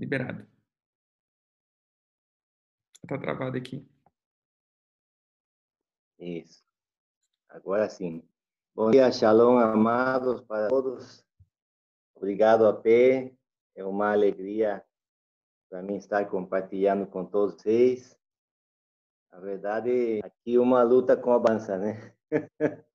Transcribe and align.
Liberado. 0.00 0.46
Tá 3.06 3.18
travado 3.18 3.58
aqui. 3.58 3.86
Isso. 6.18 6.64
Agora 7.50 7.86
sim. 7.90 8.26
Bom 8.74 8.90
dia, 8.90 9.12
shalom, 9.12 9.58
amados, 9.58 10.40
para 10.40 10.68
todos. 10.68 11.22
Obrigado, 12.14 12.64
AP. 12.64 12.86
É 13.74 13.84
uma 13.84 14.12
alegria 14.12 14.82
para 15.68 15.82
mim 15.82 15.96
estar 15.96 16.24
compartilhando 16.30 17.06
com 17.06 17.26
todos 17.26 17.56
vocês. 17.56 18.18
Na 19.30 19.38
verdade, 19.38 20.20
aqui 20.24 20.56
uma 20.56 20.82
luta 20.82 21.14
com 21.14 21.30
a 21.30 21.38
bança, 21.38 21.76
né? 21.76 22.16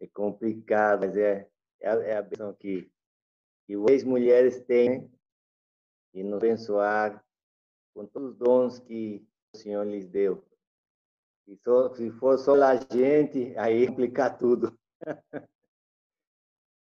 é 0.00 0.06
complicado, 0.14 1.00
mas 1.00 1.14
é, 1.14 1.46
é, 1.82 1.90
é 1.90 2.16
a 2.16 2.22
bênção 2.22 2.54
que, 2.54 2.90
que 3.66 3.74
as 3.74 4.02
mulheres 4.02 4.62
têm 4.62 5.02
né? 5.02 5.10
E 6.14 6.22
nos 6.22 6.36
abençoar 6.36 7.22
com 7.92 8.06
todos 8.06 8.30
os 8.30 8.36
dons 8.36 8.78
que 8.78 9.26
o 9.52 9.58
Senhor 9.58 9.84
lhes 9.84 10.06
deu. 10.06 10.42
Se, 11.44 11.56
só, 11.56 11.92
se 11.94 12.10
for 12.12 12.38
só 12.38 12.54
a 12.62 12.76
gente, 12.76 13.54
aí 13.58 13.86
complicar 13.86 14.38
tudo. 14.38 14.78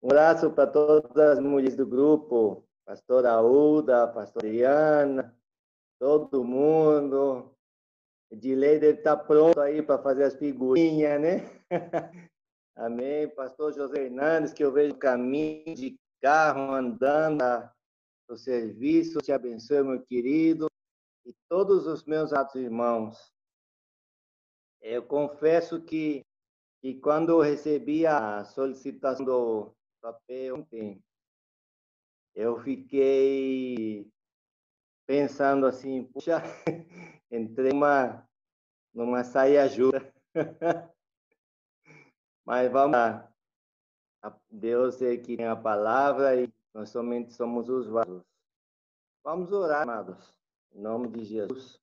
um 0.02 0.08
abraço 0.08 0.50
para 0.50 0.66
todas 0.66 1.16
as 1.16 1.40
mulheres 1.40 1.76
do 1.76 1.86
grupo, 1.86 2.64
pastora 2.84 3.40
Uda, 3.40 4.08
pastora 4.08 4.50
Diana, 4.50 5.34
todo 5.98 6.44
mundo. 6.44 7.54
Edilei 8.30 8.78
deve 8.78 8.98
estar 8.98 9.16
tá 9.16 9.24
pronto 9.24 9.60
aí 9.60 9.82
para 9.82 10.02
fazer 10.02 10.24
as 10.24 10.36
figurinhas, 10.36 11.20
né? 11.20 11.38
Amém. 12.76 13.28
Pastor 13.28 13.72
José 13.72 14.04
Hernandes, 14.04 14.52
que 14.52 14.64
eu 14.64 14.72
vejo 14.72 14.94
caminho 14.94 15.74
de 15.74 15.98
carro 16.22 16.72
andando 16.72 17.42
no 18.30 18.38
serviço. 18.38 19.18
Te 19.18 19.32
abençoe, 19.32 19.82
meu 19.82 20.00
querido. 20.00 20.68
E 21.26 21.34
todos 21.48 21.86
os 21.86 22.04
meus 22.04 22.32
atos 22.32 22.54
irmãos. 22.54 23.34
Eu 24.80 25.02
confesso 25.02 25.82
que, 25.82 26.24
que 26.80 26.95
quando 26.95 27.30
eu 27.30 27.40
recebi 27.40 28.06
a 28.06 28.45
solicitação 28.45 29.26
do 29.26 29.74
papel 30.00 30.56
ontem, 30.56 31.02
eu 32.34 32.59
fiquei 32.60 34.10
pensando 35.06 35.66
assim, 35.66 36.04
puxa, 36.04 36.40
entrei 37.30 37.70
numa, 37.70 38.26
numa 38.94 39.24
saia 39.24 39.65
ajuda. 39.65 40.15
Mas 42.46 42.72
vamos 42.72 42.92
lá. 42.92 43.26
Deus 44.50 45.00
é 45.02 45.16
que 45.16 45.37
tem 45.37 45.46
a 45.46 45.56
palavra 45.56 46.40
e 46.40 46.48
nós 46.73 46.90
somente 46.90 47.32
somos 47.32 47.68
os 47.68 47.87
vasos. 47.88 48.23
Vamos 49.24 49.52
orar, 49.52 49.82
amados. 49.82 50.32
Em 50.73 50.80
nome 50.80 51.09
de 51.09 51.24
Jesus. 51.24 51.80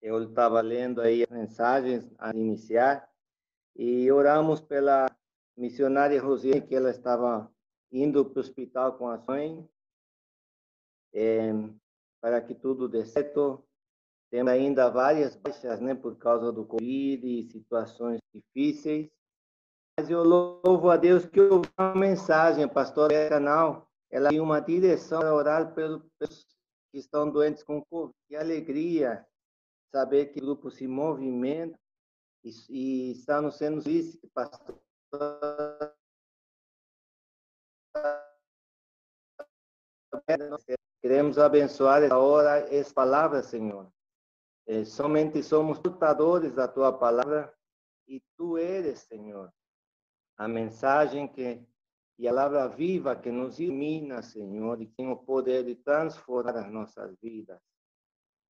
Eu 0.00 0.22
estava 0.22 0.60
lendo 0.60 1.00
aí 1.00 1.22
as 1.22 1.30
mensagens 1.30 2.10
a 2.18 2.30
iniciar 2.30 3.08
e 3.76 4.10
oramos 4.10 4.60
pela 4.60 5.06
missionária 5.56 6.20
Rosiane, 6.20 6.60
que 6.60 6.74
ela 6.74 6.90
estava 6.90 7.52
indo 7.92 8.24
para 8.24 8.38
o 8.38 8.40
hospital 8.40 8.96
com 8.96 9.08
a 9.08 9.18
mãe, 9.18 9.68
é, 11.12 11.50
para 12.20 12.40
que 12.40 12.54
tudo 12.54 12.88
dê 12.88 13.04
certo. 13.04 13.64
Temos 14.30 14.52
ainda 14.52 14.90
várias 14.90 15.34
baixas, 15.36 15.80
né, 15.80 15.94
por 15.94 16.16
causa 16.16 16.52
do 16.52 16.64
Covid 16.64 17.26
e 17.26 17.50
situações 17.50 18.20
difíceis. 18.32 19.10
Eu 20.06 20.22
louvo 20.22 20.90
a 20.90 20.96
Deus 20.96 21.26
que 21.26 21.40
eu 21.40 21.62
uma 21.76 21.94
mensagem, 21.94 22.62
a 22.62 22.68
pastora 22.68 23.28
canal, 23.28 23.90
ela 24.08 24.30
tem 24.30 24.40
uma 24.40 24.60
direção 24.60 25.18
para 25.18 25.34
orar 25.34 25.74
pelos 25.74 26.02
que 26.92 26.98
estão 26.98 27.28
doentes 27.28 27.64
com 27.64 27.84
Covid. 27.84 28.14
Que 28.28 28.36
alegria 28.36 29.26
saber 29.90 30.26
que 30.26 30.38
o 30.38 30.42
grupo 30.42 30.70
se 30.70 30.86
movimenta 30.86 31.76
e, 32.44 32.50
e 32.68 33.12
estamos 33.12 33.56
sendo 33.56 33.80
vistos, 33.80 34.30
pastor. 34.32 34.78
Queremos 41.02 41.38
abençoar 41.38 42.04
essa 42.04 42.16
hora, 42.16 42.72
essa 42.72 42.94
palavra, 42.94 43.42
Senhor. 43.42 43.92
É, 44.64 44.84
somente 44.84 45.42
somos 45.42 45.80
portadores 45.80 46.54
da 46.54 46.68
tua 46.68 46.96
palavra 46.96 47.52
e 48.06 48.22
tu 48.36 48.56
eres, 48.56 49.00
Senhor, 49.00 49.52
a 50.38 50.46
mensagem 50.46 51.28
que 51.28 51.60
e 52.18 52.26
a 52.26 52.32
palavra 52.32 52.66
viva 52.68 53.14
que 53.14 53.30
nos 53.30 53.60
ilumina, 53.60 54.22
Senhor, 54.22 54.82
e 54.82 54.86
que 54.86 54.94
tem 54.94 55.08
o 55.08 55.16
poder 55.16 55.64
de 55.64 55.76
transformar 55.76 56.56
as 56.56 56.70
nossas 56.70 57.16
vidas. 57.22 57.60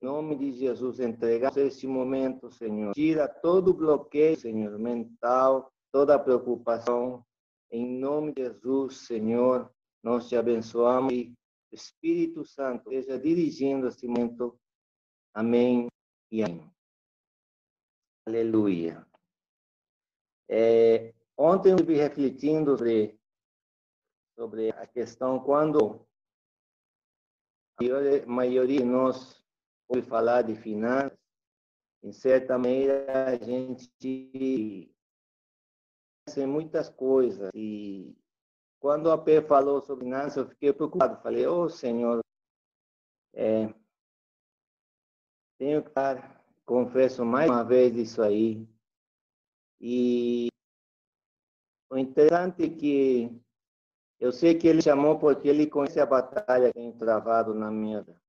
Em 0.00 0.06
nome 0.06 0.36
de 0.36 0.52
Jesus, 0.52 1.00
entregamos 1.00 1.56
este 1.58 1.86
momento, 1.86 2.50
Senhor. 2.50 2.94
Tira 2.94 3.28
todo 3.28 3.72
o 3.72 3.74
bloqueio, 3.74 4.38
Senhor, 4.38 4.78
mental, 4.78 5.70
toda 5.92 6.14
a 6.14 6.18
preocupação. 6.18 7.22
Em 7.70 7.86
nome 7.86 8.32
de 8.32 8.44
Jesus, 8.44 9.06
Senhor, 9.06 9.70
nós 10.02 10.28
te 10.28 10.36
abençoamos 10.36 11.12
e 11.12 11.34
o 11.70 11.74
Espírito 11.74 12.46
Santo 12.46 12.90
esteja 12.90 13.18
dirigindo 13.18 13.86
este 13.86 14.06
momento. 14.08 14.58
Amém 15.34 15.88
e 16.32 16.42
amém. 16.42 16.72
Aleluia. 18.26 19.06
É, 20.48 21.12
ontem 21.38 21.70
eu 21.70 21.76
estive 21.76 21.96
refletindo 21.96 22.76
sobre, 22.76 23.18
sobre 24.34 24.70
a 24.70 24.86
questão 24.86 25.38
quando 25.38 26.04
a 27.80 28.26
maioria 28.26 28.80
de 28.80 28.84
nós 28.84 29.40
ouve 29.88 30.02
falar 30.02 30.42
de 30.42 30.56
finanças, 30.56 31.16
em 32.02 32.12
certa 32.12 32.58
maneira 32.58 33.28
a 33.28 33.36
gente 33.36 34.92
em 36.36 36.46
muitas 36.46 36.90
coisas. 36.90 37.50
E 37.54 38.14
quando 38.80 39.10
a 39.10 39.16
P 39.16 39.40
falou 39.42 39.80
sobre 39.80 40.04
finanças, 40.04 40.36
eu 40.36 40.48
fiquei 40.48 40.72
preocupado. 40.72 41.22
Falei, 41.22 41.46
ô 41.46 41.62
oh, 41.62 41.68
Senhor, 41.70 42.20
é, 43.34 43.72
tenho 45.58 45.82
que 45.82 45.90
confesso 46.64 47.24
mais 47.24 47.50
uma 47.50 47.64
vez 47.64 47.96
isso 47.96 48.22
aí. 48.22 48.68
E 49.80 50.48
interessante 51.98 52.64
é 52.64 52.68
que 52.68 53.30
eu 54.20 54.32
sei 54.32 54.54
que 54.54 54.66
ele 54.66 54.82
chamou 54.82 55.18
porque 55.18 55.48
ele 55.48 55.66
conhece 55.66 56.00
a 56.00 56.06
batalha 56.06 56.68
que 56.68 56.74
tem 56.74 56.92
travado 56.92 57.54
na 57.54 57.70
minha 57.70 58.02
vida 58.02 58.20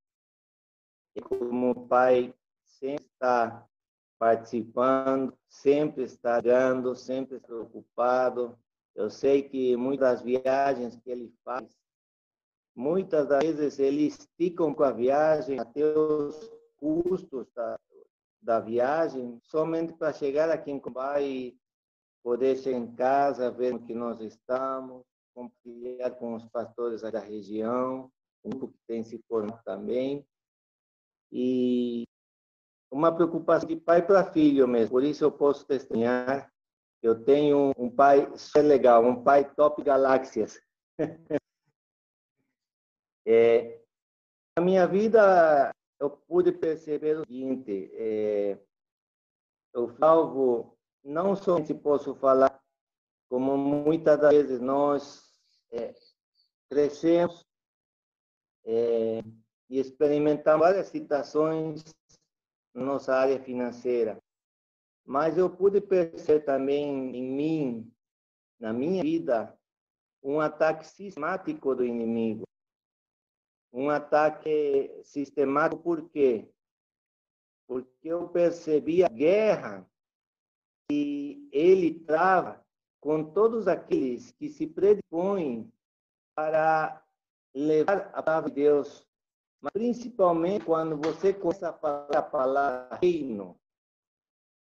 como 1.21 1.87
pai 1.87 2.33
sempre 2.65 3.05
está 3.05 3.65
participando, 4.17 5.33
sempre 5.47 6.03
está 6.03 6.39
dando, 6.41 6.95
sempre 6.95 7.39
preocupado. 7.39 8.57
Eu 8.95 9.09
sei 9.09 9.43
que 9.43 9.75
muitas 9.77 10.21
viagens 10.21 10.95
que 10.97 11.09
ele 11.09 11.33
faz, 11.43 11.77
muitas 12.75 13.27
das 13.27 13.43
vezes 13.43 13.79
eles 13.79 14.19
esticam 14.19 14.73
com 14.73 14.83
a 14.83 14.91
viagem 14.91 15.59
até 15.59 15.85
os 15.85 16.51
custos 16.77 17.47
da, 17.53 17.79
da 18.41 18.59
viagem, 18.59 19.39
somente 19.43 19.93
para 19.93 20.13
chegar 20.13 20.49
aqui 20.49 20.71
em 20.71 20.79
Cuba 20.79 21.21
e 21.21 21.57
poder 22.23 22.57
chegar 22.57 22.77
em 22.77 22.95
casa, 22.95 23.51
ver 23.51 23.73
o 23.73 23.79
que 23.79 23.93
nós 23.93 24.19
estamos, 24.21 25.03
compartilhar 25.33 26.11
com 26.11 26.35
os 26.35 26.45
pastores 26.45 27.01
da 27.01 27.19
região, 27.19 28.11
um 28.43 28.49
grupo 28.49 28.73
que 28.73 28.85
tem 28.87 29.03
se 29.03 29.21
formado 29.27 29.61
também, 29.63 30.25
e 31.31 32.03
uma 32.91 33.13
preocupação 33.13 33.67
de 33.67 33.75
pai 33.75 34.05
para 34.05 34.31
filho 34.31 34.67
mesmo. 34.67 34.91
Por 34.91 35.03
isso 35.03 35.23
eu 35.23 35.31
posso 35.31 35.65
testemunhar. 35.65 36.51
Eu 37.01 37.23
tenho 37.23 37.71
um 37.77 37.89
pai 37.89 38.29
super 38.35 38.61
legal, 38.61 39.05
um 39.05 39.23
pai 39.23 39.49
top 39.53 39.81
galáxias. 39.83 40.59
é, 43.25 43.81
na 44.57 44.65
minha 44.65 44.85
vida, 44.85 45.71
eu 45.99 46.09
pude 46.09 46.51
perceber 46.51 47.17
o 47.17 47.25
seguinte: 47.25 47.89
é, 47.93 48.59
eu 49.73 49.89
salvo, 49.97 50.77
não 51.03 51.35
somente 51.35 51.73
posso 51.73 52.15
falar, 52.15 52.61
como 53.29 53.57
muitas 53.57 54.19
das 54.19 54.31
vezes 54.31 54.59
nós 54.59 55.31
é, 55.71 55.93
crescemos 56.69 57.45
é, 58.65 59.19
e 59.69 59.79
experimentamos 59.79 60.65
várias 60.67 60.87
situações 60.87 61.83
na 62.73 62.83
nossa 62.83 63.15
área 63.15 63.41
financeira. 63.41 64.21
Mas 65.05 65.37
eu 65.37 65.49
pude 65.49 65.81
perceber 65.81 66.41
também 66.41 67.15
em 67.15 67.23
mim, 67.23 67.93
na 68.59 68.71
minha 68.71 69.01
vida, 69.01 69.57
um 70.21 70.39
ataque 70.39 70.85
sistemático 70.85 71.75
do 71.75 71.85
inimigo. 71.85 72.43
Um 73.71 73.89
ataque 73.89 74.99
sistemático 75.03 75.81
por 75.81 76.09
quê? 76.09 76.51
Porque 77.67 78.07
eu 78.07 78.27
percebi 78.29 79.03
a 79.03 79.07
guerra 79.07 79.89
que 80.89 81.47
ele 81.51 81.99
trava 81.99 82.65
com 82.99 83.23
todos 83.23 83.67
aqueles 83.67 84.31
que 84.31 84.49
se 84.49 84.65
predispõem 84.65 85.71
para 86.35 87.03
levar 87.53 88.09
a 88.13 88.23
palavra 88.23 88.49
de 88.49 88.55
Deus 88.55 89.07
Mas 89.61 89.73
principalmente 89.73 90.65
quando 90.65 90.97
você 90.97 91.33
começa 91.33 91.69
a 91.69 91.73
falar 91.73 92.17
a 92.17 92.21
palavra 92.21 92.97
reino, 93.01 93.59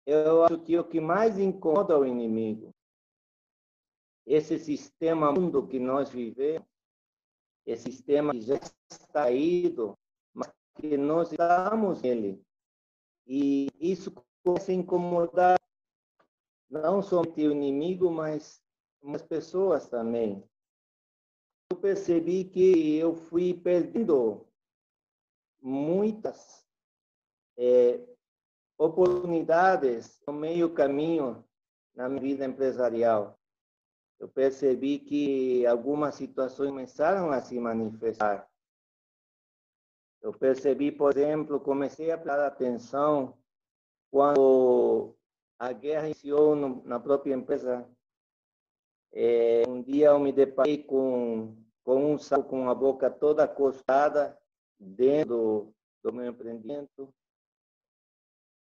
eu 0.05 0.43
acho 0.43 0.59
que 0.59 0.77
o 0.77 0.83
que 0.83 1.01
mais 1.01 1.39
incomoda 1.39 1.97
o 1.97 2.05
inimigo, 2.05 2.71
esse 4.25 4.59
sistema 4.59 5.31
mundo 5.31 5.67
que 5.67 5.79
nós 5.79 6.09
vivemos, 6.09 6.67
esse 7.65 7.91
sistema 7.91 8.31
que 8.31 8.41
já 8.41 8.59
está 8.91 9.31
ido, 9.31 9.97
mas 10.33 10.51
que 10.75 10.95
nós 10.97 11.31
estamos 11.31 12.03
nele. 12.03 12.39
E 13.25 13.67
isso 13.79 14.13
começa 14.43 14.71
a 14.71 14.75
incomodar 14.75 15.59
não 16.81 17.01
somente 17.01 17.47
o 17.47 17.51
inimigo, 17.51 18.11
mas 18.11 18.61
as 19.13 19.21
pessoas 19.21 19.87
também. 19.87 20.43
Eu 21.71 21.77
percebi 21.77 22.43
que 22.45 22.97
eu 22.97 23.15
fui 23.15 23.53
perdendo 23.53 24.45
muitas 25.61 26.65
é, 27.57 27.99
oportunidades 28.77 30.21
no 30.27 30.33
meio 30.33 30.73
caminho 30.73 31.43
na 31.95 32.09
minha 32.09 32.21
vida 32.21 32.45
empresarial. 32.45 33.39
Eu 34.19 34.27
percebi 34.27 34.99
que 34.99 35.65
algumas 35.65 36.15
situações 36.15 36.69
começaram 36.69 37.31
a 37.31 37.41
se 37.41 37.59
manifestar. 37.59 38.49
Eu 40.21 40.33
percebi, 40.33 40.91
por 40.91 41.15
exemplo, 41.17 41.59
comecei 41.59 42.11
a 42.11 42.17
prestar 42.17 42.45
atenção 42.45 43.37
quando 44.11 45.15
a 45.59 45.71
guerra 45.71 46.05
iniciou 46.05 46.55
no, 46.55 46.83
na 46.83 46.99
própria 46.99 47.33
empresa. 47.33 47.87
É, 49.13 49.63
um 49.67 49.81
dia 49.81 50.07
eu 50.07 50.19
me 50.19 50.31
deparei 50.31 50.83
com, 50.83 51.55
com 51.83 52.13
um 52.13 52.17
saco 52.17 52.43
com 52.43 52.69
a 52.69 52.75
boca 52.75 53.09
toda 53.09 53.43
acostada 53.43 54.37
dentro 54.79 55.73
do, 56.03 56.09
do 56.09 56.13
meu 56.13 56.27
empreendimento. 56.27 57.13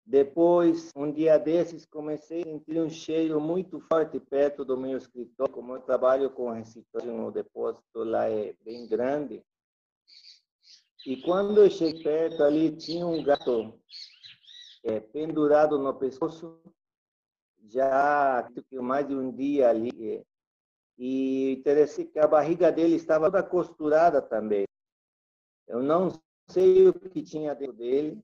Depois, 0.07 0.91
um 0.95 1.11
dia 1.11 1.39
desses, 1.39 1.83
comecei 1.83 2.41
a 2.41 2.45
sentir 2.45 2.79
um 2.79 2.89
cheiro 2.89 3.41
muito 3.41 3.79
forte 3.79 4.19
perto 4.19 4.63
do 4.63 4.77
meu 4.77 4.99
escritório. 4.99 5.51
Como 5.51 5.73
eu 5.73 5.81
trabalho 5.81 6.29
com 6.29 6.51
reciclagem, 6.51 7.19
o 7.19 7.31
depósito 7.31 8.03
lá 8.03 8.29
é 8.29 8.53
bem 8.63 8.87
grande. 8.87 9.43
E 11.07 11.17
quando 11.23 11.63
eu 11.63 11.71
cheguei 11.71 12.03
perto 12.03 12.43
ali, 12.43 12.75
tinha 12.75 13.05
um 13.05 13.23
gato 13.23 13.79
é, 14.83 14.99
pendurado 14.99 15.79
no 15.79 15.91
pescoço, 15.95 16.61
já 17.69 18.49
mais 18.81 19.07
de 19.07 19.15
um 19.15 19.31
dia 19.31 19.69
ali. 19.69 20.17
É, 20.17 20.25
e 20.97 21.53
interessante 21.53 22.11
que 22.11 22.19
a 22.19 22.27
barriga 22.27 22.71
dele 22.71 22.95
estava 22.95 23.29
toda 23.29 23.43
costurada 23.43 24.21
também. 24.21 24.65
Eu 25.67 25.81
não 25.81 26.09
sei 26.49 26.87
o 26.87 26.93
que 26.93 27.21
tinha 27.21 27.53
dentro 27.53 27.73
dele, 27.75 28.23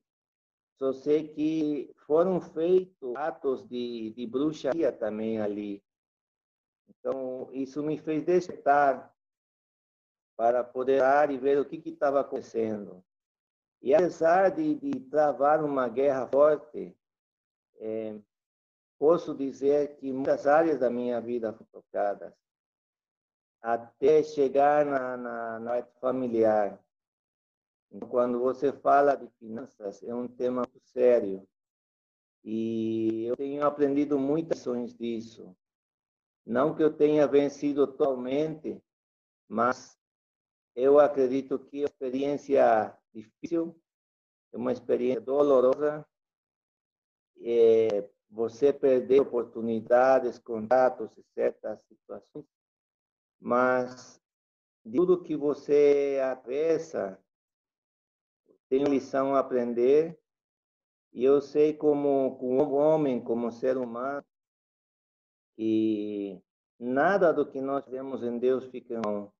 só 0.77 0.93
sei 0.93 1.27
que 1.27 1.93
foram 2.05 2.39
feitos 2.39 3.15
atos 3.15 3.67
de, 3.67 4.11
de 4.11 4.25
bruxaria 4.25 4.91
também 4.91 5.41
ali. 5.41 5.83
Então, 6.89 7.49
isso 7.51 7.83
me 7.83 7.97
fez 7.97 8.23
despertar 8.23 9.13
para 10.37 10.63
poder 10.63 11.01
e 11.29 11.37
ver 11.37 11.59
o 11.59 11.65
que 11.65 11.81
estava 11.89 12.21
acontecendo. 12.21 13.03
E 13.81 13.93
apesar 13.93 14.49
de, 14.49 14.75
de, 14.75 14.99
travar 15.01 15.63
uma 15.63 15.87
guerra 15.89 16.27
forte, 16.27 16.95
é, 17.77 18.19
posso 19.01 19.33
dizer 19.33 19.95
que 19.95 20.13
muitas 20.13 20.45
áreas 20.45 20.79
da 20.79 20.87
minha 20.87 21.19
vida 21.19 21.51
foram 21.51 21.67
tocadas, 21.71 22.31
até 23.59 24.21
chegar 24.21 24.85
na, 24.85 25.17
na, 25.17 25.59
na 25.59 25.71
área 25.71 25.91
familiar. 25.99 26.79
Quando 28.09 28.39
você 28.39 28.71
fala 28.71 29.15
de 29.15 29.27
finanças, 29.39 30.03
é 30.03 30.13
um 30.13 30.27
tema 30.27 30.61
muito 30.71 30.87
sério. 30.89 31.47
E 32.43 33.25
eu 33.25 33.35
tenho 33.35 33.65
aprendido 33.65 34.19
muitas 34.19 34.59
lições 34.59 34.93
disso. 34.93 35.57
Não 36.45 36.75
que 36.75 36.83
eu 36.83 36.95
tenha 36.95 37.25
vencido 37.25 37.87
totalmente, 37.87 38.79
mas 39.47 39.97
eu 40.75 40.99
acredito 40.99 41.57
que 41.57 41.77
é 41.77 41.81
uma 41.81 41.87
experiência 41.87 42.95
difícil, 43.11 43.75
é 44.53 44.57
uma 44.57 44.71
experiência 44.71 45.21
dolorosa. 45.21 46.05
É, 47.43 48.07
você 48.31 48.71
perder 48.71 49.19
oportunidades, 49.19 50.39
contatos 50.39 51.11
e 51.17 51.23
certas 51.33 51.81
situações, 51.83 52.45
mas 53.37 54.21
de 54.85 54.97
tudo 54.97 55.21
que 55.21 55.35
você 55.35 56.19
atravessa, 56.23 57.19
tem 58.69 58.85
lição 58.85 59.35
a 59.35 59.39
aprender 59.39 60.17
e 61.11 61.25
eu 61.25 61.41
sei 61.41 61.73
como, 61.73 62.37
como 62.37 62.73
homem, 62.73 63.21
como 63.21 63.51
ser 63.51 63.75
humano, 63.77 64.25
que 65.57 66.41
nada 66.79 67.33
do 67.33 67.45
que 67.45 67.59
nós 67.59 67.85
vemos 67.85 68.23
em 68.23 68.39
Deus 68.39 68.65
fica 68.67 68.93
em 68.93 69.01
mão. 69.05 69.33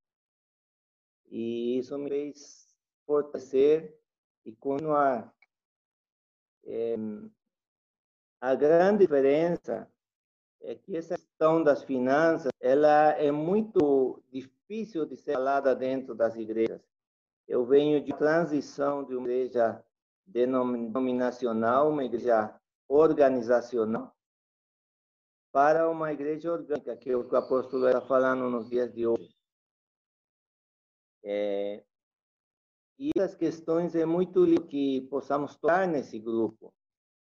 E 1.30 1.78
isso 1.78 1.98
me 1.98 2.10
fez 2.10 2.76
fortalecer 3.06 3.98
e 4.46 4.54
continuar. 4.54 5.34
É, 6.66 6.98
a 8.42 8.56
grande 8.56 9.06
diferença 9.06 9.88
é 10.62 10.74
que 10.74 10.98
essa 10.98 11.16
questão 11.16 11.64
das 11.64 11.84
finanças 11.84 12.52
ela 12.60 13.12
é 13.12 13.32
muito 13.32 14.24
difícil 14.32 15.06
de 15.06 15.16
ser 15.16 15.34
falada 15.34 15.76
dentro 15.76 16.16
das 16.16 16.36
igrejas. 16.36 16.82
Eu 17.48 17.66
venho 17.66 18.04
de 18.04 18.12
transição 18.14 19.04
de 19.04 19.16
uma 19.16 19.28
igreja 19.28 19.84
denominacional, 20.26 21.90
uma 21.92 22.04
igreja 22.04 22.60
organizacional, 22.88 24.16
para 25.52 25.90
uma 25.90 26.12
igreja 26.12 26.52
orgânica, 26.52 26.98
que 26.98 27.12
é 27.12 27.16
o 27.16 27.36
apóstolo 27.36 27.88
está 27.88 28.02
falando 28.02 28.50
nos 28.50 28.70
dias 28.70 28.92
de 28.92 29.06
hoje. 29.06 29.36
É, 31.24 31.84
e 32.98 33.12
essas 33.16 33.36
questões 33.36 33.94
é 33.96 34.06
muito 34.06 34.46
que 34.68 35.02
possamos 35.10 35.56
tocar 35.56 35.88
nesse 35.88 36.18
grupo, 36.18 36.74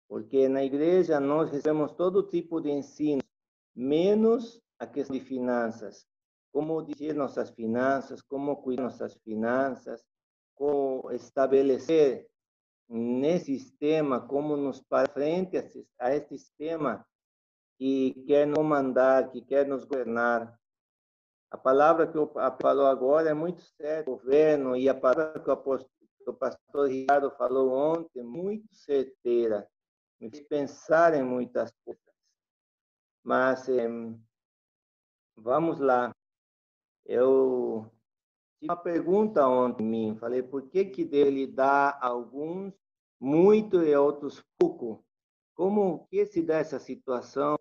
porque 0.08 0.48
na 0.48 0.64
igreja 0.64 1.20
nós 1.20 1.52
recebemos 1.52 1.92
todo 1.94 2.24
tipo 2.24 2.62
de 2.62 2.72
ensino, 2.72 3.22
menos 3.76 4.62
a 4.80 4.88
questão 4.88 5.18
de 5.18 5.24
finanças. 5.24 6.06
Como 6.52 6.82
dirigir 6.82 7.14
nossas 7.14 7.50
finanças, 7.50 8.22
como 8.22 8.56
cuidar 8.58 8.84
nossas 8.84 9.16
finanças, 9.18 10.04
como 10.56 11.12
estabelecer 11.12 12.28
nesse 12.90 13.60
sistema, 13.60 14.22
como 14.22 14.56
nos 14.56 14.82
para 14.82 15.12
frente 15.12 15.58
a 16.00 16.16
este 16.16 16.38
sistema 16.38 17.06
que 17.78 18.24
quer 18.26 18.48
nos 18.48 18.58
comandar, 18.58 19.30
que 19.30 19.42
quer 19.42 19.68
nos 19.68 19.84
governar. 19.84 20.58
A 21.52 21.58
palavra 21.58 22.08
que 22.08 22.18
eu 22.18 22.32
falou 22.62 22.88
agora 22.88 23.30
é 23.30 23.34
muito 23.34 23.62
séria, 23.62 24.04
governo, 24.04 24.76
e 24.76 24.90
a 24.90 24.96
palavra 24.96 25.40
que 25.40 25.50
o, 25.50 25.58
que 25.58 26.30
o 26.30 26.34
pastor 26.34 26.90
Ricardo 26.90 27.30
falou 27.32 27.72
ontem, 27.72 28.24
muito 28.24 28.74
certeira, 28.74 29.68
me 30.20 30.30
fez 30.30 30.48
pensar 30.48 31.14
em 31.14 31.24
muitas 31.24 31.72
coisas. 31.84 32.04
Mas 33.24 33.68
vamos 35.36 35.80
lá. 35.80 36.16
Eu 37.06 37.92
tive 38.60 38.72
uma 38.72 38.78
pergunta 38.78 39.48
ontem 39.48 39.86
mim, 39.86 40.18
falei, 40.20 40.42
por 40.42 40.70
que 40.70 40.86
que 40.86 41.06
dele 41.06 41.48
dá 41.48 41.98
alguns 42.02 42.74
muito 43.20 43.82
e 43.82 43.96
outros 43.96 44.44
pouco? 44.58 45.04
Como 45.54 46.08
que 46.08 46.26
se 46.26 46.42
dá 46.42 46.58
essa 46.58 46.80
situação? 46.80 47.58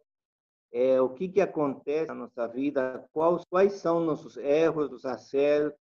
É, 0.72 1.00
o 1.00 1.10
que 1.10 1.28
que 1.28 1.40
acontece 1.40 2.08
na 2.08 2.14
nossa 2.14 2.46
vida? 2.46 3.08
Quais, 3.12 3.42
quais 3.48 3.72
são 3.74 4.00
nossos 4.00 4.36
erros, 4.36 4.92
os 4.92 5.04
acertos? 5.04 5.78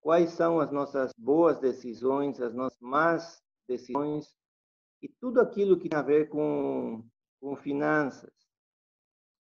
Quais 0.00 0.30
são 0.30 0.60
as 0.60 0.70
nossas 0.70 1.12
boas 1.18 1.58
decisões, 1.58 2.40
as 2.40 2.54
nossas 2.54 2.78
más 2.80 3.42
decisões? 3.68 4.34
E 5.02 5.08
tudo 5.08 5.40
aquilo 5.40 5.78
que 5.78 5.88
tem 5.88 5.98
a 5.98 6.02
ver 6.02 6.28
com, 6.28 7.02
com 7.40 7.56
finanças. 7.56 8.30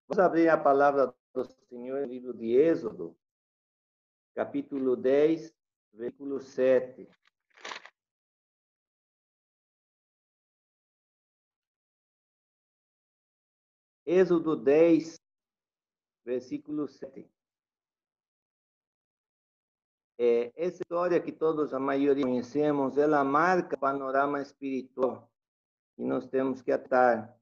Vamos 0.06 0.24
abrir 0.24 0.48
a 0.48 0.56
palavra 0.56 1.12
do 1.34 1.44
Senhor 1.68 2.02
no 2.02 2.06
livro 2.06 2.32
de 2.32 2.52
Êxodo, 2.52 3.16
capítulo 4.34 4.96
10, 4.96 5.52
versículo 5.92 6.40
7. 6.40 7.08
Êxodo 14.06 14.56
10, 14.56 15.20
versículo 16.24 16.86
7. 16.86 17.28
É, 20.20 20.52
essa 20.56 20.82
história 20.82 21.20
que 21.20 21.32
todos, 21.32 21.74
a 21.74 21.80
maioria 21.80 22.24
conhecemos, 22.24 22.96
ela 22.96 23.24
marca 23.24 23.76
o 23.76 23.80
panorama 23.80 24.40
espiritual 24.40 25.28
que 25.98 26.04
nós 26.04 26.26
temos 26.28 26.62
que 26.62 26.72
atar. 26.72 27.36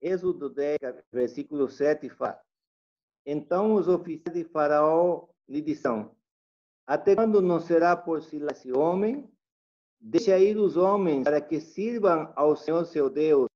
Êxodo 0.00 0.48
10, 0.48 0.78
versículo 1.12 1.68
7 1.68 2.08
fala: 2.08 2.40
então 3.26 3.74
os 3.74 3.88
oficiais 3.88 4.36
de 4.36 4.44
Faraó 4.44 5.28
lhe 5.48 5.62
disseram: 5.62 6.14
Até 6.86 7.14
quando 7.14 7.40
não 7.40 7.58
será 7.58 7.96
por 7.96 8.22
si 8.22 8.36
esse 8.50 8.70
homem? 8.72 9.30
Deixa 9.98 10.38
ir 10.38 10.58
os 10.58 10.76
homens 10.76 11.24
para 11.24 11.40
que 11.40 11.60
sirvam 11.60 12.30
ao 12.36 12.54
Senhor 12.54 12.84
seu 12.84 13.08
Deus. 13.08 13.48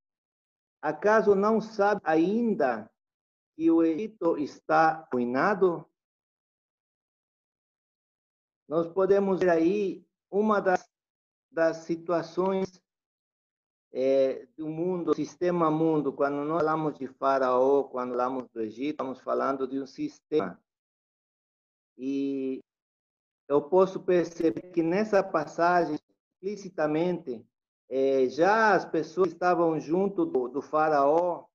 Acaso 0.81 1.35
não 1.35 1.61
sabe 1.61 2.01
ainda 2.03 2.89
que 3.55 3.69
o 3.69 3.83
Egito 3.83 4.37
está 4.37 5.07
arruinado? 5.11 5.85
Nós 8.67 8.87
podemos 8.87 9.39
ver 9.39 9.49
aí 9.49 10.07
uma 10.31 10.59
das, 10.59 10.89
das 11.51 11.77
situações 11.77 12.78
é, 13.91 14.47
do 14.57 14.67
mundo, 14.67 15.15
sistema 15.15 15.69
mundo. 15.71 16.13
Quando 16.13 16.43
nós 16.43 16.59
falamos 16.59 16.97
de 16.97 17.07
Faraó, 17.07 17.83
quando 17.83 18.11
falamos 18.11 18.47
do 18.53 18.61
Egito, 18.61 18.91
estamos 18.91 19.19
falando 19.19 19.67
de 19.67 19.79
um 19.79 19.87
sistema. 19.87 20.59
E 21.97 22.59
eu 23.47 23.61
posso 23.61 23.99
perceber 23.99 24.71
que 24.71 24.83
nessa 24.83 25.23
passagem, 25.23 25.99
explicitamente, 26.35 27.45
é, 27.89 28.27
já 28.29 28.75
as 28.75 28.85
pessoas 28.85 29.29
que 29.29 29.33
estavam 29.33 29.79
junto 29.79 30.25
do, 30.25 30.47
do 30.47 30.61
Faraó, 30.61 31.45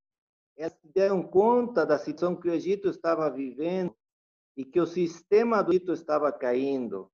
elas 0.57 0.77
deram 0.95 1.23
conta 1.23 1.87
da 1.87 1.99
situação 1.99 2.37
que 2.37 2.49
o 2.49 2.53
Egito 2.53 2.89
estava 2.89 3.31
vivendo 3.31 3.95
e 4.57 4.65
que 4.65 4.81
o 4.81 4.87
sistema 4.87 5.63
do 5.63 5.73
Egito 5.73 5.93
estava 5.93 6.33
caindo. 6.33 7.11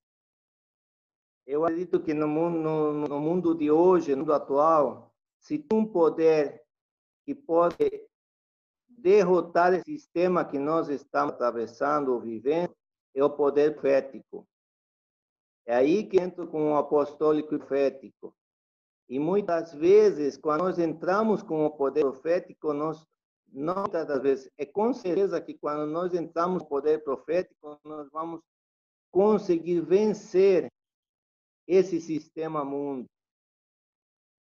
Eu 1.47 1.65
acredito 1.65 2.01
que 2.01 2.15
no 2.15 2.29
mundo, 2.29 2.59
no, 2.59 2.93
no 3.09 3.21
mundo 3.21 3.55
de 3.55 3.71
hoje, 3.71 4.13
no 4.13 4.19
mundo 4.19 4.33
atual, 4.33 5.10
se 5.41 5.65
um 5.73 5.85
poder 5.85 6.63
que 7.25 7.35
pode 7.35 8.09
derrotar 8.89 9.73
esse 9.73 9.85
sistema 9.85 10.45
que 10.45 10.59
nós 10.59 10.89
estamos 10.89 11.35
atravessando 11.35 12.13
ou 12.13 12.21
vivendo, 12.21 12.75
é 13.15 13.25
o 13.25 13.31
poder 13.31 13.73
profético. 13.75 14.47
É 15.67 15.75
aí 15.75 16.05
que 16.05 16.21
entra 16.21 16.47
com 16.47 16.73
o 16.73 16.77
apostólico 16.77 17.55
e 17.55 17.59
profético. 17.59 18.35
E 19.09 19.19
muitas 19.19 19.73
vezes, 19.75 20.37
quando 20.37 20.65
nós 20.65 20.79
entramos 20.79 21.43
com 21.43 21.65
o 21.65 21.71
poder 21.71 22.03
profético, 22.03 22.73
nós, 22.73 23.05
não 23.49 23.75
muitas 23.75 24.23
vezes, 24.23 24.51
é 24.57 24.65
com 24.65 24.93
certeza 24.93 25.41
que 25.41 25.55
quando 25.55 25.87
nós 25.91 26.15
entramos 26.15 26.63
no 26.63 26.69
poder 26.69 27.03
profético, 27.03 27.81
nós 27.85 28.09
vamos 28.13 28.41
conseguir 29.11 29.81
vencer 29.81 30.71
esse 31.67 32.01
sistema 32.01 32.65
mundo. 32.65 33.09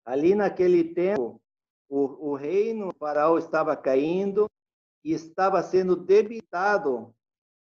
Ali 0.10 0.34
naquele 0.34 0.92
tempo, 0.92 1.40
o, 1.88 2.32
o 2.32 2.36
reino 2.36 2.92
faraó 2.98 3.38
estava 3.38 3.78
caindo 3.78 4.50
e 5.04 5.14
estava 5.14 5.62
sendo 5.62 5.96
debilitado 5.96 7.14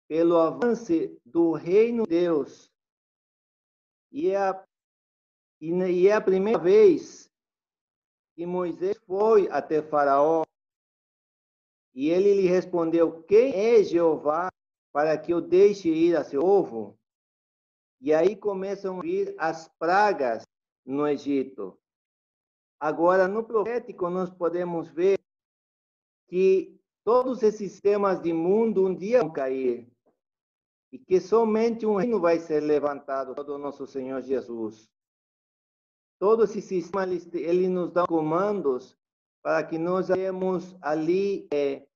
pelo 0.08 0.38
avanço 0.38 0.94
do 1.26 1.52
reino 1.52 2.04
de 2.04 2.08
Deus. 2.08 2.72
E 4.10 4.30
é 4.30 4.38
a, 4.38 4.64
e 5.60 6.08
é 6.08 6.14
a 6.14 6.22
primeira 6.22 6.58
vez 6.58 7.30
que 8.34 8.46
Moisés 8.46 8.96
foi 9.06 9.46
até 9.50 9.82
Faraó 9.82 10.42
e 11.94 12.08
ele 12.08 12.32
lhe 12.32 12.48
respondeu: 12.48 13.22
Quem 13.24 13.52
é 13.52 13.84
Jeová 13.84 14.50
para 14.90 15.18
que 15.18 15.34
eu 15.34 15.42
deixe 15.42 15.90
ir 15.90 16.16
a 16.16 16.24
seu 16.24 16.40
povo? 16.40 16.98
E 18.00 18.14
aí 18.14 18.34
começam 18.34 19.00
a 19.00 19.02
vir 19.02 19.34
as 19.36 19.68
pragas 19.78 20.44
no 20.86 21.06
Egito. 21.06 21.78
Agora, 22.80 23.26
no 23.26 23.44
profético, 23.44 24.08
nós 24.08 24.30
podemos 24.30 24.88
ver 24.88 25.18
que 26.28 26.78
todos 27.04 27.42
esses 27.42 27.72
sistemas 27.72 28.20
de 28.20 28.32
mundo 28.32 28.86
um 28.86 28.94
dia 28.94 29.20
vão 29.20 29.32
cair 29.32 29.90
e 30.92 30.98
que 30.98 31.20
somente 31.20 31.84
um 31.84 31.96
reino 31.96 32.20
vai 32.20 32.38
ser 32.38 32.60
levantado 32.60 33.34
do 33.44 33.58
nosso 33.58 33.86
Senhor 33.86 34.22
Jesus. 34.22 34.88
Todo 36.18 36.44
esse 36.44 36.60
sistema, 36.60 37.04
ele 37.32 37.68
nos 37.68 37.92
dá 37.92 38.06
comandos 38.06 38.96
para 39.42 39.62
que 39.64 39.78
nós 39.78 40.08
estejamos 40.08 40.76
ali 40.82 41.48
é, 41.52 41.86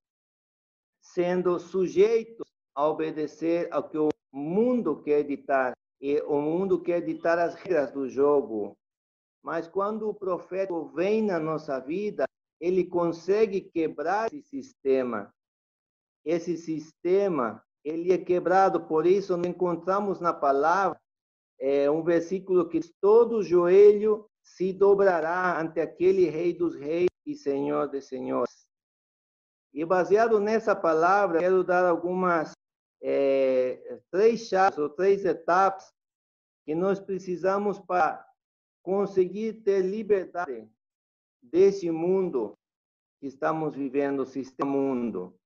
sendo 1.01 1.59
sujeitos 1.59 2.47
a 2.75 2.89
obedecer 2.89 3.69
ao 3.73 3.89
que 3.89 3.99
o 3.99 4.09
mundo 4.33 5.03
quer 5.03 5.25
ditar. 5.25 5.73
E 6.01 6.21
o 6.23 6.41
mundo 6.41 6.81
quer 6.81 7.01
ditar 7.01 7.39
as 7.39 7.55
regras 7.55 7.93
do 7.93 8.09
jogo. 8.09 8.77
Mas 9.43 9.67
quando 9.67 10.09
o 10.09 10.15
profeta 10.15 10.73
vem 10.95 11.23
na 11.23 11.39
nossa 11.39 11.81
vida, 11.81 12.25
ele 12.61 12.85
consegue 12.85 13.61
quebrar 13.61 14.33
esse 14.33 14.43
sistema. 14.43 15.35
Esse 16.25 16.57
sistema 16.57 17.63
ele 17.85 18.13
é 18.13 18.19
quebrado. 18.19 18.87
Por 18.87 19.07
isso, 19.07 19.37
nós 19.37 19.47
encontramos 19.47 20.21
na 20.21 20.33
palavra 20.33 21.01
é, 21.59 21.91
um 21.91 22.03
versículo 22.03 22.69
que 22.69 22.81
todo 23.01 23.43
joelho 23.43 24.29
se 24.43 24.73
dobrará 24.73 25.61
ante 25.61 25.81
aquele 25.81 26.29
Rei 26.29 26.53
dos 26.53 26.75
Reis 26.75 27.09
e 27.27 27.35
Senhor 27.35 27.89
dos 27.89 28.07
Senhores. 28.07 28.67
E 29.73 29.85
baseado 29.85 30.39
nessa 30.39 30.77
palavra, 30.77 31.39
quero 31.39 31.65
dar 31.65 31.85
algumas 31.87 32.53
é, 33.03 34.01
três 34.11 34.47
chaves 34.47 34.79
ou 34.79 34.89
três 34.89 35.25
etapas 35.25 35.93
que 36.65 36.75
nós 36.75 37.01
precisamos 37.01 37.79
para 37.81 38.25
conseguir 38.83 39.63
ter 39.63 39.83
liberdade 39.83 40.69
desse 41.41 41.91
mundo 41.91 42.59
que 43.21 43.27
estamos 43.27 43.75
vivendo, 43.75 44.27
sistema 44.27 44.71
mundo. 44.71 45.39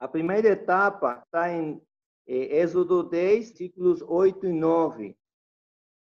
A 0.00 0.08
primeira 0.08 0.48
etapa 0.48 1.22
está 1.24 1.52
em 1.52 1.80
eh, 2.26 2.60
Êxodo 2.60 3.02
10, 3.02 3.48
versículos 3.48 4.02
8 4.02 4.46
e 4.46 4.52
9. 4.52 5.16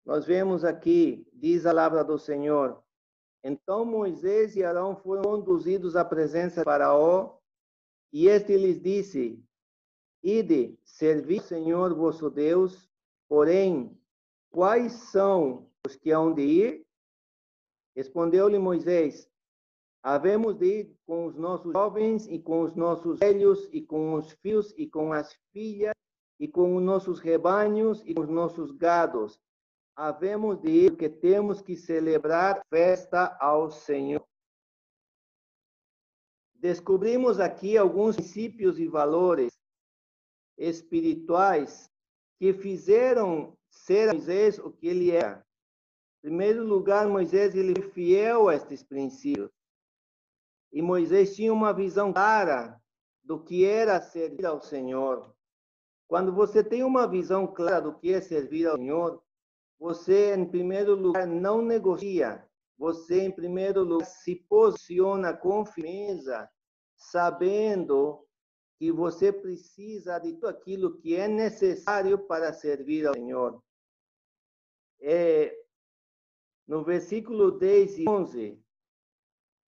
Nós 0.06 0.26
vemos 0.26 0.64
aqui, 0.64 1.28
diz 1.34 1.66
a 1.66 1.70
palavra 1.70 2.04
do 2.04 2.18
Senhor, 2.18 2.84
então 3.44 3.86
Moisés 3.86 4.56
e 4.56 4.64
Arão 4.64 4.96
foram 4.96 5.22
conduzidos 5.22 5.96
à 5.96 6.04
presença 6.04 6.62
de 6.62 6.66
Faraó, 6.66 7.38
e 8.12 8.28
este 8.28 8.58
lhes 8.58 8.82
disse: 8.82 9.44
Ide, 10.24 10.80
servi 10.84 11.38
o 11.38 11.44
Senhor 11.44 11.94
vosso 11.94 12.30
Deus, 12.30 12.90
porém, 13.28 13.96
quais 14.50 14.94
são 14.94 15.70
os 15.86 15.96
que 15.96 16.12
hão 16.12 16.34
de 16.34 16.42
ir? 16.42 16.86
Respondeu-lhe 17.96 18.60
Moisés: 18.60 19.30
Havemos 20.04 20.56
de 20.58 20.66
ir 20.66 20.98
com 21.06 21.26
os 21.26 21.36
nossos 21.36 21.72
jovens 21.72 22.28
e 22.28 22.40
com 22.40 22.62
os 22.62 22.76
nossos 22.76 23.20
velhos 23.20 23.70
e 23.72 23.82
com 23.82 24.14
os 24.14 24.32
filhos 24.34 24.74
e 24.78 24.88
com 24.88 25.14
as 25.14 25.34
filhas 25.52 25.94
e 26.40 26.48
com 26.48 26.76
os 26.76 26.84
nossos 26.84 27.20
rebanhos 27.20 28.04
e 28.06 28.14
com 28.14 28.22
os 28.22 28.30
nossos 28.30 28.72
gados. 28.72 29.40
Havemos 29.96 30.60
de 30.62 30.70
ir 30.70 30.92
porque 30.92 31.10
temos 31.10 31.62
que 31.62 31.76
celebrar 31.76 32.62
festa 32.70 33.38
ao 33.40 33.72
Senhor. 33.72 34.26
Descobrimos 36.54 37.40
aqui 37.40 37.78
alguns 37.78 38.16
princípios 38.16 38.80
e 38.80 38.88
valores 38.88 39.54
espirituais 40.58 41.90
que 42.38 42.54
fizeram 42.54 43.58
ser 43.70 44.12
Moisés 44.14 44.58
o 44.60 44.72
que 44.72 44.88
ele 44.88 45.12
era. 45.12 45.45
Primeiro 46.26 46.64
lugar, 46.64 47.08
Moisés 47.08 47.54
ele 47.54 47.80
fiel 47.84 48.50
a 48.50 48.56
estes 48.56 48.82
princípios. 48.82 49.52
E 50.74 50.82
Moisés 50.82 51.36
tinha 51.36 51.54
uma 51.54 51.72
visão 51.72 52.12
clara 52.12 52.82
do 53.24 53.44
que 53.44 53.64
era 53.64 54.02
servir 54.02 54.44
ao 54.44 54.60
Senhor. 54.60 55.32
Quando 56.08 56.34
você 56.34 56.64
tem 56.64 56.84
uma 56.84 57.08
visão 57.08 57.46
clara 57.46 57.80
do 57.80 57.94
que 57.94 58.12
é 58.12 58.22
servir 58.22 58.66
ao 58.66 58.76
Senhor, 58.76 59.22
você, 59.80 60.34
em 60.34 60.50
primeiro 60.50 60.96
lugar, 60.96 61.28
não 61.28 61.62
negocia. 61.62 62.44
Você, 62.76 63.22
em 63.22 63.32
primeiro 63.32 63.84
lugar, 63.84 64.08
se 64.08 64.36
posiciona 64.50 65.32
com 65.32 65.64
firmeza, 65.64 66.50
sabendo 66.98 68.26
que 68.80 68.92
você 68.92 69.32
precisa 69.32 70.18
de 70.18 70.34
tudo 70.34 70.48
aquilo 70.48 70.98
que 70.98 71.16
é 71.16 71.28
necessário 71.28 72.18
para 72.18 72.52
servir 72.52 73.06
ao 73.06 73.14
Senhor. 73.14 73.64
É, 75.00 75.65
no 76.68 76.84
versículo 76.84 77.52
10 77.52 78.00
e 78.00 78.10
11, 78.10 78.60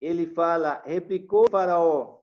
ele 0.01 0.27
fala, 0.27 0.82
replicou 0.86 1.50
Faraó, 1.50 2.20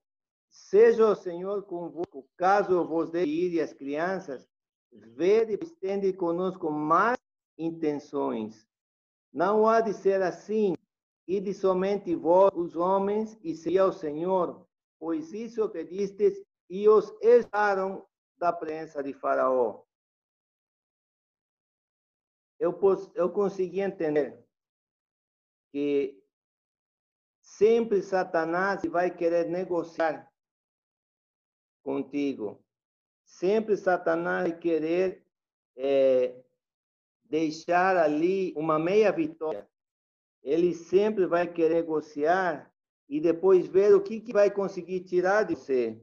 seja 0.49 1.09
o 1.09 1.15
Senhor 1.15 1.63
convosco, 1.65 2.29
caso 2.37 2.85
vos 2.85 3.11
dê 3.11 3.25
ir 3.25 3.55
e 3.55 3.61
as 3.61 3.73
crianças, 3.73 4.49
vede 4.93 5.55
e 5.55 5.65
estende 5.65 6.13
conosco 6.13 6.71
mais 6.71 7.19
intenções. 7.59 8.67
Não 9.33 9.67
há 9.69 9.81
de 9.81 9.93
ser 9.93 10.23
assim, 10.23 10.75
e 11.27 11.41
de 11.41 11.55
somente 11.55 12.15
vós, 12.15 12.53
os 12.55 12.77
homens, 12.77 13.39
e 13.43 13.55
seria 13.55 13.87
o 13.87 13.93
Senhor, 13.93 14.67
pois 14.99 15.33
isso 15.33 15.69
pedistes 15.69 16.41
e 16.69 16.89
os 16.89 17.13
exaram 17.21 18.07
da 18.37 18.53
presença 18.53 19.03
de 19.03 19.13
Faraó. 19.13 19.83
Eu, 22.59 22.79
eu 23.15 23.31
consegui 23.31 23.81
entender 23.81 24.44
que 25.75 26.25
Sempre 27.41 28.01
Satanás 28.01 28.81
vai 28.89 29.11
querer 29.11 29.49
negociar 29.51 30.33
contigo. 31.83 32.65
Sempre 33.25 33.77
Satanás 33.77 34.49
vai 34.49 34.59
querer 34.59 35.27
é, 35.77 36.43
deixar 37.25 37.97
ali 37.97 38.55
uma 38.57 38.79
meia 38.79 39.11
vitória. 39.11 39.69
Ele 40.45 40.75
sempre 40.75 41.27
vai 41.27 41.53
querer 41.53 41.83
negociar 41.83 42.73
e 43.09 43.21
depois 43.21 43.67
ver 43.67 43.95
o 43.95 44.03
que, 44.03 44.21
que 44.21 44.33
vai 44.33 44.51
conseguir 44.51 45.01
tirar 45.01 45.43
de 45.43 45.57
você. 45.57 46.01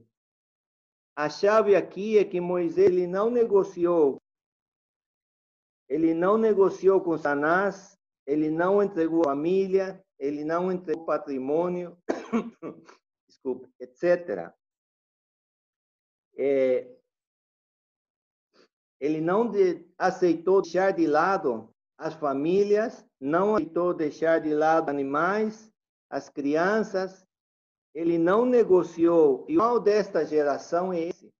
A 1.16 1.30
chave 1.30 1.74
aqui 1.74 2.18
é 2.18 2.24
que 2.24 2.40
Moisés 2.40 2.86
ele 2.86 3.06
não 3.06 3.30
negociou. 3.30 4.20
Ele 5.88 6.14
não 6.14 6.36
negociou 6.36 7.00
com 7.00 7.16
Sanás, 7.16 7.98
ele 8.26 8.50
não 8.50 8.82
entregou 8.82 9.24
família, 9.24 10.02
ele 10.18 10.44
não 10.44 10.70
entregou 10.70 11.04
patrimônio, 11.04 11.96
desculpe, 13.28 13.68
etc. 13.80 14.52
É, 16.36 16.88
ele 19.00 19.20
não 19.20 19.50
de, 19.50 19.84
aceitou 19.98 20.62
deixar 20.62 20.92
de 20.92 21.06
lado 21.06 21.68
as 21.98 22.14
famílias, 22.14 23.04
não 23.20 23.56
aceitou 23.56 23.92
deixar 23.92 24.40
de 24.40 24.54
lado 24.54 24.88
animais, 24.88 25.72
as 26.08 26.28
crianças, 26.28 27.26
ele 27.94 28.18
não 28.18 28.46
negociou. 28.46 29.44
E 29.48 29.56
o 29.56 29.58
mal 29.58 29.80
desta 29.80 30.24
geração 30.24 30.92
é 30.92 31.00
esse, 31.00 31.32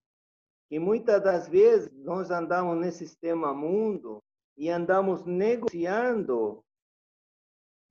que 0.68 0.78
muitas 0.78 1.22
das 1.22 1.48
vezes 1.48 1.90
nós 1.92 2.30
andamos 2.30 2.78
nesse 2.78 3.06
sistema 3.06 3.52
mundo 3.54 4.22
e 4.56 4.68
andamos 4.68 5.24
negociando, 5.24 6.64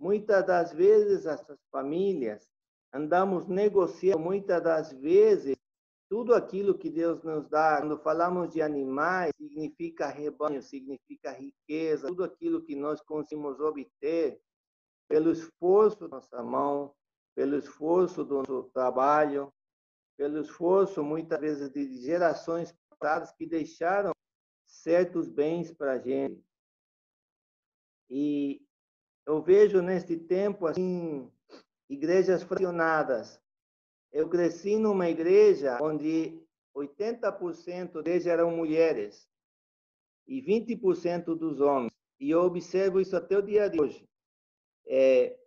muitas 0.02 0.44
das 0.46 0.74
vezes 0.74 1.28
essas 1.28 1.60
famílias, 1.72 2.50
andamos 2.92 3.48
negociando 3.48 4.20
muitas 4.20 4.62
das 4.64 4.92
vezes 4.94 5.56
tudo 6.10 6.34
aquilo 6.34 6.78
que 6.78 6.90
Deus 6.90 7.24
nos 7.24 7.48
dá. 7.48 7.80
Quando 7.80 8.00
falamos 8.00 8.52
de 8.52 8.62
animais, 8.64 9.32
significa 9.38 10.08
rebanho, 10.08 10.62
significa 10.62 11.32
riqueza, 11.32 12.08
tudo 12.08 12.24
aquilo 12.24 12.64
que 12.64 12.76
nós 12.76 13.00
conseguimos 13.00 13.60
obter 13.60 14.42
pelo 15.08 15.32
esforço 15.32 16.00
da 16.00 16.08
nossa 16.08 16.44
mão, 16.44 16.94
pelo 17.36 17.56
esforço 17.56 18.26
do 18.26 18.40
nosso 18.40 18.72
trabalho, 18.74 19.54
pelo 20.18 20.42
esforço, 20.42 21.04
muitas 21.04 21.40
vezes, 21.40 21.70
de 21.70 22.02
gerações 22.02 22.74
passadas 22.90 23.32
que 23.34 23.46
deixaram 23.46 24.12
certos 24.66 25.30
bens 25.30 25.72
para 25.72 25.94
a 25.94 26.00
gente. 26.00 26.44
E 28.10 28.62
eu 29.26 29.42
vejo 29.42 29.82
neste 29.82 30.18
tempo, 30.18 30.68
assim, 30.68 31.30
igrejas 31.90 32.44
fracionadas. 32.44 33.40
Eu 34.12 34.28
cresci 34.28 34.78
numa 34.78 35.10
igreja 35.10 35.78
onde 35.82 36.42
80% 36.76 38.02
deles 38.02 38.26
eram 38.26 38.52
mulheres 38.52 39.28
e 40.28 40.42
20% 40.42 41.36
dos 41.36 41.60
homens. 41.60 41.92
E 42.20 42.30
eu 42.30 42.42
observo 42.42 43.00
isso 43.00 43.16
até 43.16 43.38
o 43.38 43.42
dia 43.42 43.70
de 43.70 43.82
hoje. 43.82 44.08
É, 44.86 45.38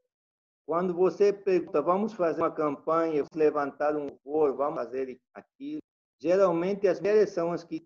quando 0.66 0.94
você 0.94 1.32
pergunta, 1.32 1.82
vamos 1.82 2.14
fazer 2.14 2.40
uma 2.40 2.50
campanha, 2.50 3.22
vamos 3.22 3.36
levantar 3.36 3.94
um 3.96 4.06
louvor, 4.06 4.56
vamos 4.56 4.76
fazer 4.76 5.20
aquilo, 5.34 5.80
geralmente 6.18 6.88
as 6.88 7.00
mulheres 7.00 7.30
são 7.30 7.52
as 7.52 7.62
que 7.62 7.82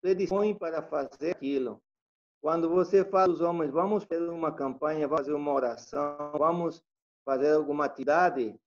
predispõem 0.00 0.54
para 0.54 0.82
fazer 0.82 1.32
aquilo. 1.32 1.80
Quando 2.40 2.68
você 2.68 3.04
fala 3.04 3.32
os 3.32 3.40
homens, 3.40 3.70
vamos 3.70 4.04
fazer 4.04 4.28
uma 4.28 4.52
campanha, 4.52 5.08
vamos 5.08 5.22
fazer 5.22 5.34
uma 5.34 5.52
oração, 5.52 6.32
vamos 6.38 6.82
fazer 7.24 7.52
alguma 7.52 7.84
atividade, 7.84 8.58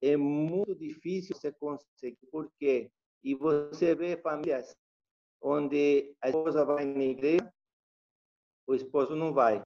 é 0.00 0.16
muito 0.16 0.74
difícil 0.74 1.36
você 1.36 1.52
conseguir. 1.52 2.26
Por 2.30 2.50
quê? 2.58 2.90
E 3.22 3.34
você 3.34 3.94
vê 3.94 4.16
famílias 4.16 4.76
onde 5.40 6.14
a 6.20 6.28
esposa 6.28 6.64
vai 6.64 6.84
na 6.84 7.04
igreja, 7.04 7.52
o 8.66 8.74
esposo 8.74 9.14
não 9.14 9.32
vai. 9.32 9.62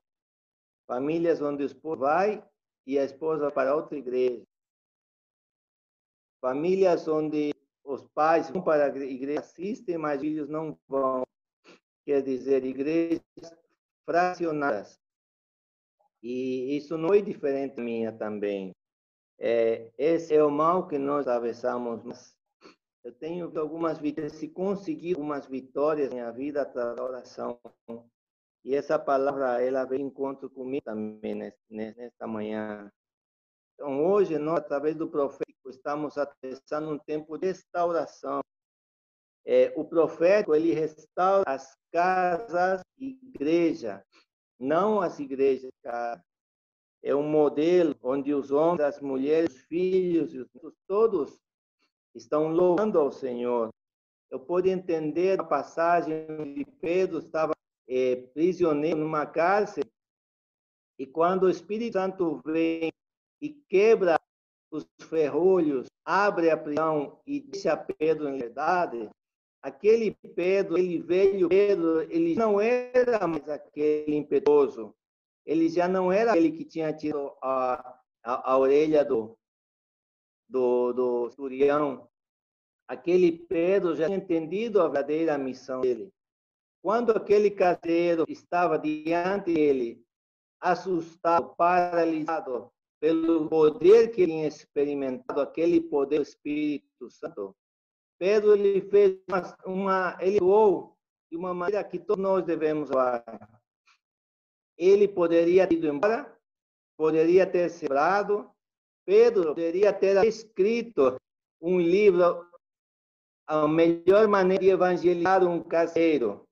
Famílias 0.85 1.41
onde 1.41 1.63
o 1.63 1.65
esposo 1.65 2.01
vai 2.01 2.45
e 2.85 2.99
a 2.99 3.03
esposa 3.03 3.49
para 3.51 3.75
outra 3.75 3.97
igreja. 3.97 4.43
Famílias 6.41 7.07
onde 7.07 7.53
os 7.83 8.05
pais 8.09 8.49
vão 8.49 8.61
para 8.61 8.85
a 8.85 8.97
igreja, 8.97 9.39
assistem, 9.39 9.97
mas 9.97 10.21
os 10.21 10.27
filhos 10.27 10.49
não 10.49 10.77
vão. 10.87 11.23
Quer 12.05 12.21
dizer, 12.21 12.63
igrejas 12.65 13.21
fracionadas. 14.05 14.99
E 16.21 16.77
isso 16.77 16.97
não 16.97 17.13
é 17.13 17.21
diferente 17.21 17.81
minha 17.81 18.11
também. 18.11 18.75
É, 19.39 19.91
esse 19.97 20.35
é 20.35 20.43
o 20.43 20.51
mal 20.51 20.87
que 20.87 20.97
nós 20.97 21.27
atravessamos. 21.27 22.03
Mas 22.03 22.35
eu 23.03 23.11
tenho 23.11 23.51
algumas 23.59 23.97
vitórias, 23.97 24.33
se 24.33 24.47
conseguir 24.47 25.15
algumas 25.15 25.47
vitórias 25.47 26.09
na 26.09 26.15
minha 26.15 26.31
vida 26.31 26.61
através 26.61 26.95
da 26.95 27.03
oração. 27.03 27.59
E 28.63 28.75
essa 28.75 28.99
palavra, 28.99 29.59
ela 29.61 29.85
vem 29.85 30.01
em 30.01 30.05
encontro 30.05 30.47
comigo 30.49 30.85
também 30.85 31.33
nesta 31.69 32.27
manhã. 32.27 32.91
Então, 33.73 34.05
hoje, 34.05 34.37
nós, 34.37 34.59
através 34.59 34.95
do 34.95 35.09
profético, 35.09 35.69
estamos 35.69 36.15
atravessando 36.19 36.91
um 36.91 36.99
tempo 36.99 37.37
de 37.39 37.47
restauração. 37.47 38.41
É, 39.45 39.73
o 39.75 39.83
profético, 39.83 40.53
ele 40.53 40.73
restaura 40.73 41.43
as 41.47 41.75
casas 41.91 42.81
igreja, 42.97 44.03
não 44.59 45.01
as 45.01 45.19
igrejas. 45.19 45.71
É 47.03 47.15
um 47.15 47.27
modelo 47.27 47.95
onde 48.03 48.33
os 48.33 48.51
homens, 48.51 48.81
as 48.81 49.01
mulheres, 49.01 49.55
os 49.55 49.61
filhos, 49.63 50.33
os 50.33 50.73
todos 50.87 51.39
estão 52.13 52.51
louvando 52.51 52.99
ao 52.99 53.11
Senhor. 53.11 53.69
Eu 54.29 54.39
pude 54.39 54.69
entender 54.69 55.39
a 55.39 55.43
passagem 55.43 56.25
de 56.53 56.63
Pedro 56.79 57.19
estava 57.19 57.53
é, 57.87 58.15
prisioneiro 58.33 58.99
numa 58.99 59.25
cárcere, 59.25 59.91
e 60.97 61.05
quando 61.05 61.43
o 61.43 61.49
Espírito 61.49 61.93
Santo 61.93 62.41
vem 62.45 62.91
e 63.41 63.49
quebra 63.67 64.19
os 64.71 64.87
ferrolhos, 65.09 65.87
abre 66.05 66.49
a 66.49 66.57
prisão 66.57 67.19
e 67.25 67.41
deixa 67.41 67.75
Pedro 67.75 68.29
em 68.29 68.33
liberdade, 68.33 69.09
aquele 69.61 70.11
Pedro, 70.35 70.77
ele 70.77 70.99
veio, 70.99 71.47
Pedro, 71.47 72.01
ele 72.11 72.35
não 72.35 72.59
era 72.59 73.27
mais 73.27 73.47
aquele 73.47 74.15
impetuoso, 74.15 74.95
ele 75.45 75.69
já 75.69 75.87
não 75.87 76.11
era 76.11 76.31
aquele 76.31 76.51
que 76.51 76.65
tinha 76.65 76.91
tido 76.93 77.33
a, 77.41 77.99
a, 78.23 78.53
a 78.53 78.57
orelha 78.57 79.05
do, 79.05 79.37
do, 80.49 80.93
do 80.93 81.29
Surião. 81.31 82.07
Aquele 82.87 83.31
Pedro 83.31 83.95
já 83.95 84.05
tinha 84.07 84.17
entendido 84.17 84.81
a 84.81 84.85
verdadeira 84.85 85.37
missão 85.37 85.81
dele. 85.81 86.11
Quando 86.83 87.11
aquele 87.11 87.51
caseiro 87.51 88.25
estava 88.27 88.77
diante 88.77 89.53
dele, 89.53 90.03
assustado, 90.59 91.55
paralisado 91.55 92.71
pelo 92.99 93.47
poder 93.47 94.11
que 94.11 94.21
ele 94.21 94.31
tinha 94.31 94.47
experimentado, 94.47 95.41
aquele 95.41 95.81
poder 95.81 96.17
do 96.17 96.23
Espírito 96.23 97.09
Santo, 97.09 97.55
Pedro 98.21 98.53
ele 98.53 98.81
fez 98.81 99.17
uma, 99.27 99.57
uma 99.65 100.17
ele 100.21 100.37
atuou 100.37 100.95
de 101.31 101.35
uma 101.35 101.55
maneira 101.55 101.83
que 101.83 101.97
todos 101.97 102.21
nós 102.21 102.45
devemos 102.45 102.91
atuar. 102.91 103.59
Ele 104.77 105.07
poderia 105.07 105.65
ter 105.65 105.73
ido 105.73 105.87
embora, 105.87 106.31
poderia 106.95 107.47
ter 107.47 107.67
celebrado, 107.71 108.47
Pedro 109.07 109.45
poderia 109.45 109.91
ter 109.91 110.23
escrito 110.23 111.19
um 111.59 111.81
livro, 111.81 112.47
a 113.47 113.67
melhor 113.67 114.27
maneira 114.27 114.65
de 114.65 114.69
evangelizar 114.69 115.43
um 115.43 115.63
caseiro, 115.63 116.47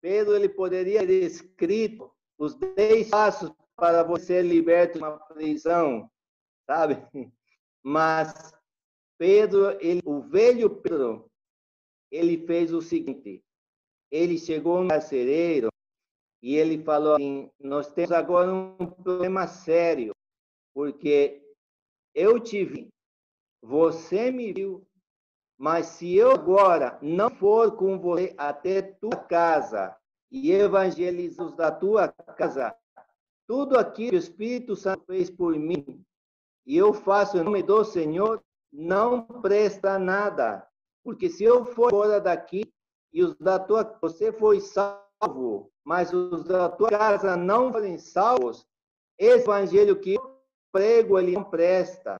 Pedro 0.00 0.36
ele 0.36 0.48
poderia 0.48 1.04
ter 1.04 1.24
escrito 1.24 2.12
os 2.38 2.54
dez 2.54 3.10
passos 3.10 3.52
para 3.74 4.04
você 4.04 4.40
liberto 4.40 4.98
de 4.98 5.04
uma 5.04 5.18
prisão, 5.18 6.08
sabe? 6.64 7.04
Mas 7.82 8.54
Pedro, 9.22 9.78
ele, 9.80 10.00
o 10.04 10.20
velho 10.20 10.68
Pedro, 10.68 11.30
ele 12.10 12.44
fez 12.44 12.72
o 12.72 12.82
seguinte: 12.82 13.40
ele 14.10 14.36
chegou 14.36 14.82
no 14.82 14.88
carcereiro 14.88 15.68
e 16.42 16.56
ele 16.56 16.82
falou 16.82 17.14
assim: 17.14 17.48
Nós 17.60 17.92
temos 17.92 18.10
agora 18.10 18.52
um 18.52 18.84
problema 18.84 19.46
sério, 19.46 20.12
porque 20.74 21.40
eu 22.12 22.40
te 22.40 22.64
vi, 22.64 22.88
você 23.62 24.32
me 24.32 24.52
viu, 24.52 24.84
mas 25.56 25.86
se 25.86 26.16
eu 26.16 26.32
agora 26.32 26.98
não 27.00 27.30
for 27.30 27.76
com 27.76 28.00
você 28.00 28.34
até 28.36 28.82
tua 28.82 29.16
casa 29.16 29.96
e 30.32 30.50
evangelizar 30.50 31.46
os 31.46 31.54
da 31.54 31.70
tua 31.70 32.08
casa, 32.08 32.76
tudo 33.46 33.78
aquilo 33.78 34.10
que 34.10 34.16
o 34.16 34.18
Espírito 34.18 34.74
Santo 34.74 35.04
fez 35.06 35.30
por 35.30 35.56
mim, 35.56 36.04
e 36.66 36.76
eu 36.76 36.92
faço 36.92 37.38
em 37.38 37.44
nome 37.44 37.62
do 37.62 37.84
Senhor, 37.84 38.42
não 38.72 39.22
presta 39.22 39.98
nada. 39.98 40.66
Porque 41.04 41.28
se 41.28 41.44
eu 41.44 41.64
for 41.64 41.90
fora 41.90 42.20
daqui 42.20 42.62
e 43.12 43.22
os 43.22 43.36
da 43.36 43.58
tua 43.58 43.84
você 44.00 44.32
foi 44.32 44.60
salvo, 44.60 45.70
mas 45.84 46.12
os 46.12 46.44
da 46.44 46.68
tua 46.68 46.88
casa 46.88 47.36
não 47.36 47.72
forem 47.72 47.98
salvos, 47.98 48.66
esse 49.18 49.42
evangelho 49.42 50.00
que 50.00 50.14
eu 50.14 50.40
prego 50.72 51.18
ele 51.18 51.32
não 51.32 51.44
presta. 51.44 52.16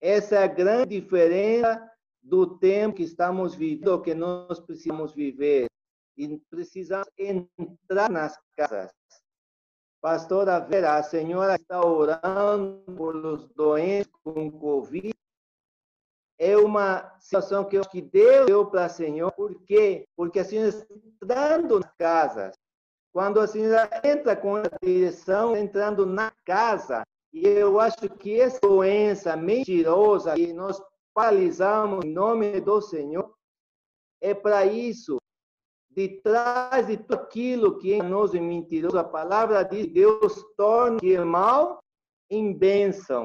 Essa 0.00 0.36
é 0.36 0.44
a 0.44 0.46
grande 0.46 1.00
diferença 1.00 1.90
do 2.22 2.58
tempo 2.58 2.96
que 2.96 3.04
estamos 3.04 3.54
vivendo, 3.54 4.02
que 4.02 4.14
nós 4.14 4.58
precisamos 4.58 5.12
viver. 5.12 5.66
e 6.18 6.38
precisamos 6.50 7.08
entrar 7.18 8.10
nas 8.10 8.38
casas. 8.56 8.90
Pastora 10.00 10.58
Vera, 10.60 10.96
a 10.96 11.02
senhora 11.02 11.56
está 11.56 11.84
orando 11.84 12.82
por 12.96 13.16
os 13.16 13.48
doentes 13.54 14.10
com 14.22 14.50
Covid. 14.50 15.15
É 16.38 16.56
uma 16.56 17.14
situação 17.18 17.64
que 17.64 17.76
eu 17.76 17.80
acho 17.80 17.90
que 17.90 18.02
Deus 18.02 18.46
deu 18.46 18.66
para 18.66 18.84
a 18.84 18.88
senhora. 18.88 19.32
Por 19.32 19.54
quê? 19.64 20.06
Porque 20.16 20.40
a 20.40 20.44
senhora 20.44 20.68
está 20.68 20.94
entrando 20.94 21.80
nas 21.80 21.92
casas. 21.98 22.54
Quando 23.12 23.40
a 23.40 23.46
senhora 23.46 23.88
entra 24.04 24.36
com 24.36 24.56
a 24.56 24.62
direção, 24.82 25.56
entrando 25.56 26.04
na 26.04 26.30
casa, 26.44 27.02
e 27.32 27.46
eu 27.46 27.80
acho 27.80 28.08
que 28.18 28.40
essa 28.40 28.60
doença 28.60 29.36
mentirosa 29.36 30.34
que 30.34 30.52
nós 30.52 30.82
paralisamos 31.14 32.04
em 32.04 32.12
nome 32.12 32.60
do 32.60 32.80
Senhor, 32.80 33.34
é 34.20 34.34
para 34.34 34.66
isso 34.66 35.16
de 35.90 36.20
trás 36.20 36.86
de 36.86 36.98
tudo 36.98 37.14
aquilo 37.14 37.78
que 37.78 37.94
é 37.94 37.96
enganoso 37.96 38.36
e 38.36 38.40
mentiroso, 38.40 38.98
a 38.98 39.04
palavra 39.04 39.62
de 39.62 39.86
Deus 39.86 40.44
torna 40.54 40.98
que 40.98 41.14
é 41.14 41.24
mal 41.24 41.78
em 42.30 42.52
bênção. 42.52 43.24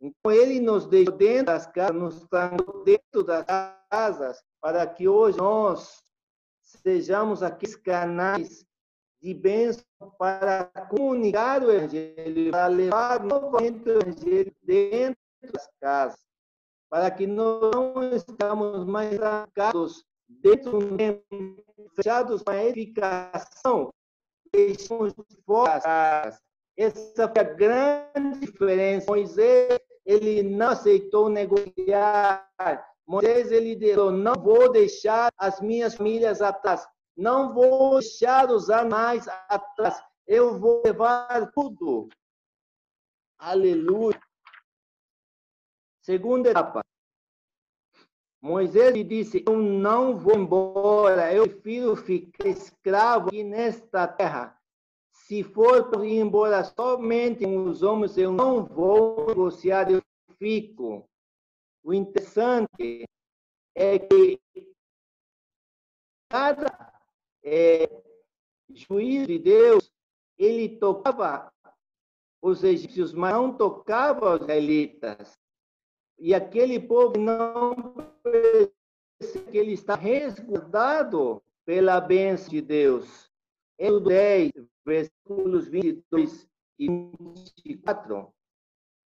Então, 0.00 0.32
ele 0.32 0.60
nos 0.60 0.86
deixou 0.86 1.16
dentro 1.16 1.46
das 1.46 1.66
casas, 1.66 1.96
nos 1.96 2.24
trancou 2.28 2.84
dentro 2.84 3.22
das 3.22 3.44
casas, 3.90 4.42
para 4.60 4.86
que 4.86 5.08
hoje 5.08 5.38
nós 5.38 6.02
sejamos 6.60 7.42
aqueles 7.42 7.76
canais 7.76 8.66
de 9.22 9.32
bênção 9.32 9.84
para 10.18 10.64
comunicar 10.90 11.62
o 11.62 11.70
Evangelho, 11.70 12.50
para 12.50 12.66
levar 12.66 13.24
novamente 13.24 13.88
o 13.88 13.92
Evangelho 13.92 14.54
dentro 14.62 15.18
das 15.52 15.68
casas, 15.80 16.20
para 16.90 17.10
que 17.10 17.26
não 17.26 18.14
estamos 18.14 18.84
mais 18.84 19.16
trancados 19.16 20.04
dentro 20.28 20.78
do 20.78 20.96
tempo, 20.96 21.24
fechados 21.96 22.42
com 22.42 22.50
a 22.50 22.64
edificação, 22.64 23.90
deixamos 24.52 25.14
fora 25.46 25.76
as 25.76 25.82
casas. 25.82 26.42
Essa 26.76 27.28
foi 27.28 27.40
a 27.40 27.44
grande 27.44 28.40
diferença. 28.40 29.06
Moisés, 29.06 29.78
ele 30.04 30.42
não 30.42 30.68
aceitou 30.68 31.28
negociar. 31.28 32.48
Moisés, 33.06 33.50
ele 33.50 33.74
disse, 33.76 33.96
não 33.96 34.34
vou 34.34 34.70
deixar 34.70 35.32
as 35.38 35.60
minhas 35.60 35.94
famílias 35.94 36.40
atrás. 36.40 36.86
Não 37.16 37.52
vou 37.52 37.98
deixar 38.00 38.50
os 38.50 38.70
animais 38.70 39.26
atrás. 39.48 40.02
Eu 40.26 40.58
vou 40.58 40.82
levar 40.84 41.50
tudo. 41.52 42.08
Aleluia. 43.38 44.18
Segunda 46.02 46.50
etapa. 46.50 46.84
Moisés 48.44 48.92
disse: 49.08 49.42
Eu 49.46 49.56
não 49.56 50.18
vou 50.18 50.34
embora, 50.34 51.32
eu 51.32 51.48
prefiro 51.48 51.96
ficar 51.96 52.46
escravo 52.46 53.28
aqui 53.28 53.42
nesta 53.42 54.06
terra. 54.06 54.58
Se 55.26 55.42
for 55.42 55.88
para 55.88 56.04
ir 56.06 56.18
embora 56.18 56.62
somente 56.62 57.46
os 57.46 57.82
homens, 57.82 58.18
eu 58.18 58.30
não 58.30 58.62
vou 58.62 59.26
negociar, 59.28 59.90
eu 59.90 60.02
fico. 60.36 61.08
O 61.82 61.94
interessante 61.94 63.08
é 63.74 63.98
que 63.98 64.38
cada 66.28 66.92
é, 67.42 67.88
juiz 68.68 69.26
de 69.26 69.38
Deus, 69.38 69.90
ele 70.36 70.76
tocava 70.76 71.50
os 72.42 72.62
egípcios, 72.62 73.14
mas 73.14 73.32
não 73.32 73.56
tocava 73.56 74.34
os 74.34 74.42
israelitas. 74.42 75.38
E 76.18 76.34
aquele 76.34 76.78
povo 76.78 77.18
não 77.18 77.74
que 79.50 79.56
ele 79.56 79.72
está 79.72 79.94
resguardado 79.94 81.42
pela 81.64 81.98
bênção 81.98 82.50
de 82.50 82.60
Deus. 82.60 83.32
Êxodo 83.78 84.08
10, 84.10 84.52
versículos 84.84 85.68
22 85.68 86.46
e 86.78 86.88
24, 87.64 88.32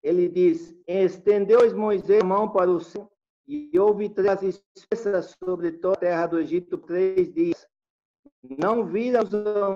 ele 0.02 0.28
diz: 0.28 0.74
Estendeu 0.86 1.76
Moisés 1.76 2.22
a 2.22 2.26
mão 2.26 2.50
para 2.50 2.70
o 2.70 2.80
céu 2.80 3.10
e 3.46 3.70
houve 3.78 4.08
três 4.08 4.62
espessas 4.76 5.36
sobre 5.42 5.72
toda 5.72 5.96
a 5.96 6.00
terra 6.00 6.26
do 6.26 6.38
Egito 6.38 6.78
três 6.78 7.32
dias. 7.32 7.66
Não 8.42 8.86
viram 8.86 9.22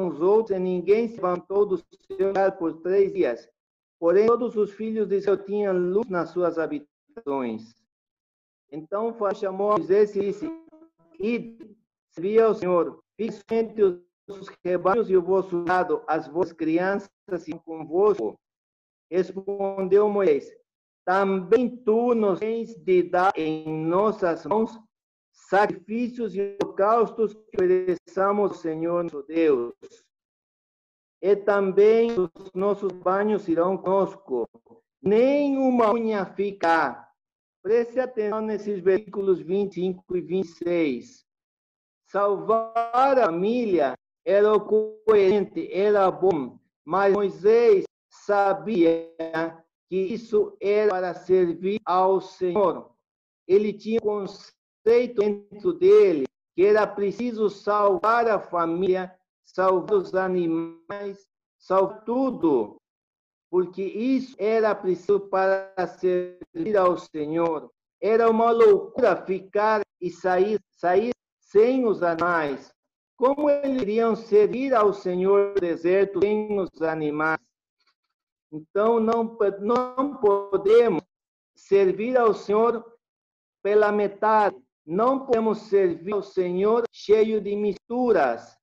uns 0.07 0.21
outros 0.21 0.57
e 0.57 0.61
ninguém 0.61 1.09
se 1.09 1.17
levantou 1.17 1.67
do 1.67 1.79
seu 1.79 2.29
lugar 2.29 2.57
por 2.59 2.81
três 2.81 3.13
dias. 3.13 3.49
Porém, 3.99 4.27
todos 4.27 4.57
os 4.57 4.73
filhos 4.73 5.09
de 5.09 5.17
Israel 5.17 5.45
tinham 5.45 5.77
luz 5.77 6.09
nas 6.09 6.31
suas 6.31 6.59
habitações 6.59 7.75
então 8.73 9.15
chamou 9.35 9.77
Moisés 9.77 10.17
e 10.17 10.21
disse: 10.21 10.51
Ide, 11.21 11.77
servi 12.09 12.41
ao 12.41 12.55
Senhor, 12.55 13.05
fique 13.17 13.83
os 13.83 14.01
rebanhos 14.65 15.11
e 15.11 15.17
o 15.17 15.23
vosso 15.23 15.65
lado, 15.65 16.03
as 16.07 16.29
vossas 16.29 16.53
crianças 16.53 17.11
e 17.47 17.53
convosco. 17.61 18.39
Respondeu 19.11 20.09
Moisés: 20.09 20.51
Também 21.05 21.77
tu 21.77 22.15
nos 22.15 22.39
tens 22.39 22.75
de 22.75 23.03
dar 23.03 23.33
em 23.37 23.69
nossas 23.85 24.47
mãos 24.47 24.79
sacrifícios 25.33 26.35
e 26.35 26.57
holocaustos 26.63 27.35
que 27.35 27.57
ofereçamos 27.57 28.53
ao 28.53 28.57
Senhor 28.57 29.05
nosso 29.05 29.23
Deus. 29.25 29.75
E 31.21 31.37
também 31.37 32.11
os 32.19 32.53
nossos 32.55 32.91
banhos 32.93 33.47
irão 33.49 33.77
conosco, 33.77 34.49
nenhuma 35.01 35.93
unha 35.93 36.25
fica. 36.27 37.09
Preste 37.63 38.01
atenção 38.01 38.41
nesses 38.41 38.81
versículos 38.81 39.41
25 39.41 40.17
e 40.17 40.21
26. 40.21 41.25
Salvar 42.09 43.19
a 43.19 43.27
família 43.27 43.95
era 44.25 44.59
coerente, 44.61 45.69
era 45.73 46.11
bom, 46.11 46.59
mas 46.85 47.13
Moisés 47.13 47.85
sabia 48.11 49.11
que 49.89 49.97
isso 49.97 50.57
era 50.61 50.91
para 50.91 51.15
servir 51.15 51.81
ao 51.85 52.21
Senhor. 52.21 52.91
Ele 53.47 53.73
tinha 53.73 53.99
um 54.03 54.05
conceito 54.05 55.21
dentro 55.21 55.73
dele 55.73 56.27
que 56.55 56.65
era 56.65 56.87
preciso 56.87 57.49
salvar 57.49 58.29
a 58.29 58.39
família, 58.39 59.15
salvar 59.45 59.99
os 59.99 60.15
animais, 60.15 61.27
salvar 61.59 62.05
tudo 62.05 62.79
porque 63.53 63.83
isso 63.83 64.35
era 64.39 64.75
preciso 64.75 65.21
para 65.21 65.75
servir 65.87 66.75
ao 66.75 66.97
Senhor. 66.97 67.71
Era 68.01 68.31
uma 68.31 68.51
loucura 68.51 69.15
ficar 69.15 69.83
e 70.01 70.11
sair, 70.11 70.59
sair 70.71 71.11
sem 71.39 71.85
os 71.85 72.03
animais. 72.03 72.73
Como 73.17 73.49
eles 73.49 73.83
iriam 73.83 74.17
servir 74.17 74.75
ao 74.75 74.93
Senhor 74.93 75.59
deserto 75.61 76.21
sem 76.21 76.59
os 76.59 76.83
animais? 76.83 77.39
Então, 78.51 79.01
não, 79.01 79.37
não 79.61 80.17
podemos 80.17 81.03
servir 81.55 82.17
ao 82.19 82.35
Senhor 82.35 82.85
pela 83.63 83.93
metade. 83.93 84.57
Não 84.85 85.25
podemos 85.25 85.59
servir 85.63 86.13
ao 86.13 86.23
Senhor 86.23 86.83
cheio 86.93 87.41
de 87.41 87.55
misturas. 87.55 88.57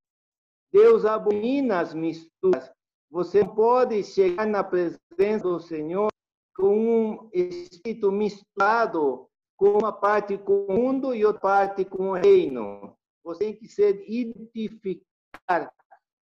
Deus 0.71 1.05
abomina 1.05 1.79
as 1.79 1.93
misturas. 1.93 2.71
Você 3.09 3.43
pode 3.43 4.03
chegar 4.03 4.45
na 4.45 4.63
presença 4.63 5.43
do 5.43 5.59
Senhor 5.59 6.09
com 6.55 6.77
um 6.77 7.29
espírito 7.33 8.11
misturado, 8.11 9.27
com 9.57 9.77
uma 9.79 9.91
parte 9.91 10.37
com 10.37 10.65
o 10.65 10.73
mundo 10.73 11.15
e 11.15 11.25
outra 11.25 11.41
parte 11.41 11.85
com 11.85 12.09
o 12.09 12.13
reino. 12.13 12.95
Você 13.29 13.45
tem 13.45 13.55
que 13.55 13.67
ser 13.67 14.03
identificar, 14.09 15.71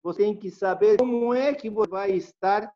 você 0.03 0.23
tem 0.23 0.37
que 0.37 0.51
saber 0.51 0.97
como 0.97 1.33
é 1.33 1.55
que 1.55 1.69
você 1.69 1.89
vai 1.89 2.11
estar 2.11 2.69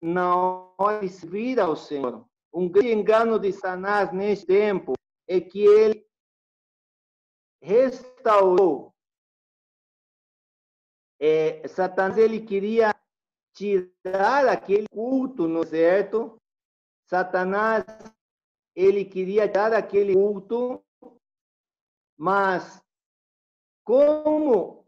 na 0.00 0.36
hora 0.78 1.00
de 1.00 1.08
servir 1.08 1.58
ao 1.58 1.74
Senhor. 1.74 2.24
Um 2.54 2.68
grande 2.68 2.92
engano 2.92 3.40
de 3.40 3.52
Satanás 3.52 4.12
neste 4.12 4.46
tempo 4.46 4.92
é 5.26 5.40
que 5.40 5.64
ele 5.64 6.06
restaurou 7.60 8.92
é, 11.20 11.66
Satanás 11.68 12.18
ele 12.18 12.40
queria 12.40 12.92
tirar 13.54 14.48
aquele 14.48 14.88
culto 14.88 15.46
no 15.46 15.64
deserto. 15.64 16.36
Satanás 17.08 17.84
ele 18.74 19.04
queria 19.04 19.48
tirar 19.48 19.72
aquele 19.72 20.14
culto, 20.14 20.84
mas 22.16 22.81
como 23.84 24.86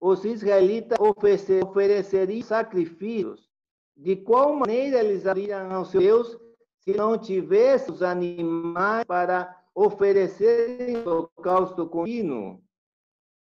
os 0.00 0.24
israelitas 0.24 0.98
ofereceriam 1.00 2.42
sacrifícios, 2.42 3.48
de 3.96 4.16
qual 4.16 4.54
maneira 4.54 5.00
eles 5.00 5.24
iriam 5.24 5.72
ao 5.72 5.84
seu 5.84 6.00
Deus 6.00 6.38
se 6.80 6.92
não 6.92 7.16
tivesse 7.16 7.90
os 7.90 8.02
animais 8.02 9.04
para 9.04 9.64
oferecerem 9.74 10.98
o 10.98 11.08
holocausto 11.08 11.88
contínuo? 11.88 12.64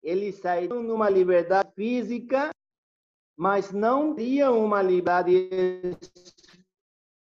eles 0.03 0.37
saíram 0.37 0.83
numa 0.83 1.09
liberdade 1.09 1.71
física, 1.75 2.51
mas 3.37 3.73
não 3.73 4.15
tinham 4.15 4.63
uma 4.65 4.83
liberdade 4.83 5.51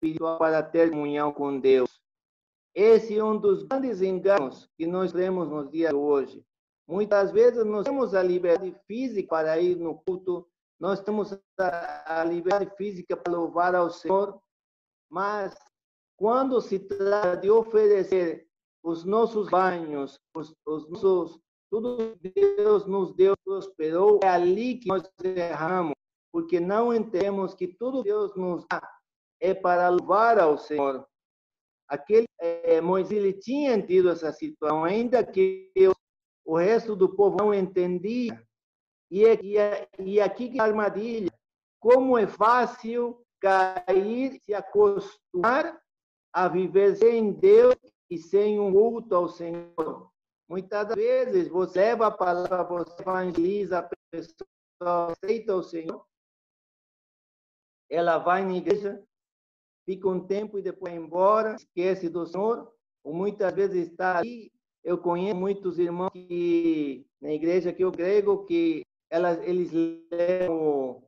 espiritual 0.02 0.38
para 0.38 0.62
ter 0.63 0.89
comunhão 0.89 1.32
com 1.32 1.60
Deus. 1.60 1.93
Esse 2.76 3.18
é 3.18 3.24
um 3.24 3.38
dos 3.38 3.64
grandes 3.64 4.02
enganos 4.02 4.68
que 4.76 4.88
nós 4.88 5.12
vemos 5.12 5.48
nos 5.48 5.70
dias 5.70 5.92
de 5.92 5.96
hoje. 5.96 6.44
Muitas 6.88 7.32
vezes 7.32 7.64
nós 7.66 7.86
temos 7.86 8.16
a 8.16 8.24
liberdade 8.24 8.76
física 8.88 9.30
para 9.30 9.60
ir 9.60 9.76
no 9.76 10.00
culto, 10.00 10.48
nós 10.80 11.00
temos 11.00 11.38
a, 11.58 12.22
a 12.22 12.24
liberdade 12.24 12.76
física 12.76 13.16
para 13.16 13.32
louvar 13.32 13.76
ao 13.76 13.90
Senhor, 13.90 14.40
mas 15.10 15.56
quando 16.18 16.60
se 16.62 16.80
trata 16.80 17.38
de 17.38 17.50
oferecer 17.50 18.48
os 18.84 19.06
nossos 19.06 19.50
banhos, 19.50 20.20
os, 20.36 20.54
os 20.66 20.90
nossos, 20.90 21.40
tudo 21.70 22.18
que 22.18 22.56
Deus 22.58 22.86
nos 22.86 23.14
deu, 23.14 23.36
prosperou, 23.46 24.20
é 24.24 24.28
ali 24.28 24.80
que 24.80 24.88
nós 24.88 25.04
erramos, 25.24 25.94
porque 26.32 26.60
não 26.60 26.94
entendemos 26.94 27.54
que 27.54 27.68
tudo 27.68 28.04
que 28.04 28.10
Deus 28.10 28.36
nos 28.36 28.66
dá 28.70 28.82
é 29.40 29.54
para 29.54 29.90
louvar 29.90 30.40
ao 30.40 30.58
Senhor. 30.58 31.08
Aquele 31.94 32.28
é, 32.40 32.82
Moisés 32.82 33.36
tinha 33.44 33.80
tido 33.80 34.10
essa 34.10 34.32
situação, 34.32 34.84
ainda 34.84 35.24
que 35.24 35.72
eu, 35.76 35.96
o 36.44 36.58
resto 36.58 36.96
do 36.96 37.08
povo 37.08 37.38
não 37.38 37.54
entendia. 37.54 38.42
E, 39.12 39.24
e, 39.24 39.58
e 40.00 40.20
aqui 40.20 40.50
que 40.50 40.58
é 40.58 40.62
a 40.62 40.66
armadilha, 40.66 41.32
como 41.80 42.18
é 42.18 42.26
fácil 42.26 43.24
cair, 43.40 44.40
se 44.42 44.56
acostumar 44.56 45.80
a 46.34 46.48
viver 46.48 46.96
sem 46.96 47.32
Deus 47.32 47.76
e 48.10 48.18
sem 48.18 48.60
um 48.60 48.74
culto 48.74 49.14
ao 49.14 49.30
Senhor. 49.30 50.10
Muitas 50.50 50.96
vezes 50.96 51.48
você 51.48 51.80
leva 51.80 52.08
a 52.08 52.12
palavra, 52.12 52.86
você 52.86 53.04
evangeliza 53.04 53.78
a 53.78 53.90
pessoa, 54.10 55.12
aceita 55.12 55.56
o 55.56 55.62
Senhor, 55.62 56.04
ela 57.88 58.18
vai 58.18 58.44
na 58.44 58.58
igreja, 58.58 59.00
fica 59.86 60.08
um 60.08 60.26
tempo 60.26 60.58
e 60.58 60.62
depois 60.62 60.93
vai 60.93 61.02
embora, 61.02 61.56
esquece 61.56 62.10
do 62.10 62.26
Senhor, 62.26 62.72
ou 63.04 63.13
muitas 63.13 63.54
vezes 63.54 63.89
está 63.89 64.17
ali. 64.17 64.52
Eu 64.84 64.98
conheço 64.98 65.36
muitos 65.36 65.80
irmãos 65.80 66.12
que 66.12 67.06
na 67.22 67.32
igreja 67.32 67.72
que 67.72 67.84
eu 67.84 67.91
grego 67.91 68.46
que 68.46 68.84
elas, 69.10 69.39
eles 69.43 69.72
levam, 70.12 71.04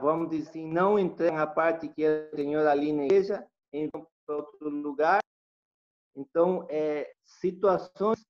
vamos 0.00 0.30
dizer 0.30 0.48
assim, 0.48 0.66
não 0.66 0.98
entram 0.98 1.36
a 1.36 1.46
parte 1.46 1.88
que 1.88 2.04
é 2.04 2.30
o 2.32 2.36
Senhor 2.36 2.66
ali 2.66 2.92
na 2.92 3.04
igreja, 3.04 3.46
em 3.72 3.88
outro 4.28 4.68
lugar. 4.68 5.20
Então, 6.16 6.66
é, 6.68 7.12
situações 7.24 8.24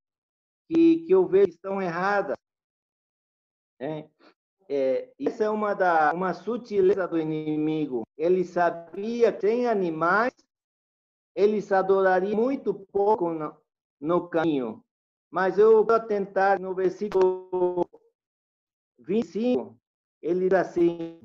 que, 0.68 1.05
que 1.05 1.12
eu 1.12 1.26
vejo 1.26 1.48
que 1.48 1.55
estão 1.55 1.81
erradas. 1.81 2.37
Né? 3.81 4.09
É, 4.74 5.12
isso 5.18 5.42
é 5.42 5.50
uma, 5.50 5.74
da, 5.74 6.14
uma 6.14 6.32
sutileza 6.32 7.06
do 7.06 7.18
inimigo. 7.18 8.04
Ele 8.16 8.42
sabia 8.42 9.30
que 9.30 9.42
sem 9.42 9.66
animais, 9.66 10.32
eles 11.37 11.70
adorariam 11.70 12.40
muito 12.40 12.72
pouco 12.72 13.28
no, 13.28 13.54
no 14.00 14.30
caminho. 14.30 14.82
Mas 15.30 15.58
eu 15.58 15.85
vou 15.85 16.00
tentar, 16.00 16.58
no 16.58 16.74
versículo 16.74 17.85
25, 18.98 19.78
ele 20.22 20.48
diz 20.48 20.58
assim, 20.58 21.20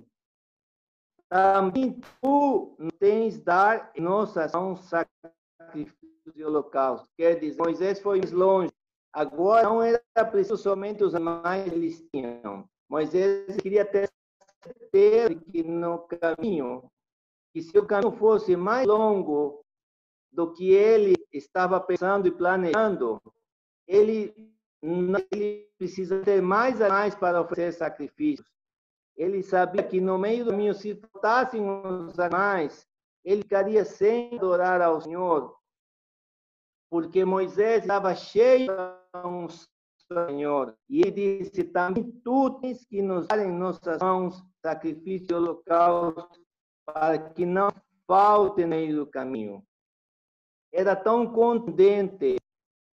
também 1.30 2.02
tu 2.22 2.76
tens 3.00 3.40
dar 3.40 3.94
em 3.96 4.02
nossas 4.02 4.52
mãos 4.52 4.82
sacrifícios 4.90 6.36
e 6.36 6.44
holocaustos. 6.44 7.10
Quer 7.16 7.40
dizer, 7.40 7.64
Moisés 7.64 8.02
foi 8.02 8.20
longe. 8.24 8.74
Agora 9.14 9.64
não 9.64 9.82
era 9.82 10.02
preciso 10.30 10.58
somente 10.58 11.02
os 11.02 11.16
animais 11.16 11.72
eles 11.72 12.06
tinham. 12.12 12.68
Moisés 12.90 13.58
queria 13.58 13.86
ter 13.86 14.10
certeza 14.64 15.36
que 15.36 15.64
no 15.64 16.00
caminho, 16.00 16.90
que 17.54 17.62
se 17.62 17.78
o 17.78 17.86
caminho 17.86 18.12
fosse 18.14 18.56
mais 18.56 18.88
longo 18.88 19.64
do 20.32 20.54
que 20.54 20.72
ele 20.72 21.16
estava 21.34 21.80
pensando 21.80 22.28
e 22.28 22.32
planejando, 22.32 23.22
ele, 23.88 24.34
ele 25.32 25.70
precisa 25.78 26.22
ter 26.22 26.42
mais 26.42 26.82
animais 26.82 27.16
para 27.16 27.42
oferecer 27.42 27.78
sacrifícios. 27.78 28.48
Ele 29.16 29.42
sabia 29.42 29.84
que 29.84 30.00
no 30.00 30.18
meio 30.18 30.46
do 30.46 30.52
caminho, 30.52 30.74
se 30.74 30.96
faltassem 30.96 31.68
os 31.68 32.20
animais, 32.20 32.88
ele 33.26 33.42
ficaria 33.42 33.84
sem 33.84 34.36
adorar 34.36 34.82
ao 34.82 35.02
Senhor, 35.02 35.58
porque 36.90 37.26
Moisés 37.26 37.82
estava 37.82 38.16
cheio 38.16 38.68
do 38.68 39.48
Senhor. 40.12 40.76
E 40.90 41.02
ele 41.02 41.44
disse: 41.44 41.64
também 41.64 42.12
tu 42.24 42.60
tens 42.60 42.86
que 42.86 43.02
nos 43.02 43.28
dar 43.28 43.40
em 43.40 43.52
nossas 43.52 44.02
mãos 44.02 44.44
sacrifício 44.66 45.28
e 45.32 45.34
holocausto, 45.34 46.42
para 46.86 47.18
que 47.18 47.46
não 47.46 47.70
falte 48.06 48.64
no 48.64 48.70
meio 48.70 48.98
do 48.98 49.08
caminho. 49.08 49.64
Era 50.72 50.96
tão 50.96 51.32
contundente 51.32 52.38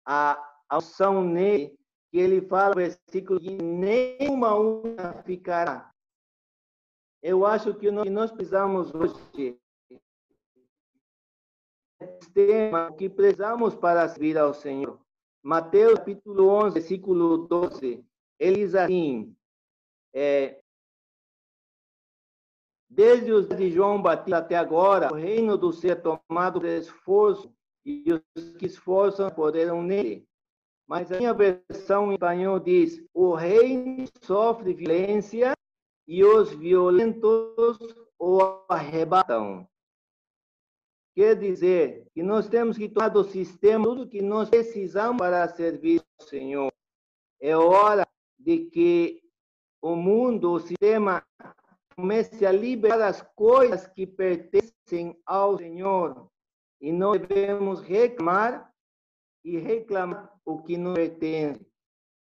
a 0.06 0.42
ação 0.70 1.24
nele 1.24 1.78
que 2.12 2.18
ele 2.18 2.42
fala 2.48 2.70
no 2.70 2.76
versículo 2.76 3.40
que 3.40 3.58
nenhuma 3.58 4.58
unha 4.58 5.22
ficará 5.24 5.92
eu 7.22 7.46
acho 7.46 7.74
que 7.74 7.92
nós, 7.92 8.10
nós 8.10 8.32
precisamos 8.32 8.94
hoje 8.94 9.60
tema 12.34 12.94
que 12.94 13.10
precisamos 13.10 13.76
para 13.76 14.08
servir 14.08 14.38
ao 14.38 14.54
Senhor. 14.54 15.00
Mateus 15.44 16.00
capítulo 16.00 16.48
11, 16.50 16.74
versículo 16.74 17.38
12, 17.48 18.06
ele 18.40 18.56
diz 18.58 18.76
assim, 18.76 19.36
é, 20.14 20.60
desde 22.90 23.32
os 23.32 23.48
de 23.48 23.70
João 23.72 24.02
Batista 24.02 24.38
até 24.38 24.56
agora, 24.56 25.12
o 25.12 25.16
reino 25.16 25.58
do 25.58 25.72
céu 25.72 25.92
é 25.92 25.96
tomado 25.96 26.60
por 26.60 26.68
esforço 26.68 27.54
e 27.86 28.04
os 28.12 28.58
que 28.58 28.66
esforçam 28.66 29.30
poderão 29.30 29.82
nele. 29.82 30.28
Mas 30.88 31.12
a 31.12 31.18
minha 31.18 31.34
versão 31.34 32.12
em 32.12 32.14
espanhol 32.14 32.60
diz, 32.60 33.04
o 33.14 33.34
reino 33.34 34.06
sofre 34.22 34.74
violência 34.74 35.54
e 36.08 36.24
os 36.24 36.52
violentos 36.52 37.78
o 38.18 38.40
arrebatam. 38.70 39.68
Quer 41.18 41.36
dizer 41.36 42.06
que 42.14 42.22
nós 42.22 42.48
temos 42.48 42.78
que 42.78 42.88
tomar 42.88 43.10
do 43.10 43.24
sistema 43.24 43.84
tudo 43.84 44.08
que 44.08 44.22
nós 44.22 44.52
precisamos 44.52 45.18
para 45.18 45.48
servir 45.48 46.00
ao 46.20 46.28
Senhor. 46.28 46.72
É 47.42 47.58
hora 47.58 48.08
de 48.38 48.66
que 48.66 49.24
o 49.82 49.96
mundo, 49.96 50.52
o 50.52 50.60
sistema, 50.60 51.26
comece 51.96 52.46
a 52.46 52.52
liberar 52.52 53.02
as 53.02 53.24
coisas 53.36 53.88
que 53.88 54.06
pertencem 54.06 55.20
ao 55.26 55.58
Senhor. 55.58 56.30
E 56.80 56.92
não 56.92 57.14
devemos 57.14 57.82
reclamar 57.82 58.72
e 59.44 59.58
reclamar 59.58 60.32
o 60.46 60.62
que 60.62 60.78
não 60.78 60.94
pertence. 60.94 61.66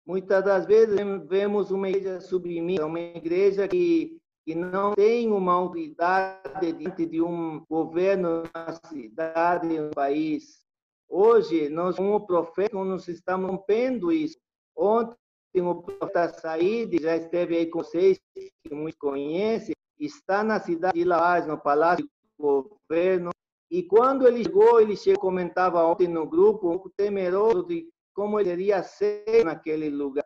Muitas 0.07 0.45
das 0.45 0.67
vezes 0.67 0.95
vemos 1.27 1.71
uma 1.71 1.89
igreja 1.89 2.21
submissa, 2.21 2.85
uma 2.85 3.01
igreja 3.01 3.67
que, 3.67 4.21
que 4.45 4.55
não 4.55 4.95
tem 4.95 5.33
uma 5.33 5.55
autoridade 5.55 6.73
diante 6.73 7.07
de 7.07 7.23
um 7.23 7.65
governo 7.69 8.43
na 8.55 8.73
cidade, 8.87 9.81
no 9.81 9.91
país. 9.91 10.65
Hoje, 11.09 11.69
nós, 11.69 11.97
como 11.97 12.27
profeta, 12.27 12.77
nós 12.85 13.09
estamos 13.09 13.51
rompendo 13.51 14.13
isso. 14.13 14.39
Ontem, 14.77 15.17
o 15.57 15.83
profeta 15.83 16.29
Said 16.29 17.01
já 17.01 17.17
esteve 17.17 17.57
aí 17.57 17.67
com 17.67 17.79
vocês, 17.79 18.21
que 18.35 18.75
muitos 18.75 18.99
conhecem, 18.99 19.75
está 19.99 20.45
na 20.45 20.61
cidade 20.61 20.99
de 20.99 21.05
Laás, 21.05 21.47
no 21.47 21.57
Palácio 21.57 22.09
do 22.39 22.63
Governo, 22.89 23.31
e 23.71 23.83
quando 23.83 24.27
ele 24.27 24.45
chegou, 24.45 24.81
ele 24.81 24.97
chegou, 24.97 25.21
comentava 25.21 25.85
ontem 25.85 26.07
no 26.07 26.27
grupo, 26.27 26.71
um 26.71 26.91
temeroso 26.97 27.65
de 27.65 27.89
como 28.15 28.39
ele 28.39 28.51
iria 28.53 28.83
ser 28.83 29.45
naquele 29.45 29.89
lugar. 29.89 30.25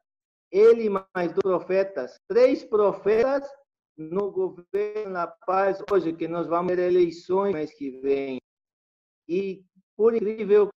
Ele 0.51 0.91
mais 0.91 1.33
dois 1.33 1.43
profetas, 1.43 2.19
três 2.29 2.65
profetas 2.65 3.49
no 3.99 4.31
governo 4.31 5.13
da 5.13 5.27
paz 5.27 5.83
hoje, 5.91 6.13
que 6.13 6.29
nós 6.29 6.47
vamos 6.47 6.75
ter 6.75 6.79
eleições 6.79 7.53
mês 7.53 7.75
que 7.75 7.91
vem. 8.01 8.41
E, 9.29 9.65
por 9.97 10.15
incrível, 10.15 10.71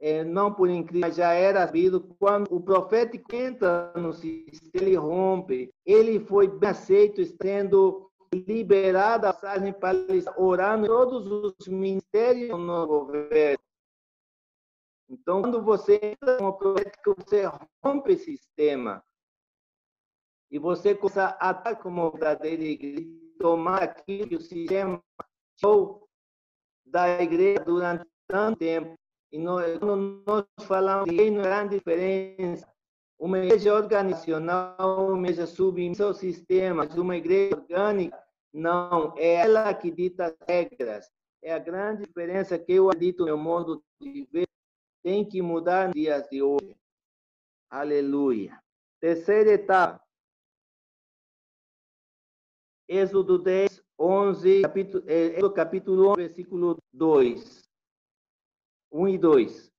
é, 0.00 0.24
não 0.24 0.52
por 0.52 0.68
incrível, 0.68 1.12
já 1.12 1.32
era 1.32 1.66
sabido, 1.66 2.00
quando 2.18 2.52
o 2.52 2.60
profeta 2.60 3.16
entra 3.32 3.92
no 3.94 4.12
sistema, 4.12 4.70
ele 4.74 4.96
rompe, 4.96 5.70
ele 5.84 6.18
foi 6.18 6.48
bem 6.48 6.70
aceito, 6.70 7.22
sendo 7.40 8.10
liberado 8.34 9.26
a 9.26 9.32
passagem 9.34 9.72
para 9.72 9.94
orar 10.36 10.78
em 10.78 10.86
todos 10.86 11.26
os 11.26 11.68
ministérios 11.68 12.58
no 12.58 12.86
governo. 12.86 13.62
Então, 15.08 15.42
quando 15.42 15.62
você 15.62 16.00
entra 16.02 16.38
numa 16.38 16.56
profética, 16.56 17.14
você 17.14 17.42
rompe 17.84 18.12
esse 18.12 18.38
sistema. 18.38 19.04
E 20.52 20.58
você 20.58 20.94
começa 20.94 21.34
a 21.40 21.50
estar 21.50 21.76
como 21.76 22.10
verdadeira 22.10 22.62
igreja, 22.62 23.08
tomar 23.38 23.82
aquilo 23.82 24.28
que 24.28 24.36
o 24.36 24.40
sistema 24.40 25.02
ou 25.64 26.06
da 26.84 27.22
igreja 27.22 27.64
durante 27.64 28.04
tanto 28.28 28.58
tempo. 28.58 28.94
E 29.32 29.38
nós, 29.38 29.78
quando 29.78 30.22
nós 30.26 30.44
falamos 30.66 31.08
de 31.08 31.16
reino, 31.16 31.40
grande 31.42 31.76
diferença. 31.76 32.70
Uma 33.18 33.38
igreja 33.38 33.72
organizacional, 33.72 35.08
uma 35.08 35.26
igreja 35.26 35.46
submissa 35.46 36.04
ao 36.04 36.12
sistema, 36.12 36.86
uma 36.96 37.16
igreja 37.16 37.56
orgânica, 37.56 38.22
não, 38.52 39.14
é 39.16 39.36
ela 39.36 39.72
que 39.72 39.90
dita 39.90 40.26
as 40.26 40.36
regras. 40.46 41.10
É 41.42 41.54
a 41.54 41.58
grande 41.58 42.04
diferença 42.04 42.58
que 42.58 42.74
eu 42.74 42.90
acredito 42.90 43.24
no 43.24 43.38
modo 43.38 43.82
de 43.98 44.28
ver 44.30 44.46
tem 45.02 45.24
que 45.24 45.40
mudar 45.40 45.86
nos 45.86 45.94
dias 45.94 46.28
de 46.28 46.42
hoje. 46.42 46.76
Aleluia. 47.70 48.62
Terceira 49.00 49.52
etapa. 49.52 50.01
Êxodo 52.92 53.38
10, 53.38 53.82
11, 53.98 54.60
capítulo, 54.60 55.04
é, 55.06 55.50
capítulo 55.54 56.08
11, 56.10 56.16
versículo 56.16 56.76
2. 56.92 57.62
1 58.92 59.08
e 59.08 59.16
2. 59.16 59.72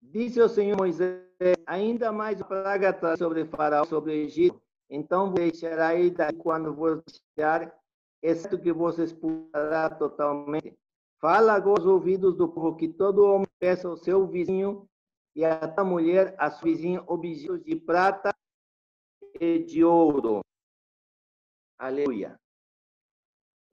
Disse 0.00 0.40
o 0.40 0.48
Senhor 0.48 0.76
Moisés, 0.76 1.20
ainda 1.66 2.12
mais 2.12 2.40
praga 2.42 2.96
sobre 3.18 3.44
Faraó, 3.44 3.84
sobre 3.84 4.12
o 4.12 4.14
Egito. 4.14 4.62
Então 4.88 5.32
vos 5.32 5.62
ir 5.64 5.76
daí 5.76 6.14
quando 6.38 6.72
vos 6.72 7.02
deixar, 7.36 7.76
exceto 8.22 8.56
que 8.56 8.72
vos 8.72 9.00
expulsará 9.00 9.90
totalmente. 9.90 10.78
Fala 11.20 11.54
agora 11.54 11.80
aos 11.80 11.86
ouvidos 11.86 12.36
do 12.36 12.48
povo 12.48 12.76
que 12.76 12.86
todo 12.86 13.24
homem 13.24 13.48
peça 13.58 13.88
ao 13.88 13.96
seu 13.96 14.28
vizinho 14.28 14.88
e 15.34 15.44
a 15.44 15.66
tua 15.66 15.82
mulher, 15.82 16.36
a 16.38 16.52
sua 16.52 16.66
vizinha, 16.66 17.02
objetos 17.08 17.64
de 17.64 17.74
prata 17.74 18.32
e 19.40 19.58
de 19.58 19.82
ouro. 19.82 20.42
Aleluia. 21.76 22.38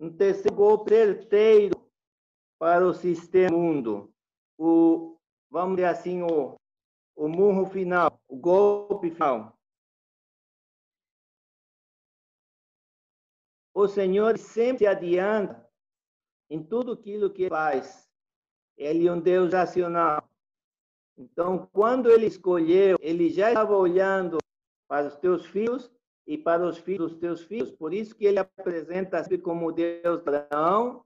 Um 0.02 0.12
terceiro 0.12 0.56
golpe 0.56 0.90
certeiro 0.90 1.80
para 2.58 2.88
o 2.88 2.92
sistema 2.92 3.56
mundo. 3.56 4.12
O, 4.58 5.16
vamos 5.48 5.76
dizer 5.76 5.90
assim, 5.90 6.24
o, 6.24 6.56
o 7.16 7.28
murro 7.28 7.68
final, 7.68 8.20
o 8.28 8.36
golpe 8.36 9.12
final. 9.12 9.56
O 13.76 13.88
Senhor 13.88 14.40
sempre 14.40 14.88
adianta 14.88 15.70
em 16.50 16.64
tudo 16.64 16.94
aquilo 16.94 17.32
que 17.32 17.48
faz. 17.48 18.10
Ele 18.76 19.08
é 19.08 19.14
um 19.14 19.22
Deus 19.22 19.54
racional. 19.54 20.28
Então, 21.16 21.68
quando 21.72 22.10
ele 22.10 22.26
escolheu, 22.26 22.98
ele 23.00 23.30
já 23.30 23.50
estava 23.50 23.78
olhando 23.78 24.40
para 24.88 25.10
os 25.10 25.16
teus 25.18 25.46
filhos 25.46 25.92
e 26.28 26.38
para 26.38 26.66
os 26.66 26.78
filhos 26.78 27.12
dos 27.12 27.20
teus 27.20 27.44
filhos. 27.44 27.72
Por 27.72 27.94
isso 27.94 28.16
que 28.16 28.26
ele 28.26 28.40
apresenta-se 28.40 29.38
como 29.38 29.72
Deus 29.72 30.22
de 30.22 30.30
Abraão, 30.30 31.04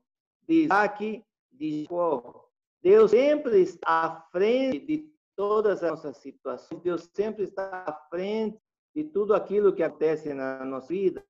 de 0.48 0.64
Isaac, 0.66 1.24
de 1.52 1.84
Jacó. 1.84 2.50
Deus 2.82 3.12
sempre 3.12 3.62
está 3.62 4.06
à 4.06 4.22
frente 4.32 4.80
de 4.80 5.12
todas 5.36 5.84
as 5.84 5.92
nossas 5.92 6.18
situações. 6.18 6.82
Deus 6.82 7.10
sempre 7.14 7.44
está 7.44 7.84
à 7.88 7.94
frente 8.10 8.60
de 8.94 9.04
tudo 9.04 9.34
aquilo 9.34 9.74
que 9.74 9.84
acontece 9.84 10.34
na 10.34 10.64
nossa 10.64 10.88
vida. 10.88 11.26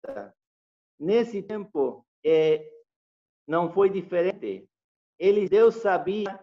Nesse 0.99 1.41
tempo, 1.41 2.05
é, 2.23 2.69
não 3.47 3.71
foi 3.71 3.89
diferente. 3.89 4.69
Ele, 5.17 5.47
Deus 5.47 5.75
sabia 5.75 6.39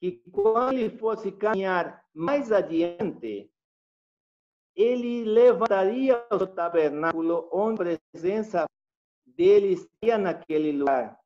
que 0.00 0.22
quando 0.30 0.74
ele 0.74 0.96
fosse 0.98 1.32
caminhar 1.32 2.04
mais 2.14 2.52
adiante, 2.52 3.50
ele 4.74 5.24
levantaria 5.24 6.24
o 6.30 6.46
tabernáculo 6.46 7.48
onde 7.52 7.94
a 7.94 7.98
presença 8.12 8.66
dele 9.26 9.74
estaria 9.74 10.18
naquele 10.18 10.72
lugar. 10.72 11.18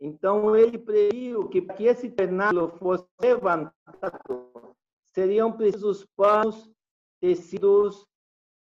Então 0.00 0.54
ele 0.54 0.78
previu 0.78 1.48
que 1.48 1.62
para 1.62 1.76
que 1.76 1.84
esse 1.84 2.10
tabernáculo 2.10 2.68
fosse 2.78 3.06
levantado, 3.20 4.74
seriam 5.14 5.50
precisos 5.50 6.06
panos, 6.16 6.70
tecidos, 7.20 8.06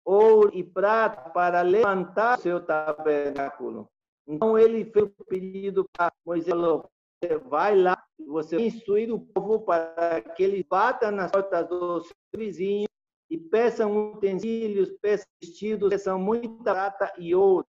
ouro 0.04 0.50
e 0.52 0.62
prata 0.62 1.30
para 1.30 1.62
levantar 1.62 2.38
o 2.38 2.42
seu 2.42 2.64
tabernáculo. 2.64 3.88
Então 4.26 4.58
ele 4.58 4.84
fez 4.84 5.10
o 5.18 5.24
pedido 5.24 5.88
para 5.92 6.12
Moisés, 6.24 6.54
você 6.54 7.38
vai 7.38 7.76
lá, 7.76 8.02
você 8.26 8.56
vai 8.56 8.66
instruir 8.66 9.12
o 9.12 9.18
povo 9.18 9.60
para 9.60 10.20
que 10.20 10.42
eles 10.42 10.64
batam 10.68 11.10
nas 11.10 11.30
portas 11.30 11.66
dos 11.68 12.12
vizinhos 12.34 12.91
e 13.32 13.38
peçam 13.38 14.12
utensílios, 14.12 14.92
peçam 15.00 15.26
vestidos, 15.40 15.88
peçam 15.88 16.18
muita 16.18 16.62
prata 16.62 17.10
e 17.16 17.34
ouro, 17.34 17.66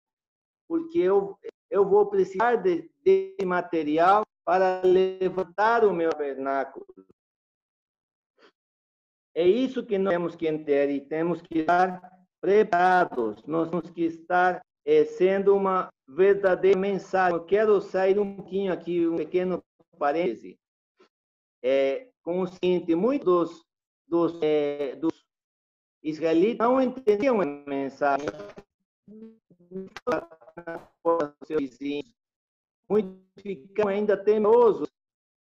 porque 0.66 0.98
eu, 0.98 1.38
eu 1.70 1.86
vou 1.86 2.06
precisar 2.06 2.56
de, 2.56 2.90
de 3.04 3.36
material 3.44 4.22
para 4.42 4.80
levantar 4.82 5.84
o 5.84 5.92
meu 5.92 6.08
tabernáculo. 6.08 6.86
É 9.34 9.46
isso 9.46 9.84
que 9.84 9.98
nós 9.98 10.14
temos 10.14 10.34
que 10.34 10.48
entender 10.48 10.88
e 10.88 11.02
temos 11.02 11.42
que 11.42 11.58
estar 11.58 12.00
preparados, 12.40 13.44
nós 13.44 13.68
temos 13.68 13.90
que 13.90 14.04
estar 14.04 14.62
é, 14.86 15.04
sendo 15.04 15.54
uma 15.54 15.92
verdadeira 16.08 16.80
mensagem. 16.80 17.36
Eu 17.36 17.44
quero 17.44 17.82
sair 17.82 18.18
um 18.18 18.36
pouquinho 18.36 18.72
aqui, 18.72 19.06
um 19.06 19.16
pequeno 19.16 19.62
parêntese, 19.98 20.58
é, 21.62 22.08
com 22.22 22.40
o 22.40 22.46
seguinte, 22.46 22.94
muitos 22.94 23.62
dos, 24.08 24.40
é, 24.42 24.96
dos 24.96 25.22
israelitas 26.02 26.66
não 26.66 26.80
entendiam 26.80 27.40
a 27.40 27.44
mensagem 27.44 28.26
seus 31.44 31.60
vizinhos. 31.60 32.14
Muitos 32.88 33.20
ficam 33.40 33.88
ainda 33.88 34.16
temerosos 34.16 34.88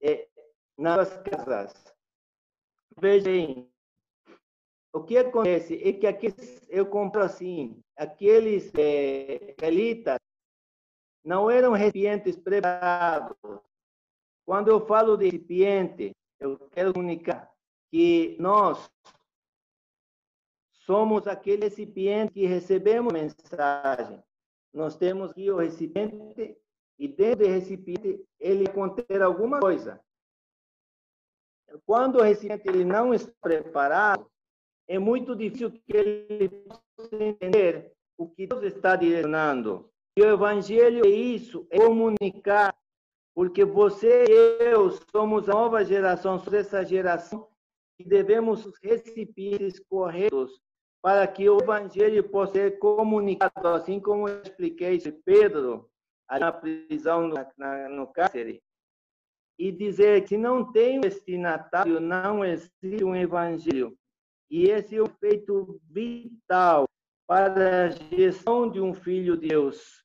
é, 0.02 0.28
nas 0.78 1.16
casas. 1.24 1.74
Vejam, 3.00 3.70
o 4.94 5.04
que 5.04 5.18
acontece 5.18 5.76
é 5.84 5.94
que 5.94 6.08
aqui 6.08 6.34
eu 6.70 6.86
compro 6.86 7.22
assim, 7.22 7.84
aqueles 7.96 8.72
é, 8.76 9.52
israelitas 9.52 10.18
não 11.24 11.50
eram 11.50 11.74
recipientes 11.74 12.38
preparados. 12.38 13.36
Quando 14.46 14.70
eu 14.70 14.86
falo 14.86 15.18
de 15.18 15.26
recipiente, 15.26 16.12
eu 16.40 16.58
quero 16.70 16.94
comunicar 16.94 17.52
que 17.92 18.36
nós 18.40 18.90
somos 20.86 21.28
aquele 21.28 21.64
recipiente 21.64 22.34
que 22.34 22.46
recebemos 22.46 23.12
mensagem. 23.12 24.24
Nós 24.74 24.96
temos 24.96 25.32
aqui 25.32 25.50
o 25.50 25.58
recipiente 25.58 26.58
e 26.98 27.08
dentro 27.08 27.46
do 27.46 27.52
recipiente 27.52 28.24
ele 28.40 28.68
conter 28.68 29.22
alguma 29.22 29.60
coisa. 29.60 30.00
Quando 31.86 32.20
o 32.20 32.22
recipiente 32.22 32.68
ele 32.68 32.86
não 32.86 33.14
está 33.14 33.32
preparado, 33.42 34.30
é 34.88 35.00
muito 35.00 35.36
difícil 35.36 35.72
que 35.72 35.98
ele 35.98 36.50
possa 36.50 37.24
entender 37.24 37.92
o 38.18 38.30
que 38.30 38.46
Deus 38.46 38.64
está 38.64 38.96
direcionando. 38.96 39.90
E 40.16 40.22
o 40.22 40.30
evangelho 40.30 41.06
é 41.06 41.10
isso, 41.10 41.68
é 41.70 41.80
comunicar, 41.80 42.74
porque 43.34 43.66
você 43.66 44.24
e 44.30 44.64
eu 44.64 44.92
somos 45.12 45.50
a 45.50 45.54
nova 45.54 45.84
geração, 45.84 46.38
somos 46.38 46.54
essa 46.54 46.86
geração 46.86 47.50
que 47.98 48.08
devemos 48.08 48.66
os 48.66 48.78
recipientes 48.82 49.80
corretos 49.80 50.62
para 51.06 51.28
que 51.28 51.48
o 51.48 51.60
evangelho 51.60 52.28
possa 52.28 52.54
ser 52.54 52.80
comunicado, 52.80 53.68
assim 53.68 54.00
como 54.00 54.28
eu 54.28 54.42
expliquei 54.42 55.00
sobre 55.00 55.22
Pedro, 55.24 55.88
na 56.28 56.52
prisão, 56.52 57.28
no, 57.28 57.36
na, 57.56 57.90
no 57.90 58.08
cárcere, 58.08 58.60
e 59.56 59.72
dizer 59.72 60.26
que 60.26 60.36
não 60.36 60.72
tem 60.72 60.98
um 60.98 61.02
destinatário, 61.02 62.00
não 62.00 62.44
existe 62.44 63.04
um 63.04 63.16
evangelho. 63.16 63.96
E 64.50 64.64
esse 64.64 64.96
é 64.96 65.02
o 65.04 65.06
feito 65.20 65.80
vital 65.92 66.90
para 67.28 67.86
a 67.86 67.90
gestão 67.90 68.68
de 68.68 68.82
um 68.82 68.96
filho 68.96 69.38
de 69.38 69.50
Deus. 69.50 70.04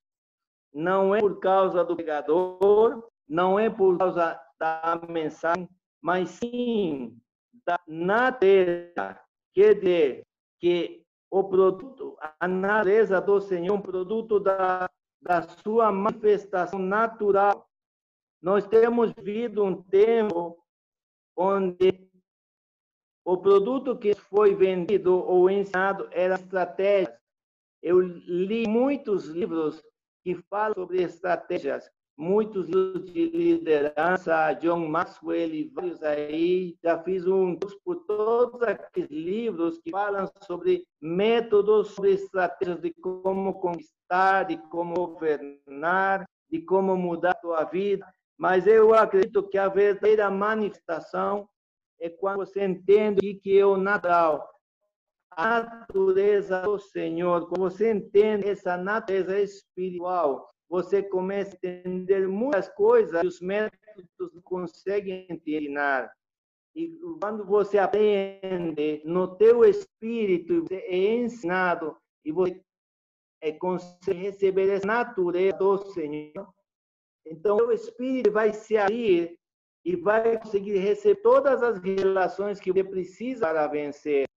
Não 0.70 1.14
é 1.14 1.20
por 1.20 1.40
causa 1.40 1.82
do 1.82 1.96
pregador, 1.96 3.08
não 3.26 3.58
é 3.58 3.70
por 3.70 3.96
causa 3.96 4.38
da 4.58 5.00
mensagem, 5.08 5.66
mas 5.98 6.28
sim 6.28 7.18
da 7.64 7.80
natureza. 7.88 9.18
Quer 9.54 9.76
dizer, 9.76 10.26
que 10.60 11.04
o 11.30 11.44
produto, 11.44 12.16
a 12.38 12.46
natureza 12.46 13.20
do 13.20 13.40
Senhor, 13.40 13.74
um 13.74 13.80
produto 13.80 14.38
da, 14.38 14.90
da 15.22 15.42
sua 15.42 15.90
manifestação 15.90 16.78
natural. 16.78 17.68
Nós 18.42 18.66
temos 18.66 19.12
vivido 19.12 19.64
um 19.64 19.82
tempo 19.82 20.58
onde 21.36 22.11
o 23.24 23.36
produto 23.36 23.96
que 23.96 24.14
foi 24.14 24.54
vendido 24.54 25.14
ou 25.14 25.48
ensinado 25.48 26.08
era 26.11 26.34
estratégia. 26.34 27.18
Eu 27.82 28.00
li 28.00 28.66
muitos 28.66 29.26
livros 29.26 29.82
que 30.22 30.34
falam 30.34 30.74
sobre 30.74 31.02
estratégias, 31.02 31.90
muitos 32.20 32.68
livros 32.68 33.10
de 33.10 33.30
liderança, 33.30 34.52
John 34.60 34.86
Maxwell 34.86 35.54
e 35.54 35.64
vários 35.74 36.02
aí. 36.02 36.76
Já 36.84 37.02
fiz 37.02 37.26
um 37.26 37.56
curso 37.56 37.80
por 37.82 37.96
todos 38.04 38.62
aqueles 38.62 39.10
livros 39.10 39.78
que 39.78 39.90
falam 39.90 40.28
sobre 40.46 40.84
métodos, 41.00 41.92
sobre 41.92 42.12
estratégias 42.12 42.80
de 42.82 42.92
como 42.92 43.54
conquistar, 43.54 44.44
de 44.44 44.58
como 44.68 44.94
governar, 44.94 46.28
de 46.50 46.60
como 46.60 46.94
mudar 46.94 47.32
a 47.32 47.40
sua 47.40 47.64
vida. 47.64 48.06
Mas 48.36 48.66
eu 48.66 48.94
acredito 48.94 49.48
que 49.48 49.56
a 49.56 49.68
verdadeira 49.68 50.30
manifestação 50.30 51.48
é 51.98 52.10
quando 52.10 52.38
você 52.38 52.64
entende 52.66 53.34
que 53.42 53.58
é 53.58 53.64
o 53.64 53.78
natural, 53.78 54.46
a 55.30 55.62
natureza 55.62 56.62
do 56.62 56.78
Senhor, 56.78 57.48
quando 57.48 57.70
você 57.70 57.92
entende 57.92 58.48
essa 58.48 58.76
natureza 58.76 59.38
espiritual, 59.40 60.50
você 60.70 61.02
começa 61.02 61.58
a 61.64 61.66
entender 61.66 62.28
muitas 62.28 62.68
coisas 62.68 63.20
que 63.20 63.26
os 63.26 63.40
métodos 63.40 63.74
não 64.32 64.40
conseguem 64.42 65.26
ensinar. 65.28 66.10
E 66.76 66.96
quando 67.20 67.44
você 67.44 67.76
aprende 67.76 69.02
no 69.04 69.36
teu 69.36 69.64
espírito, 69.64 70.62
você 70.62 70.76
é 70.76 71.14
ensinado 71.16 71.96
e 72.24 72.30
você 72.30 72.62
é, 73.40 73.50
consegue 73.50 74.20
receber 74.20 74.70
essa 74.70 74.86
natureza 74.86 75.58
do 75.58 75.78
Senhor, 75.92 76.54
então 77.26 77.56
o 77.56 77.72
espírito 77.72 78.30
vai 78.30 78.52
se 78.52 78.76
abrir 78.76 79.36
e 79.84 79.96
vai 79.96 80.38
conseguir 80.38 80.78
receber 80.78 81.20
todas 81.22 81.62
as 81.62 81.80
relações 81.82 82.60
que 82.60 82.72
você 82.72 82.84
precisa 82.84 83.48
para 83.48 83.66
vencer. 83.66 84.30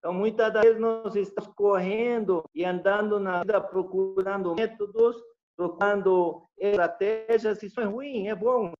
Então, 0.00 0.14
muitas 0.14 0.50
das 0.50 0.62
vezes 0.62 0.80
nós 0.80 1.14
estamos 1.14 1.52
correndo 1.54 2.42
e 2.54 2.64
andando 2.64 3.20
na 3.20 3.40
vida 3.40 3.60
procurando 3.60 4.54
métodos, 4.54 5.22
procurando 5.54 6.42
estratégias. 6.56 7.62
Isso 7.62 7.78
é 7.82 7.84
ruim, 7.84 8.28
é 8.28 8.34
bom. 8.34 8.72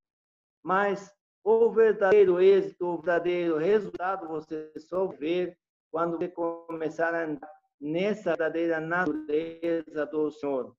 Mas 0.64 1.12
o 1.44 1.70
verdadeiro 1.70 2.40
êxito, 2.40 2.86
o 2.86 2.96
verdadeiro 2.96 3.58
resultado 3.58 4.28
você 4.28 4.72
só 4.78 5.08
vê 5.08 5.54
quando 5.92 6.16
você 6.16 6.28
começar 6.28 7.14
a 7.14 7.24
andar 7.24 7.52
nessa 7.78 8.30
verdadeira 8.30 8.80
natureza 8.80 10.06
do 10.06 10.30
Senhor. 10.30 10.74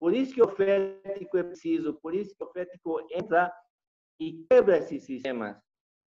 Por 0.00 0.12
isso 0.12 0.34
que 0.34 0.42
o 0.42 0.46
profético 0.46 1.38
é 1.38 1.42
preciso, 1.44 1.94
por 1.94 2.14
isso 2.14 2.34
que 2.36 2.42
o 2.42 2.46
profético 2.46 3.06
entra 3.12 3.52
e 4.18 4.44
quebra 4.50 4.78
esses 4.78 5.04
sistemas. 5.04 5.56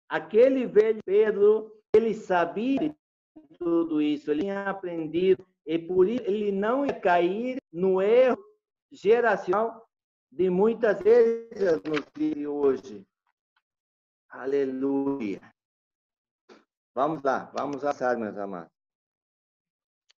Aquele 0.10 0.66
velho 0.68 1.00
Pedro, 1.06 1.72
ele 1.94 2.14
sabia 2.14 2.96
tudo 3.58 4.02
isso, 4.02 4.30
ele 4.32 4.42
tinha 4.42 4.70
aprendido, 4.70 5.48
e 5.66 5.80
por 5.80 6.08
isso 6.08 6.24
ele 6.24 6.52
não 6.52 6.86
ia 6.86 7.00
cair 7.00 7.62
no 7.72 8.02
erro 8.02 8.44
geracional 8.92 9.88
de 10.32 10.50
muitas 10.50 11.00
vezes 11.02 11.82
nos 11.84 12.06
dias 12.16 12.36
de 12.36 12.48
hoje. 12.48 13.08
Aleluia. 14.30 15.42
Vamos 16.96 17.24
lá, 17.24 17.52
vamos 17.56 17.84
assar, 17.84 18.18
meus 18.18 18.38
amados. 18.38 18.72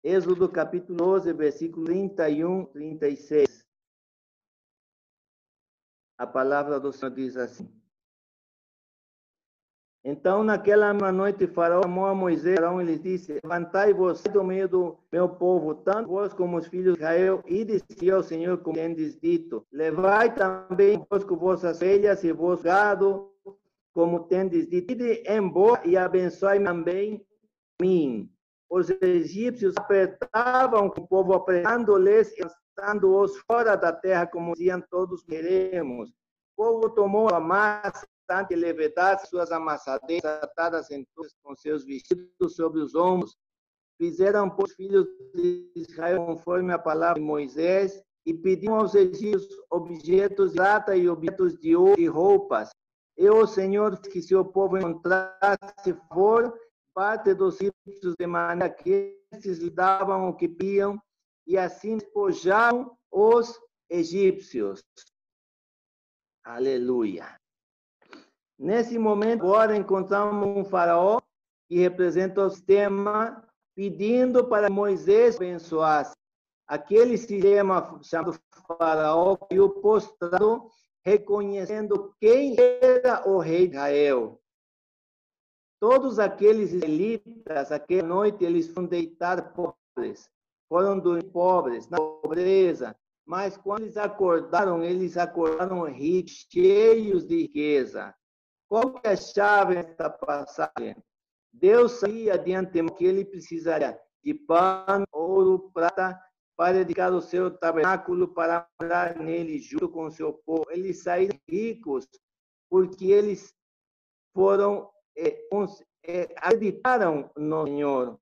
Êxodo 0.03 0.47
capítulo 0.49 0.97
12, 0.97 1.33
versículo 1.33 1.85
31, 1.85 2.65
36. 2.65 3.65
A 6.17 6.27
palavra 6.27 6.79
do 6.79 6.93
Senhor 6.93 7.11
diz 7.13 7.35
assim: 7.35 7.69
então, 10.07 10.43
naquela 10.43 10.93
noite, 10.93 11.47
Faraó 11.47 11.81
chamou 11.81 12.05
a 12.05 12.13
Moisés 12.13 12.59
e 12.59 12.83
lhes 12.83 13.01
disse: 13.01 13.39
Levantai-vos 13.43 14.21
do 14.21 14.43
meio 14.43 14.69
do 14.69 14.99
meu 15.11 15.27
povo, 15.27 15.73
tanto 15.73 16.09
vós 16.09 16.31
como 16.31 16.57
os 16.57 16.67
filhos 16.67 16.93
de 16.93 16.99
Israel, 16.99 17.41
e 17.47 17.65
disse 17.65 18.11
ao 18.11 18.21
Senhor, 18.21 18.59
como 18.59 18.75
tendes 18.75 19.19
dito: 19.19 19.65
Levai 19.73 20.31
também 20.35 21.03
vosco 21.09 21.35
vossas 21.35 21.79
filhas 21.79 22.23
e 22.23 22.31
vos 22.31 22.61
gado, 22.61 23.31
como 23.95 24.25
tendes 24.25 24.69
dito. 24.69 24.91
Ide 24.91 25.23
embora 25.27 25.81
e 25.83 25.97
abençoai 25.97 26.63
também 26.63 27.25
mim. 27.81 28.29
Os 28.69 28.91
egípcios 29.01 29.73
apertavam 29.75 30.85
o 30.85 31.07
povo, 31.07 31.33
apertando-lhes 31.33 32.31
e 32.37 32.43
lançando-os 32.77 33.37
fora 33.47 33.75
da 33.75 33.91
terra, 33.91 34.27
como 34.27 34.53
diziam 34.53 34.83
todos 34.87 35.23
queremos. 35.23 36.11
O 36.55 36.63
povo 36.63 36.89
tomou 36.91 37.27
a 37.33 37.39
massa 37.39 38.05
bastante 38.27 38.55
levedade, 38.55 39.27
suas 39.27 39.51
amassadeiras 39.51 40.43
atadas 40.43 40.89
em 40.89 41.05
com 41.43 41.55
seus 41.55 41.85
vestidos 41.85 42.55
sobre 42.55 42.81
os 42.81 42.95
ombros. 42.95 43.37
Fizeram 43.97 44.49
por 44.49 44.67
filhos 44.69 45.07
de 45.33 45.71
Israel 45.75 46.25
conforme 46.25 46.73
a 46.73 46.79
palavra 46.79 47.19
de 47.19 47.25
Moisés 47.25 48.03
e 48.25 48.33
pediram 48.33 48.75
aos 48.75 48.95
egípcios 48.95 49.47
objetos 49.69 50.51
de 50.51 50.57
prata 50.57 50.95
e 50.95 51.07
objetos 51.07 51.57
de 51.59 51.75
ouro 51.75 52.01
e 52.01 52.07
roupas. 52.07 52.71
E 53.17 53.29
o 53.29 53.47
Senhor 53.47 53.97
que 54.01 54.21
se 54.21 54.35
o 54.35 54.43
povo 54.43 54.77
encontrasse 54.77 55.93
for 56.11 56.53
parte 56.93 57.33
dos 57.33 57.59
egípcios 57.61 58.15
de 58.19 58.27
maneira 58.27 58.73
que 58.73 59.17
esses 59.31 59.59
lhe 59.59 59.69
davam 59.69 60.29
o 60.29 60.35
que 60.35 60.49
pediam 60.49 60.99
e 61.47 61.57
assim 61.57 61.97
despojaram 61.97 62.97
os 63.11 63.57
egípcios. 63.89 64.81
Aleluia. 66.43 67.39
Nesse 68.57 68.97
momento, 68.97 69.43
agora 69.43 69.75
encontramos 69.75 70.57
um 70.57 70.63
faraó 70.63 71.19
que 71.67 71.77
representa 71.77 72.41
o 72.41 72.49
sistema, 72.49 73.45
pedindo 73.75 74.45
para 74.47 74.69
Moisés 74.69 75.35
abençoasse. 75.35 76.15
Aquele 76.67 77.17
sistema 77.17 77.99
chamado 78.01 78.39
faraó 78.65 79.37
e 79.51 79.59
o 79.59 79.69
postrado, 79.69 80.69
reconhecendo 81.03 82.15
quem 82.19 82.55
era 82.81 83.27
o 83.27 83.37
rei 83.39 83.67
de 83.67 83.75
Israel. 83.75 84.41
Todos 85.79 86.17
aqueles 86.17 86.71
israelitas, 86.71 87.71
aquela 87.71 88.07
noite, 88.07 88.43
eles 88.43 88.67
foram 88.69 88.87
deitar 88.87 89.53
pobres, 89.53 90.29
foram 90.69 90.97
dormir 90.97 91.29
pobres, 91.31 91.89
na 91.89 91.97
pobreza. 91.97 92.95
Mas 93.25 93.57
quando 93.57 93.83
eles 93.83 93.97
acordaram, 93.97 94.81
eles 94.81 95.17
acordaram 95.17 95.83
ricos, 95.83 96.47
cheios 96.49 97.27
de 97.27 97.41
riqueza. 97.41 98.15
Qual 98.75 98.99
é 99.05 99.11
a 99.11 99.15
chave 99.15 99.75
desta 99.75 100.09
passagem? 100.09 100.97
Deus 101.53 101.93
sabia 101.93 102.37
de 102.37 102.53
antemão 102.53 102.93
que 102.93 103.05
ele 103.05 103.23
precisaria 103.23 103.97
de 104.21 104.33
pão, 104.33 105.05
ouro, 105.13 105.71
prata, 105.73 106.21
para 106.57 106.79
dedicar 106.79 107.13
o 107.13 107.21
seu 107.21 107.49
tabernáculo, 107.49 108.27
para 108.27 108.67
morar 108.81 109.15
nele 109.15 109.59
junto 109.59 109.87
com 109.87 110.07
o 110.07 110.11
seu 110.11 110.33
povo. 110.33 110.65
Eles 110.71 111.03
saíram 111.03 111.39
ricos 111.47 112.05
porque 112.69 113.05
eles 113.05 113.55
foram, 114.33 114.91
é, 115.17 115.47
é, 116.03 116.35
acreditaram 116.35 117.31
no 117.37 117.65
Senhor. 117.65 118.19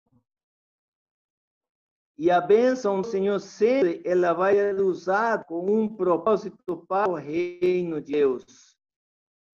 E 2.15 2.29
a 2.29 2.39
bênção 2.39 3.01
do 3.01 3.07
Senhor 3.07 3.39
sempre 3.39 4.03
ela 4.05 4.33
vai 4.33 4.53
ser 4.53 4.79
usada 4.79 5.43
com 5.45 5.65
um 5.65 5.95
propósito 5.95 6.85
para 6.87 7.09
o 7.09 7.15
reino 7.15 7.99
de 7.99 8.13
Deus. 8.13 8.72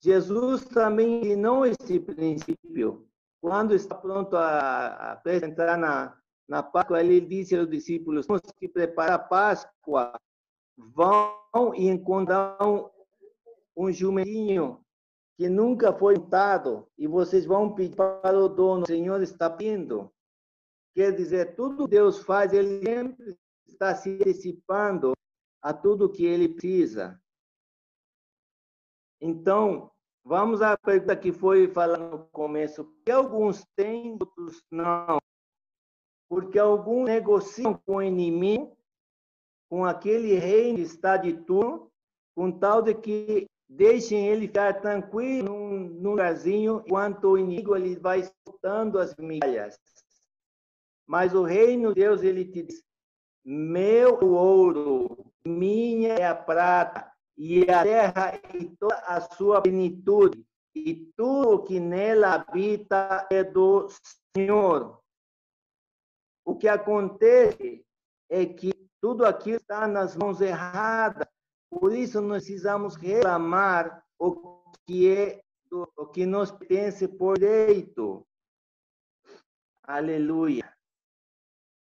Jesus 0.01 0.63
também 0.65 1.21
ensinou 1.21 1.65
esse 1.65 1.99
princípio. 1.99 3.07
Quando 3.41 3.73
está 3.73 3.95
pronto 3.95 4.35
a 4.35 5.13
apresentar 5.13 5.77
na, 5.77 6.17
na 6.47 6.63
Páscoa, 6.63 6.99
ele 7.01 7.21
disse 7.21 7.55
aos 7.55 7.69
discípulos: 7.69 8.25
temos 8.25 8.41
que 8.57 8.67
preparar 8.67 9.13
a 9.13 9.19
Páscoa. 9.19 10.19
Vão 10.77 11.73
e 11.75 11.87
encontram 11.89 12.89
um 13.75 13.91
jumentinho 13.91 14.79
que 15.37 15.49
nunca 15.49 15.93
foi 15.93 16.15
montado 16.17 16.87
e 16.97 17.07
vocês 17.07 17.45
vão 17.45 17.73
pedir 17.73 17.95
para 17.95 18.37
o 18.37 18.47
dono: 18.47 18.83
o 18.83 18.87
Senhor 18.87 19.21
está 19.21 19.49
pedindo. 19.49 20.11
Quer 20.95 21.15
dizer, 21.15 21.55
tudo 21.55 21.87
Deus 21.87 22.19
faz, 22.19 22.51
ele 22.51 22.83
sempre 22.83 23.37
está 23.67 23.95
se 23.95 24.15
antecipando 24.15 25.13
a 25.61 25.73
tudo 25.73 26.11
que 26.11 26.25
ele 26.25 26.49
precisa. 26.49 27.21
Então, 29.21 29.91
vamos 30.23 30.61
à 30.61 30.77
pergunta 30.77 31.15
que 31.15 31.31
foi 31.31 31.67
falada 31.67 32.03
no 32.03 32.25
começo. 32.31 32.85
Que 33.05 33.11
alguns 33.11 33.65
têm, 33.75 34.17
outros 34.19 34.63
não? 34.71 35.19
Porque 36.29 36.59
alguns 36.59 37.05
negociam 37.05 37.73
com 37.85 37.95
o 37.95 38.03
inimigo, 38.03 38.77
com 39.69 39.83
aquele 39.83 40.35
rei 40.35 40.75
que 40.75 40.81
está 40.81 41.17
de 41.17 41.33
turno, 41.33 41.91
com 42.35 42.51
tal 42.51 42.81
de 42.81 42.93
que 42.93 43.47
deixem 43.67 44.27
ele 44.27 44.47
ficar 44.47 44.81
tranquilo 44.81 45.49
num, 45.49 45.79
num 45.79 46.09
lugarzinho, 46.11 46.81
enquanto 46.85 47.25
o 47.25 47.37
inimigo 47.37 47.75
ele 47.75 47.95
vai 47.95 48.23
soltando 48.47 48.97
as 48.97 49.15
migalhas. 49.15 49.77
Mas 51.05 51.33
o 51.33 51.43
reino 51.43 51.89
de 51.89 52.01
Deus, 52.01 52.23
ele 52.23 52.45
te 52.45 52.63
diz, 52.63 52.83
meu 53.43 54.19
ouro, 54.23 55.31
minha 55.45 56.13
é 56.13 56.25
a 56.25 56.35
prata, 56.35 57.11
e 57.39 57.61
a 57.71 57.83
terra 57.83 58.41
e 58.53 58.65
toda 58.75 58.95
a 58.97 59.21
sua 59.21 59.61
plenitude, 59.61 60.45
e 60.75 61.09
tudo 61.15 61.63
que 61.63 61.79
nela 61.79 62.33
habita 62.33 63.25
é 63.31 63.45
do 63.45 63.87
Senhor. 64.35 65.01
O 66.43 66.57
que 66.57 66.67
acontece 66.67 67.85
é 68.29 68.45
que 68.45 68.71
tudo 69.01 69.25
aquilo 69.25 69.55
está 69.55 69.87
nas 69.87 70.17
mãos 70.17 70.41
erradas, 70.41 71.25
por 71.69 71.93
isso 71.93 72.19
nós 72.19 72.43
precisamos 72.43 72.95
reclamar 72.95 74.03
o 74.19 74.73
que 74.85 75.09
é 75.09 75.41
o 75.71 76.07
que 76.07 76.25
nos 76.25 76.51
pertence 76.51 77.07
por 77.07 77.37
direito. 77.37 78.27
Aleluia. 79.83 80.75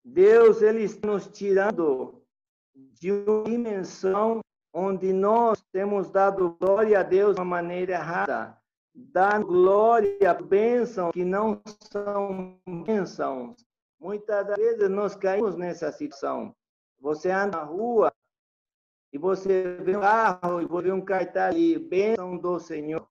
Deus 0.03 0.63
ele 0.63 0.83
está 0.85 1.07
nos 1.07 1.29
tirando 1.29 2.25
de 2.75 3.13
uma 3.13 3.45
dimensão 3.45 4.44
onde 4.75 5.13
nós 5.13 5.63
temos 5.71 6.11
dado 6.11 6.57
glória 6.61 6.99
a 6.99 7.03
Deus 7.05 7.37
de 7.37 7.41
uma 7.41 7.45
maneira 7.45 7.93
errada, 7.93 8.59
dando 8.93 9.47
glória 9.47 10.29
a 10.29 10.35
bênçãos 10.35 11.13
que 11.13 11.25
não 11.25 11.63
são 11.93 12.59
bênçãos. 12.85 13.55
Muitas 14.01 14.45
vezes 14.57 14.91
nós 14.91 15.15
caímos 15.15 15.55
nessa 15.55 15.93
situação. 15.93 16.55
Você 17.01 17.31
anda 17.31 17.59
na 17.59 17.65
rua 17.65 18.13
e 19.13 19.19
você 19.19 19.77
vê 19.83 19.97
um 19.97 20.01
carro 20.01 20.61
e 20.61 20.67
você 20.67 20.89
vê 20.89 20.93
um 20.93 21.01
cartaz 21.01 21.55
ali, 21.55 21.79
bênção 21.79 22.37
do 22.37 22.59
Senhor. 22.59 23.07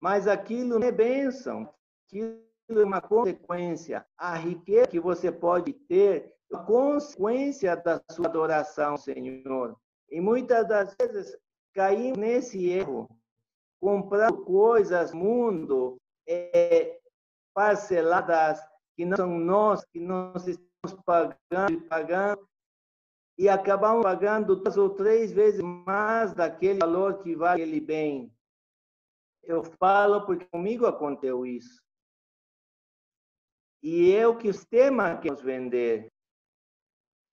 mas 0.00 0.28
aquilo 0.28 0.78
não 0.78 0.86
é 0.86 0.92
bênção, 0.92 1.68
aquilo 2.06 2.38
é 2.68 2.84
uma 2.84 3.00
consequência. 3.00 4.06
A 4.16 4.36
riqueza 4.36 4.86
que 4.86 5.00
você 5.00 5.32
pode 5.32 5.72
ter 5.72 6.32
é 6.52 6.56
consequência 6.58 7.74
da 7.76 8.00
sua 8.12 8.26
adoração, 8.26 8.96
Senhor. 8.96 9.76
E 10.10 10.20
muitas 10.20 10.66
das 10.68 10.94
vezes 10.94 11.36
caímos 11.74 12.18
nesse 12.18 12.68
erro, 12.68 13.08
comprando 13.80 14.44
coisas 14.44 15.12
mundo 15.12 15.96
é, 16.26 16.98
parceladas 17.54 18.60
que 18.94 19.04
não 19.04 19.16
são 19.16 19.38
nós, 19.38 19.84
que 19.84 20.00
nós 20.00 20.46
estamos 20.46 21.02
pagando 21.04 21.72
e 21.72 21.80
pagando, 21.88 22.48
e 23.38 23.48
acabamos 23.48 24.02
pagando 24.02 24.56
duas 24.56 24.76
ou 24.76 24.90
três 24.90 25.32
vezes 25.32 25.60
mais 25.60 26.32
daquele 26.32 26.78
valor 26.78 27.22
que 27.22 27.34
vale 27.34 27.62
aquele 27.62 27.80
bem. 27.80 28.32
Eu 29.42 29.62
falo 29.62 30.24
porque 30.24 30.46
comigo 30.46 30.86
aconteceu 30.86 31.44
isso. 31.44 31.82
E 33.82 34.12
é 34.12 34.26
o 34.26 34.36
que 34.36 34.48
o 34.48 34.54
sistema 34.54 35.16
quer 35.18 35.30
nos 35.30 35.42
vender. 35.42 36.10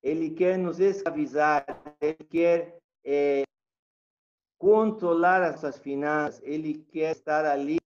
Ele 0.03 0.29
quer 0.29 0.57
nos 0.57 0.79
escravizar, 0.79 1.65
ele 2.01 2.17
quer 2.29 2.77
é, 3.05 3.43
controlar 4.57 5.41
essas 5.41 5.77
finanças, 5.77 6.41
ele 6.43 6.85
quer 6.91 7.11
estar 7.11 7.45
ali, 7.45 7.77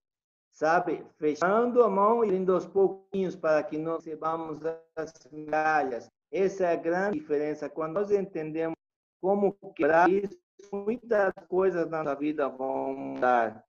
sabe, 0.52 1.04
fechando 1.16 1.82
a 1.82 1.88
mão 1.88 2.24
e 2.24 2.34
indo 2.34 2.52
aos 2.52 2.66
pouquinhos 2.66 3.36
para 3.36 3.62
que 3.62 3.78
nós 3.78 4.04
recebamos 4.04 4.58
as 4.96 5.12
migalhas. 5.30 6.08
Essa 6.30 6.66
é 6.66 6.72
a 6.72 6.76
grande 6.76 7.18
diferença. 7.18 7.68
Quando 7.68 7.94
nós 7.94 8.10
entendemos 8.10 8.76
como 9.20 9.56
quebrar 9.74 10.10
isso, 10.10 10.36
muitas 10.72 11.32
coisas 11.48 11.88
na 11.88 12.02
nossa 12.02 12.16
vida 12.16 12.48
vão 12.48 12.94
mudar. 12.94 13.64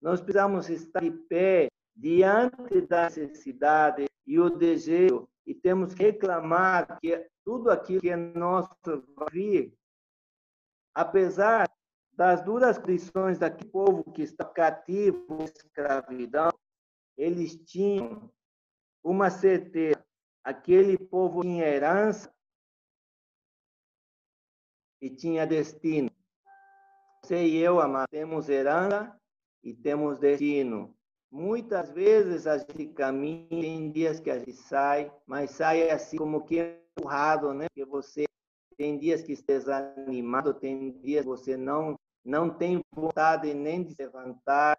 Nós 0.00 0.20
precisamos 0.20 0.68
estar 0.68 1.00
de 1.00 1.10
pé 1.10 1.68
diante 1.96 2.80
da 2.82 3.04
necessidade 3.04 4.04
e 4.26 4.38
o 4.38 4.50
desejo 4.50 5.28
e 5.46 5.54
temos 5.54 5.94
que 5.94 6.02
reclamar 6.02 6.98
que 7.00 7.26
tudo 7.44 7.70
aquilo 7.70 8.00
que 8.00 8.10
é 8.10 8.16
nosso 8.16 8.70
vir, 9.30 9.76
apesar 10.94 11.70
das 12.12 12.42
duras 12.42 12.78
condições 12.78 13.38
daquele 13.38 13.70
povo 13.70 14.04
que 14.12 14.22
está 14.22 14.44
cativo 14.44 15.26
em 15.40 15.44
escravidão, 15.44 16.50
eles 17.16 17.56
tinham 17.64 18.32
uma 19.02 19.30
certeza, 19.30 20.04
aquele 20.42 20.96
povo 20.96 21.42
tinha 21.42 21.66
herança 21.66 22.32
e 25.00 25.10
tinha 25.10 25.46
destino. 25.46 26.10
Você 27.22 27.46
e 27.46 27.56
eu, 27.56 27.80
amado, 27.80 28.08
temos 28.10 28.48
herança 28.48 29.20
e 29.62 29.74
temos 29.74 30.18
destino. 30.18 30.96
Muitas 31.30 31.90
vezes 31.90 32.46
a 32.46 32.58
gente 32.58 32.86
caminha, 32.88 33.48
tem 33.48 33.90
dias 33.90 34.20
que 34.20 34.30
a 34.30 34.38
gente 34.38 34.52
sai, 34.52 35.12
mas 35.26 35.50
sai 35.50 35.90
assim 35.90 36.16
como 36.16 36.44
que 36.44 36.83
empurrado, 36.96 37.52
né? 37.52 37.66
Porque 37.68 37.84
você 37.84 38.24
tem 38.76 38.98
dias 38.98 39.22
que 39.22 39.32
está 39.32 39.52
desanimado, 39.54 40.54
tem 40.54 40.92
dias 41.00 41.22
que 41.22 41.28
você 41.28 41.56
não 41.56 41.98
não 42.24 42.48
tem 42.48 42.82
vontade 42.90 43.52
nem 43.52 43.84
de 43.84 43.94
levantar. 43.98 44.78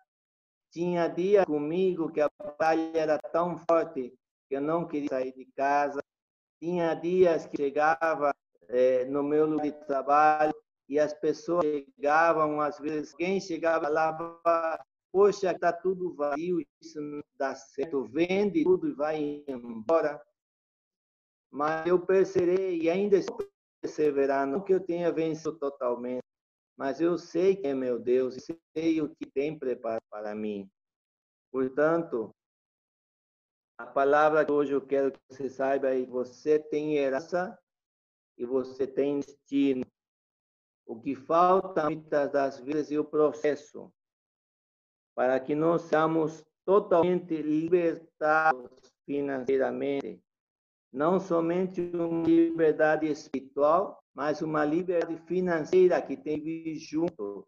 Tinha 0.71 1.07
dias 1.07 1.45
comigo 1.45 2.11
que 2.11 2.19
a 2.19 2.29
batalha 2.39 2.91
era 2.97 3.19
tão 3.19 3.55
forte 3.69 4.11
que 4.49 4.55
eu 4.55 4.61
não 4.61 4.87
queria 4.87 5.09
sair 5.09 5.31
de 5.31 5.45
casa. 5.55 6.01
Tinha 6.59 6.95
dias 6.95 7.45
que 7.45 7.57
chegava 7.57 8.33
é, 8.67 9.05
no 9.05 9.21
meu 9.21 9.45
lugar 9.45 9.65
de 9.65 9.85
trabalho 9.85 10.55
e 10.89 10.99
as 10.99 11.13
pessoas 11.13 11.63
chegavam, 11.63 12.59
às 12.59 12.79
vezes, 12.79 13.13
quem 13.13 13.39
chegava 13.39 13.87
lá 13.89 14.11
poxa, 15.11 15.51
está 15.51 15.71
tudo 15.71 16.13
vazio, 16.13 16.59
isso 16.81 16.99
não 16.99 17.23
dá 17.37 17.55
certo, 17.55 18.03
vende 18.03 18.63
tudo 18.63 18.89
e 18.89 18.93
vai 18.93 19.43
embora. 19.47 20.21
Mas 21.55 21.87
eu 21.87 21.97
perseverei 22.05 22.81
e 22.81 22.89
ainda 22.89 23.15
estou 23.15 23.49
perseverando, 23.81 24.57
não 24.57 24.61
que 24.61 24.73
eu 24.73 24.79
tenha 24.81 25.09
vencido 25.09 25.57
totalmente, 25.57 26.21
mas 26.77 26.99
eu 26.99 27.17
sei 27.17 27.55
que 27.55 27.65
é 27.67 27.73
meu 27.73 27.97
Deus 27.97 28.35
e 28.35 28.57
sei 28.75 29.01
o 29.01 29.15
que 29.15 29.25
tem 29.25 29.57
preparado 29.57 30.03
para 30.09 30.35
mim. 30.35 30.69
Portanto, 31.49 32.35
a 33.77 33.85
palavra 33.85 34.43
que 34.43 34.51
hoje 34.51 34.73
eu 34.73 34.85
quero 34.85 35.13
que 35.13 35.19
você 35.29 35.49
saiba 35.49 35.95
é 35.95 36.03
que 36.03 36.11
você 36.11 36.59
tem 36.59 36.97
herança 36.97 37.57
e 38.37 38.45
você 38.45 38.85
tem 38.85 39.21
destino. 39.21 39.85
O 40.85 40.99
que 40.99 41.15
falta 41.15 41.85
muitas 41.85 42.33
das 42.33 42.59
vezes 42.59 42.91
é 42.91 42.99
o 42.99 43.05
processo 43.05 43.89
para 45.15 45.39
que 45.39 45.55
nós 45.55 45.83
sejamos 45.83 46.43
totalmente 46.65 47.41
libertados 47.41 48.93
financeiramente. 49.05 50.21
Não 50.95 51.19
somente 51.19 51.81
uma 51.93 52.25
liberdade 52.25 53.05
espiritual, 53.05 54.01
mas 54.13 54.41
uma 54.41 54.63
liberdade 54.63 55.17
financeira 55.27 56.01
que 56.01 56.15
tem 56.15 56.39
que 56.39 56.63
vir 56.63 56.75
junto. 56.75 57.45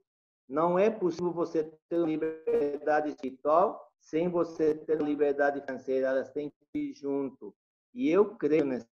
Não 0.49 0.77
é 0.77 0.89
possível 0.89 1.31
você 1.31 1.63
ter 1.89 1.97
liberdade 1.97 3.07
espiritual 3.07 3.89
sem 4.01 4.27
você 4.27 4.75
ter 4.75 5.01
liberdade 5.01 5.61
financeira, 5.61 6.07
elas 6.07 6.29
têm 6.33 6.49
que 6.49 6.65
vir 6.73 6.93
junto. 6.93 7.55
E 7.93 8.09
eu 8.09 8.35
creio 8.35 8.65
nessa 8.65 8.87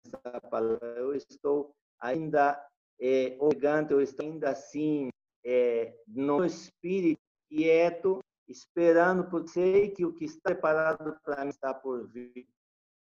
palavra, 0.49 0.79
eu 0.99 1.13
estou 1.13 1.75
ainda 1.99 2.57
é, 2.97 3.37
eu 3.37 4.01
estou 4.01 4.25
ainda 4.25 4.51
assim, 4.51 5.09
é, 5.43 5.93
no 6.07 6.45
espírito 6.45 7.19
quieto, 7.49 8.23
esperando, 8.47 9.29
porque 9.29 9.49
sei 9.49 9.89
que 9.89 10.05
o 10.05 10.13
que 10.13 10.23
está 10.23 10.51
preparado 10.51 11.19
para 11.25 11.43
mim 11.43 11.49
está 11.49 11.73
por 11.73 12.07
vir. 12.07 12.47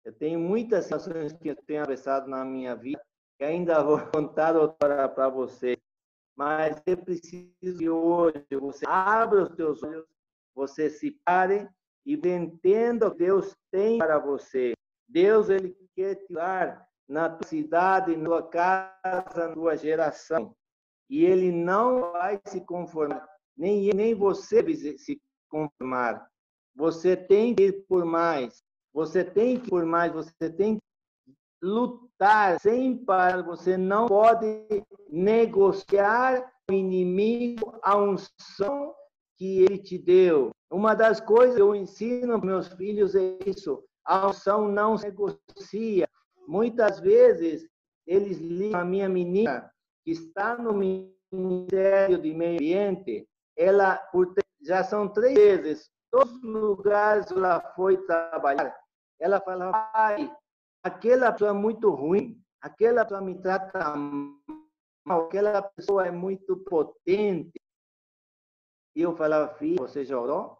Eu 0.04 0.12
tenho 0.12 0.40
muitas 0.40 0.84
situações 0.84 1.32
que 1.34 1.48
eu 1.48 1.56
tenho 1.66 1.82
atravessado 1.82 2.28
na 2.28 2.44
minha 2.44 2.74
vida, 2.74 3.02
que 3.38 3.44
ainda 3.44 3.82
vou 3.82 3.98
contar 4.10 4.56
outra 4.56 5.08
para 5.08 5.28
você. 5.28 5.76
Mas 6.36 6.80
é 6.86 6.96
preciso 6.96 7.78
que 7.78 7.90
hoje 7.90 8.46
você 8.58 8.84
abra 8.88 9.42
os 9.42 9.50
teus 9.50 9.82
olhos, 9.82 10.06
você 10.54 10.88
se 10.88 11.10
pare 11.24 11.68
e 12.06 12.14
entenda 12.14 13.08
o 13.08 13.10
que 13.10 13.18
Deus 13.18 13.54
tem 13.70 13.98
para 13.98 14.18
você. 14.18 14.72
Deus, 15.06 15.50
Ele 15.50 15.76
quer 15.94 16.14
te 16.14 16.32
dar 16.32 16.88
na 17.06 17.28
tua 17.28 17.46
cidade, 17.46 18.16
na 18.16 18.24
tua 18.24 18.48
casa, 18.48 19.48
na 19.48 19.52
tua 19.52 19.76
geração. 19.76 20.56
E 21.10 21.24
Ele 21.24 21.52
não 21.52 22.12
vai 22.12 22.40
se 22.46 22.64
conformar, 22.64 23.28
nem, 23.56 23.90
nem 23.92 24.14
você 24.14 24.62
se 24.96 25.20
conformar. 25.48 26.26
Você 26.74 27.16
tem 27.16 27.54
que 27.54 27.64
ir 27.64 27.84
por 27.86 28.04
mais. 28.04 28.62
Você 28.92 29.24
tem 29.24 29.58
que 29.58 29.70
por 29.70 29.84
mais. 29.84 30.12
Você 30.12 30.50
tem 30.50 30.76
que 30.76 31.34
lutar 31.62 32.58
sem 32.60 32.96
parar. 32.96 33.42
Você 33.42 33.76
não 33.76 34.06
pode 34.06 34.66
negociar 35.08 36.52
o 36.70 36.72
inimigo 36.72 37.78
a 37.82 37.96
unção 37.96 38.94
que 39.36 39.62
ele 39.62 39.78
te 39.78 39.98
deu. 39.98 40.50
Uma 40.70 40.94
das 40.94 41.20
coisas 41.20 41.56
que 41.56 41.62
eu 41.62 41.74
ensino 41.74 42.34
aos 42.34 42.42
meus 42.42 42.68
filhos 42.68 43.14
é 43.14 43.38
isso. 43.46 43.82
A 44.04 44.28
unção 44.28 44.68
não 44.68 44.96
se 44.96 45.06
negocia. 45.06 46.08
Muitas 46.46 47.00
vezes 47.00 47.68
eles 48.06 48.38
ligam 48.38 48.80
a 48.80 48.84
minha 48.84 49.08
menina 49.08 49.70
que 50.04 50.12
está 50.12 50.56
no 50.56 50.72
Ministério 51.32 52.20
de 52.20 52.34
Meio 52.34 52.54
Ambiente, 52.54 53.28
ela 53.56 53.96
por 53.96 54.34
já 54.62 54.82
são 54.84 55.08
três 55.08 55.34
vezes, 55.34 55.90
todos 56.10 56.32
os 56.32 56.42
lugares 56.42 57.30
ela 57.30 57.60
foi 57.74 57.96
trabalhar. 58.04 58.76
Ela 59.18 59.40
falava, 59.40 59.72
pai, 59.92 60.34
aquela 60.82 61.32
pessoa 61.32 61.50
é 61.50 61.54
muito 61.54 61.90
ruim, 61.90 62.42
aquela 62.60 63.04
pessoa 63.04 63.20
me 63.20 63.40
trata 63.40 63.94
mal, 65.06 65.26
aquela 65.26 65.62
pessoa 65.62 66.06
é 66.06 66.10
muito 66.10 66.56
potente. 66.64 67.60
E 68.96 69.02
eu 69.02 69.16
falava, 69.16 69.54
filho, 69.54 69.78
você 69.78 70.04
já 70.04 70.18
orou? 70.18 70.58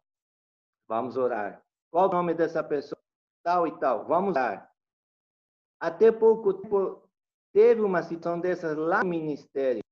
Vamos 0.89 1.17
orar. 1.17 1.63
Qual 1.91 2.09
o 2.09 2.13
nome 2.13 2.35
dessa 2.35 2.63
pessoa? 2.63 3.01
Tal 3.43 3.67
e 3.67 3.79
tal. 3.79 4.07
Vamos 4.07 4.31
orar. 4.31 4.71
Até 5.81 6.13
pouco 6.13 6.55
tempo 6.55 7.09
teve 7.53 7.81
uma 7.81 8.03
situação 8.03 8.41
dessas 8.41 8.77
lá 8.77 9.03
no 9.03 9.11
ministério. 9.11 9.83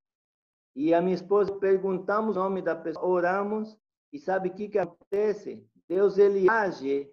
E 0.77 0.95
a 0.95 1.01
minha 1.01 1.15
esposa 1.15 1.53
perguntamos 1.59 2.37
o 2.37 2.41
nome 2.41 2.63
da 2.63 2.77
pessoa, 2.77 3.07
oramos, 3.07 3.77
e 4.13 4.19
sabe 4.19 4.49
o 4.49 4.55
que, 4.55 4.69
que 4.69 4.79
acontece? 4.79 5.67
Deus 5.89 6.19
ele 6.19 6.49
age 6.49 7.11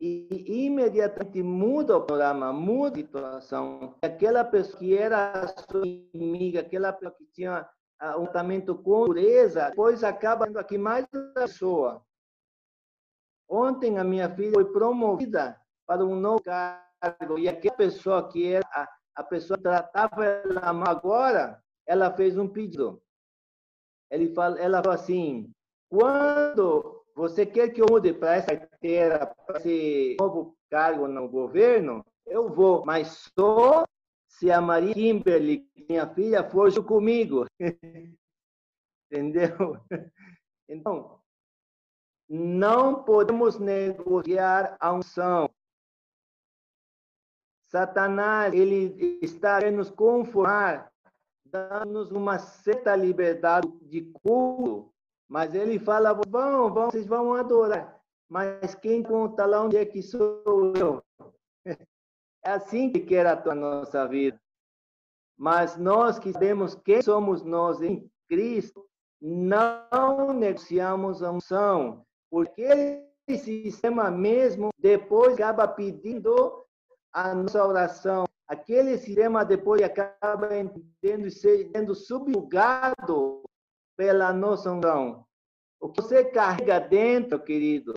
e 0.00 0.66
imediatamente 0.66 1.42
muda 1.42 1.96
o 1.96 2.02
panorama, 2.02 2.52
muda 2.52 2.98
a 2.98 3.02
situação. 3.02 3.94
Aquela 4.02 4.44
pessoa 4.44 4.78
que 4.78 4.98
era 4.98 5.46
sua 5.46 5.86
inimiga, 5.86 6.60
aquela 6.60 6.92
pessoa 6.92 7.16
que 7.16 7.24
tinha 7.26 7.68
ah, 8.00 8.18
um 8.18 8.24
tratamento 8.24 8.74
com 8.74 9.04
pureza, 9.04 9.68
depois 9.68 10.02
acaba 10.02 10.46
sendo 10.46 10.58
aqui 10.58 10.76
mais 10.76 11.06
uma 11.12 11.32
pessoa. 11.34 12.04
Ontem 13.48 13.96
a 13.98 14.02
minha 14.02 14.28
filha 14.34 14.54
foi 14.54 14.64
promovida 14.72 15.60
para 15.86 16.04
um 16.04 16.16
novo 16.16 16.42
cargo 16.42 17.38
e 17.38 17.48
aquela 17.48 17.76
pessoa 17.76 18.28
que 18.28 18.54
era 18.54 18.66
a, 18.72 18.88
a 19.16 19.22
pessoa 19.22 19.56
que 19.56 19.62
tratava 19.62 20.24
ela 20.24 20.90
agora, 20.90 21.62
ela 21.86 22.10
fez 22.12 22.36
um 22.36 22.48
pedido. 22.48 23.00
Ele 24.10 24.34
fala, 24.34 24.58
ela 24.58 24.82
falou 24.82 24.94
assim: 24.94 25.52
quando 25.92 27.04
você 27.14 27.44
quer 27.44 27.68
que 27.68 27.82
eu 27.82 27.86
mude 27.90 28.14
para 28.14 28.36
essa 28.36 28.56
carteira, 28.56 29.26
para 29.46 29.58
esse 29.58 30.16
novo 30.18 30.56
cargo 30.70 31.06
no 31.06 31.28
governo? 31.28 32.02
Eu 32.24 32.48
vou, 32.48 32.82
mas 32.86 33.30
só 33.38 33.84
se 34.26 34.50
a 34.50 34.58
Maria 34.58 34.94
Kimberly, 34.94 35.68
minha 35.86 36.06
filha, 36.14 36.48
for 36.48 36.70
junto 36.70 36.88
comigo. 36.88 37.44
Entendeu? 39.12 39.78
Então, 40.66 41.20
não 42.26 43.04
podemos 43.04 43.58
negociar 43.58 44.78
a 44.80 44.94
unção. 44.94 45.50
Satanás, 47.68 48.54
ele 48.54 49.18
está 49.20 49.58
querendo 49.58 49.76
nos 49.76 49.90
conformar, 49.90 50.90
dando-nos 51.44 52.10
uma 52.10 52.38
certa 52.38 52.96
liberdade 52.96 53.68
de 53.82 54.10
culto, 54.22 54.71
mas 55.32 55.54
ele 55.54 55.78
fala, 55.78 56.12
vão, 56.28 56.70
vão, 56.70 56.90
vocês 56.90 57.06
vão 57.06 57.32
adorar. 57.32 57.98
Mas 58.28 58.74
quem 58.74 59.02
conta 59.02 59.46
lá 59.46 59.62
onde 59.62 59.78
é 59.78 59.86
que 59.86 60.02
sou 60.02 60.74
eu? 60.76 61.02
É 62.44 62.50
assim 62.50 62.90
que 62.90 62.98
quer 62.98 63.24
a 63.24 63.54
nossa 63.54 64.06
vida. 64.08 64.38
Mas 65.38 65.76
nós 65.76 66.18
que 66.18 66.32
sabemos 66.32 66.74
quem 66.74 67.00
somos 67.00 67.44
nós 67.44 67.80
em 67.80 68.10
Cristo, 68.28 68.84
não 69.20 70.32
negociamos 70.34 71.22
a 71.22 71.30
unção, 71.30 72.04
porque 72.28 73.00
esse 73.28 73.62
sistema 73.62 74.10
mesmo 74.10 74.70
depois 74.76 75.34
acaba 75.34 75.68
pedindo 75.68 76.66
a 77.12 77.32
nossa 77.32 77.64
oração. 77.64 78.24
Aquele 78.48 78.98
sistema 78.98 79.44
depois 79.44 79.80
acaba 79.82 80.58
entendendo 80.58 81.30
sendo 81.30 81.94
subjugado 81.94 83.44
pela 84.02 84.32
nossa 84.32 84.72
unção. 84.72 85.24
O 85.80 85.88
que 85.88 86.02
você 86.02 86.24
carrega 86.24 86.80
dentro, 86.80 87.38
querido, 87.38 87.94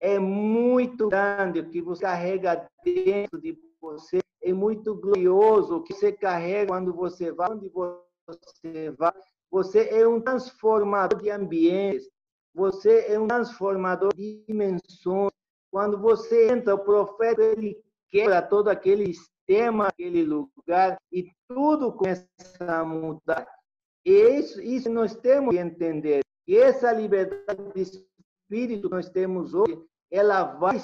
é 0.00 0.18
muito 0.18 1.10
grande. 1.10 1.60
O 1.60 1.68
que 1.68 1.82
você 1.82 2.00
carrega 2.00 2.66
dentro 2.82 3.38
de 3.38 3.54
você 3.78 4.20
é 4.42 4.54
muito 4.54 4.94
glorioso. 4.94 5.76
O 5.76 5.82
que 5.82 5.92
você 5.92 6.10
carrega 6.12 6.68
quando 6.68 6.94
você 6.94 7.30
vai, 7.30 7.50
onde 7.50 7.68
você 7.68 8.90
vai. 8.92 9.12
Você 9.50 9.90
é 9.90 10.08
um 10.08 10.18
transformador 10.18 11.20
de 11.20 11.28
ambientes. 11.28 12.08
Você 12.54 13.04
é 13.06 13.20
um 13.20 13.28
transformador 13.28 14.14
de 14.14 14.42
dimensões. 14.48 15.30
Quando 15.70 15.98
você 15.98 16.52
entra, 16.52 16.74
o 16.74 16.78
profeta 16.78 17.42
ele 17.42 17.84
quebra 18.08 18.40
todo 18.40 18.68
aquele 18.68 19.12
sistema, 19.12 19.88
aquele 19.88 20.24
lugar 20.24 20.96
e 21.12 21.30
tudo 21.46 21.92
começa 21.92 22.26
a 22.60 22.82
mudar. 22.82 23.46
E 24.04 24.12
isso, 24.12 24.60
isso 24.60 24.90
nós 24.90 25.14
temos 25.14 25.54
que 25.54 25.60
entender. 25.60 26.20
E 26.46 26.56
essa 26.56 26.92
liberdade 26.92 27.72
de 27.74 27.80
espírito 27.80 28.88
que 28.88 28.94
nós 28.94 29.08
temos 29.08 29.54
hoje, 29.54 29.82
ela 30.10 30.44
vai 30.44 30.78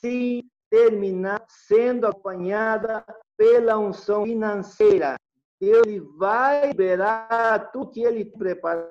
sim 0.00 0.42
terminar 0.68 1.44
sendo 1.48 2.06
acompanhada 2.06 3.04
pela 3.36 3.78
unção 3.78 4.24
financeira. 4.24 5.16
Deus 5.60 5.86
vai 6.18 6.68
liberar 6.68 7.70
tudo 7.70 7.92
que 7.92 8.02
ele 8.02 8.24
preparou 8.24 8.90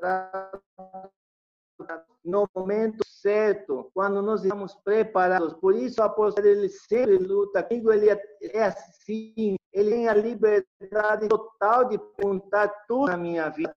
no 2.23 2.49
momento 2.55 3.03
certo, 3.05 3.89
quando 3.93 4.21
nós 4.21 4.43
estamos 4.43 4.73
preparados. 4.76 5.53
Por 5.53 5.76
isso, 5.76 6.01
o 6.01 6.03
apóstolo 6.03 6.47
ele 6.47 6.69
sempre 6.69 7.17
luta. 7.17 7.63
Comigo, 7.63 7.91
ele 7.91 8.09
é, 8.09 8.21
é 8.41 8.63
assim, 8.63 9.55
ele 9.71 9.91
tem 9.91 10.07
a 10.07 10.13
liberdade 10.13 11.28
total 11.28 11.86
de 11.86 11.97
perguntar 11.97 12.67
tudo 12.88 13.07
na 13.07 13.17
minha 13.17 13.49
vida, 13.49 13.76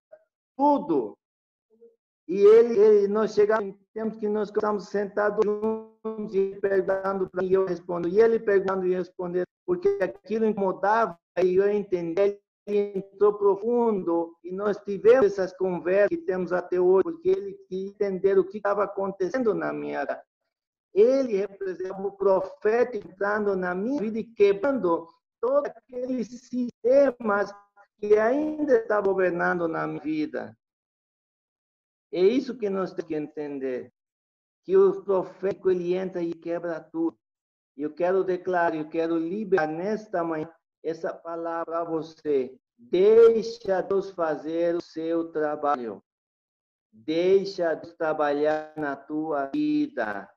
tudo. 0.57 1.16
E 2.26 2.40
ele, 2.40 2.78
ele 2.78 3.09
nós 3.09 3.32
chegamos 3.32 3.64
em 3.64 3.78
tempos 3.94 4.18
que 4.18 4.28
nós 4.28 4.49
estamos 4.49 4.88
sentados 4.88 5.40
juntos 5.44 6.34
e 6.34 6.59
perguntando 6.61 7.28
para 7.28 7.42
mim, 7.42 7.51
eu 7.51 7.64
respondo, 7.64 8.07
e 8.07 8.20
ele 8.20 8.38
perguntando 8.38 8.86
e 8.86 8.94
respondendo, 8.94 9.46
porque 9.66 9.99
aquilo 10.01 10.44
incomodava 10.44 11.18
e 11.42 11.57
eu 11.57 11.70
entendi, 11.70 12.38
entrou 12.77 13.35
profundo 13.35 14.37
e 14.45 14.53
nós 14.53 14.77
tivemos 14.79 15.33
essas 15.33 15.53
conversas 15.57 16.09
que 16.09 16.19
temos 16.19 16.53
até 16.53 16.81
hoje, 16.81 17.05
porque 17.05 17.29
ele 17.31 17.55
queria 17.69 17.89
entender 17.89 18.39
o 18.39 18.45
que 18.45 18.59
estava 18.59 18.85
acontecendo 18.85 19.55
na 19.55 19.73
minha 19.73 20.01
vida. 20.01 20.23
Ele 20.95 21.37
representa 21.37 22.01
o 22.01 22.12
profeta 22.12 22.97
entrando 22.97 23.55
na 23.57 23.75
minha 23.75 24.01
vida 24.01 24.19
e 24.19 24.25
quebrando 24.25 25.07
todos 25.41 25.71
aqueles 25.71 26.29
sistemas 26.29 27.53
que 27.99 28.16
ainda 28.16 28.79
estavam 28.79 29.12
governando 29.12 29.69
na 29.69 29.87
minha 29.87 30.01
vida. 30.01 30.57
É 32.12 32.21
isso 32.21 32.57
que 32.57 32.71
nós 32.71 32.93
temos 32.93 33.09
que 33.09 33.14
entender. 33.14 33.93
Que 34.64 34.77
o 34.77 35.03
profético 35.03 35.71
ele 35.71 35.95
entra 35.95 36.23
e 36.23 36.33
quebra 36.33 36.81
tudo. 36.81 37.19
Eu 37.77 37.95
quero 37.95 38.25
declarar, 38.25 38.75
eu 38.75 38.89
quero 38.89 39.16
liberar 39.16 39.69
nesta 39.69 40.25
manhã 40.25 40.51
essa 40.83 41.12
palavra 41.12 41.81
a 41.81 41.85
você. 41.85 42.57
Deixa 42.76 43.81
Deus 43.83 44.11
fazer 44.11 44.76
o 44.76 44.81
seu 44.81 45.31
trabalho. 45.33 46.03
Deixa 46.93 47.74
Deus 47.74 47.95
trabalhar 47.95 48.72
na 48.76 48.97
tua 48.97 49.47
vida. 49.47 50.31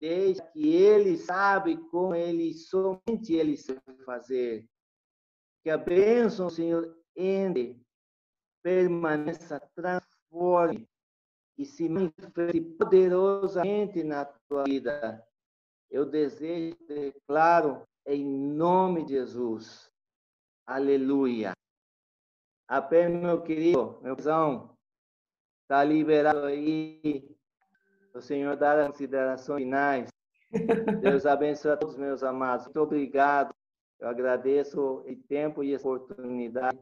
Deixa 0.00 0.42
que 0.52 0.74
Ele 0.74 1.16
sabe 1.16 1.76
como 1.90 2.14
Ele, 2.14 2.54
somente 2.54 3.34
Ele 3.34 3.56
sabe 3.56 4.04
fazer. 4.04 4.68
Que 5.62 5.70
a 5.70 5.76
bênção, 5.76 6.48
Senhor, 6.48 6.96
entre, 7.16 7.80
permaneça, 8.62 9.60
transforme 9.74 10.88
e 11.56 11.64
se 11.64 11.88
manifeste 11.88 12.60
poderosamente 12.60 14.04
na 14.04 14.24
tua 14.24 14.64
vida. 14.64 15.26
Eu 15.90 16.06
desejo, 16.06 16.76
declaro, 16.86 17.87
em 18.08 18.24
nome 18.24 19.04
de 19.04 19.12
Jesus. 19.12 19.90
Aleluia. 20.66 21.52
Apenas, 22.66 23.22
meu 23.22 23.42
querido, 23.42 24.00
meu 24.02 24.16
irmão, 24.16 24.74
está 25.62 25.84
liberado 25.84 26.46
aí. 26.46 27.36
O 28.14 28.20
Senhor 28.20 28.56
dá 28.56 28.80
as 28.80 28.88
considerações 28.88 29.62
finais. 29.62 30.08
Deus 31.02 31.26
abençoe 31.26 31.72
a 31.72 31.76
todos 31.76 31.96
meus 31.96 32.22
amados. 32.22 32.64
Muito 32.66 32.80
obrigado. 32.80 33.54
Eu 34.00 34.08
agradeço 34.08 34.80
o 34.80 35.16
tempo 35.28 35.62
e 35.62 35.74
a 35.74 35.78
oportunidade. 35.78 36.78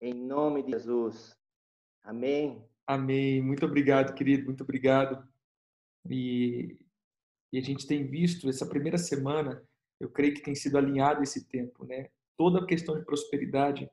Em 0.00 0.12
nome 0.12 0.64
de 0.64 0.72
Jesus. 0.72 1.36
Amém. 2.02 2.64
Amém. 2.84 3.40
Muito 3.40 3.64
obrigado, 3.64 4.12
querido. 4.14 4.46
Muito 4.46 4.64
obrigado. 4.64 5.26
E, 6.10 6.76
e 7.52 7.58
a 7.58 7.62
gente 7.62 7.86
tem 7.86 8.04
visto 8.04 8.48
essa 8.48 8.66
primeira 8.66 8.98
semana, 8.98 9.62
eu 10.00 10.08
creio 10.10 10.34
que 10.34 10.42
tem 10.42 10.54
sido 10.54 10.78
alinhado 10.78 11.22
esse 11.22 11.48
tempo, 11.48 11.84
né? 11.84 12.08
Toda 12.36 12.60
a 12.60 12.66
questão 12.66 12.98
de 12.98 13.04
prosperidade, 13.04 13.90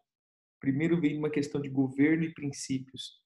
primeiro 0.59 0.99
vem 0.99 1.17
uma 1.17 1.29
questão 1.29 1.59
de 1.59 1.69
governo 1.69 2.23
e 2.23 2.33
princípios. 2.33 3.23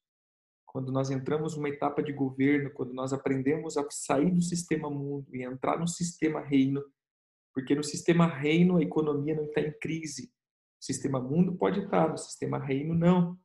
Quando 0.66 0.92
nós 0.92 1.10
entramos 1.10 1.56
numa 1.56 1.70
etapa 1.70 2.02
de 2.02 2.14
governo, 2.14 2.72
quando 2.72 2.94
nós 2.94 3.12
aprendemos 3.12 3.76
a 3.76 3.86
sair 3.90 4.32
do 4.32 4.42
sistema 4.42 4.90
mundo 4.90 5.28
e 5.36 5.44
entrar 5.44 5.80
no 5.80 5.88
sistema 5.88 6.40
reino, 6.40 6.84
porque 7.54 7.76
no 7.76 7.84
sistema 7.84 8.28
reino 8.28 8.78
a 8.78 8.82
economia 8.82 9.36
não 9.36 9.46
está 9.46 9.62
em 9.62 9.74
crise. 9.80 10.32
O 10.80 10.86
sistema 10.86 11.20
mundo 11.20 11.58
pode 11.58 11.82
estar, 11.82 12.10
no 12.10 12.18
sistema 12.18 12.60
reino 12.60 12.94
não. 12.94 13.38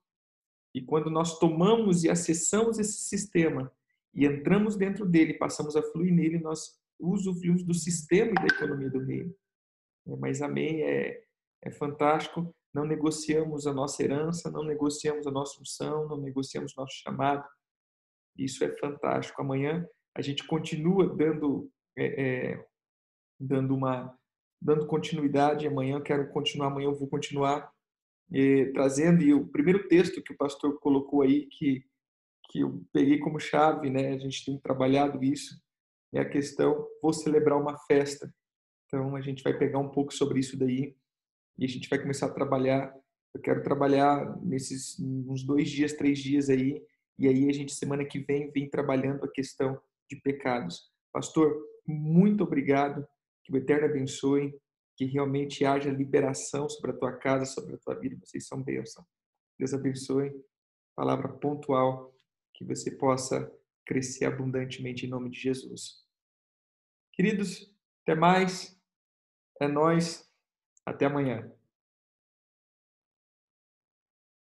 E 0.74 0.82
quando 0.82 1.11
nós 1.11 1.39
tomamos 1.39 2.05
e 2.05 2.11
acessamos 2.11 2.78
esse 2.78 3.05
sistema 3.05 3.72
e 4.12 4.26
entramos 4.26 4.76
dentro 4.76 5.07
dele, 5.07 5.35
passamos 5.35 5.76
a 5.76 5.82
fluir 5.82 6.12
nele, 6.12 6.39
nós 6.39 6.78
usufruímos 7.01 7.64
do 7.64 7.74
sistema 7.74 8.30
e 8.30 8.34
da 8.34 8.47
economia 8.47 8.90
do 8.90 9.01
reino. 9.01 9.34
É, 10.07 10.16
mas 10.16 10.42
amém, 10.42 10.82
é, 10.82 11.22
é 11.62 11.70
fantástico. 11.70 12.55
Não 12.74 12.84
negociamos 12.84 13.66
a 13.66 13.72
nossa 13.72 14.03
herança, 14.03 14.51
não 14.51 14.64
negociamos 14.64 15.26
a 15.26 15.30
nossa 15.30 15.61
unção, 15.61 16.09
não 16.09 16.20
negociamos 16.20 16.74
nosso 16.76 16.95
chamado. 17.03 17.47
Isso 18.36 18.64
é 18.64 18.76
fantástico. 18.78 19.40
Amanhã 19.40 19.86
a 20.16 20.22
gente 20.22 20.45
continua 20.47 21.09
dando 21.14 21.70
é, 21.97 22.51
é, 22.53 22.66
dando 23.38 23.74
uma 23.74 24.16
dando 24.61 24.86
continuidade. 24.86 25.66
Amanhã 25.66 26.01
quero 26.01 26.28
continuar. 26.32 26.68
Amanhã 26.68 26.86
eu 26.86 26.99
vou 26.99 27.09
continuar 27.09 27.72
e, 28.30 28.70
trazendo, 28.72 29.22
e 29.22 29.32
o 29.32 29.47
primeiro 29.47 29.86
texto 29.88 30.22
que 30.22 30.32
o 30.32 30.36
pastor 30.36 30.78
colocou 30.80 31.22
aí, 31.22 31.47
que, 31.47 31.84
que 32.51 32.61
eu 32.61 32.82
peguei 32.92 33.18
como 33.18 33.38
chave, 33.38 33.90
né, 33.90 34.12
a 34.12 34.18
gente 34.18 34.45
tem 34.45 34.59
trabalhado 34.59 35.22
isso, 35.22 35.61
é 36.14 36.20
a 36.20 36.28
questão, 36.28 36.86
vou 37.02 37.12
celebrar 37.12 37.60
uma 37.60 37.76
festa. 37.86 38.32
Então, 38.86 39.16
a 39.16 39.20
gente 39.20 39.42
vai 39.42 39.56
pegar 39.58 39.80
um 39.80 39.88
pouco 39.88 40.14
sobre 40.14 40.38
isso 40.38 40.56
daí 40.56 40.96
e 41.58 41.64
a 41.64 41.68
gente 41.68 41.88
vai 41.88 41.98
começar 41.98 42.26
a 42.26 42.32
trabalhar. 42.32 42.94
Eu 43.34 43.40
quero 43.40 43.62
trabalhar 43.62 44.40
nesses 44.40 44.98
uns 45.00 45.44
dois 45.44 45.68
dias, 45.68 45.92
três 45.92 46.20
dias 46.20 46.48
aí, 46.48 46.80
e 47.18 47.26
aí 47.26 47.48
a 47.48 47.52
gente, 47.52 47.74
semana 47.74 48.04
que 48.04 48.20
vem, 48.20 48.50
vem 48.52 48.70
trabalhando 48.70 49.24
a 49.24 49.30
questão 49.30 49.80
de 50.08 50.16
pecados. 50.20 50.88
Pastor, 51.12 51.56
muito 51.86 52.44
obrigado, 52.44 53.06
que 53.42 53.52
o 53.52 53.56
Eterno 53.56 53.86
abençoe, 53.86 54.54
que 54.96 55.04
realmente 55.04 55.64
haja 55.64 55.90
liberação 55.90 56.68
sobre 56.68 56.92
a 56.92 56.96
tua 56.96 57.12
casa, 57.12 57.44
sobre 57.44 57.74
a 57.74 57.78
tua 57.78 57.94
vida. 57.96 58.16
Vocês 58.22 58.46
são 58.46 58.62
bênção. 58.62 59.04
Deus 59.58 59.74
abençoe. 59.74 60.32
Palavra 60.94 61.28
pontual, 61.28 62.14
que 62.54 62.64
você 62.64 62.92
possa 62.92 63.52
crescer 63.84 64.26
abundantemente 64.26 65.06
em 65.06 65.08
nome 65.08 65.30
de 65.30 65.40
Jesus. 65.40 66.03
Queridos, 67.14 67.72
até 68.02 68.14
mais. 68.14 68.76
É 69.60 69.68
nós. 69.68 70.28
Até 70.84 71.06
amanhã. 71.06 71.50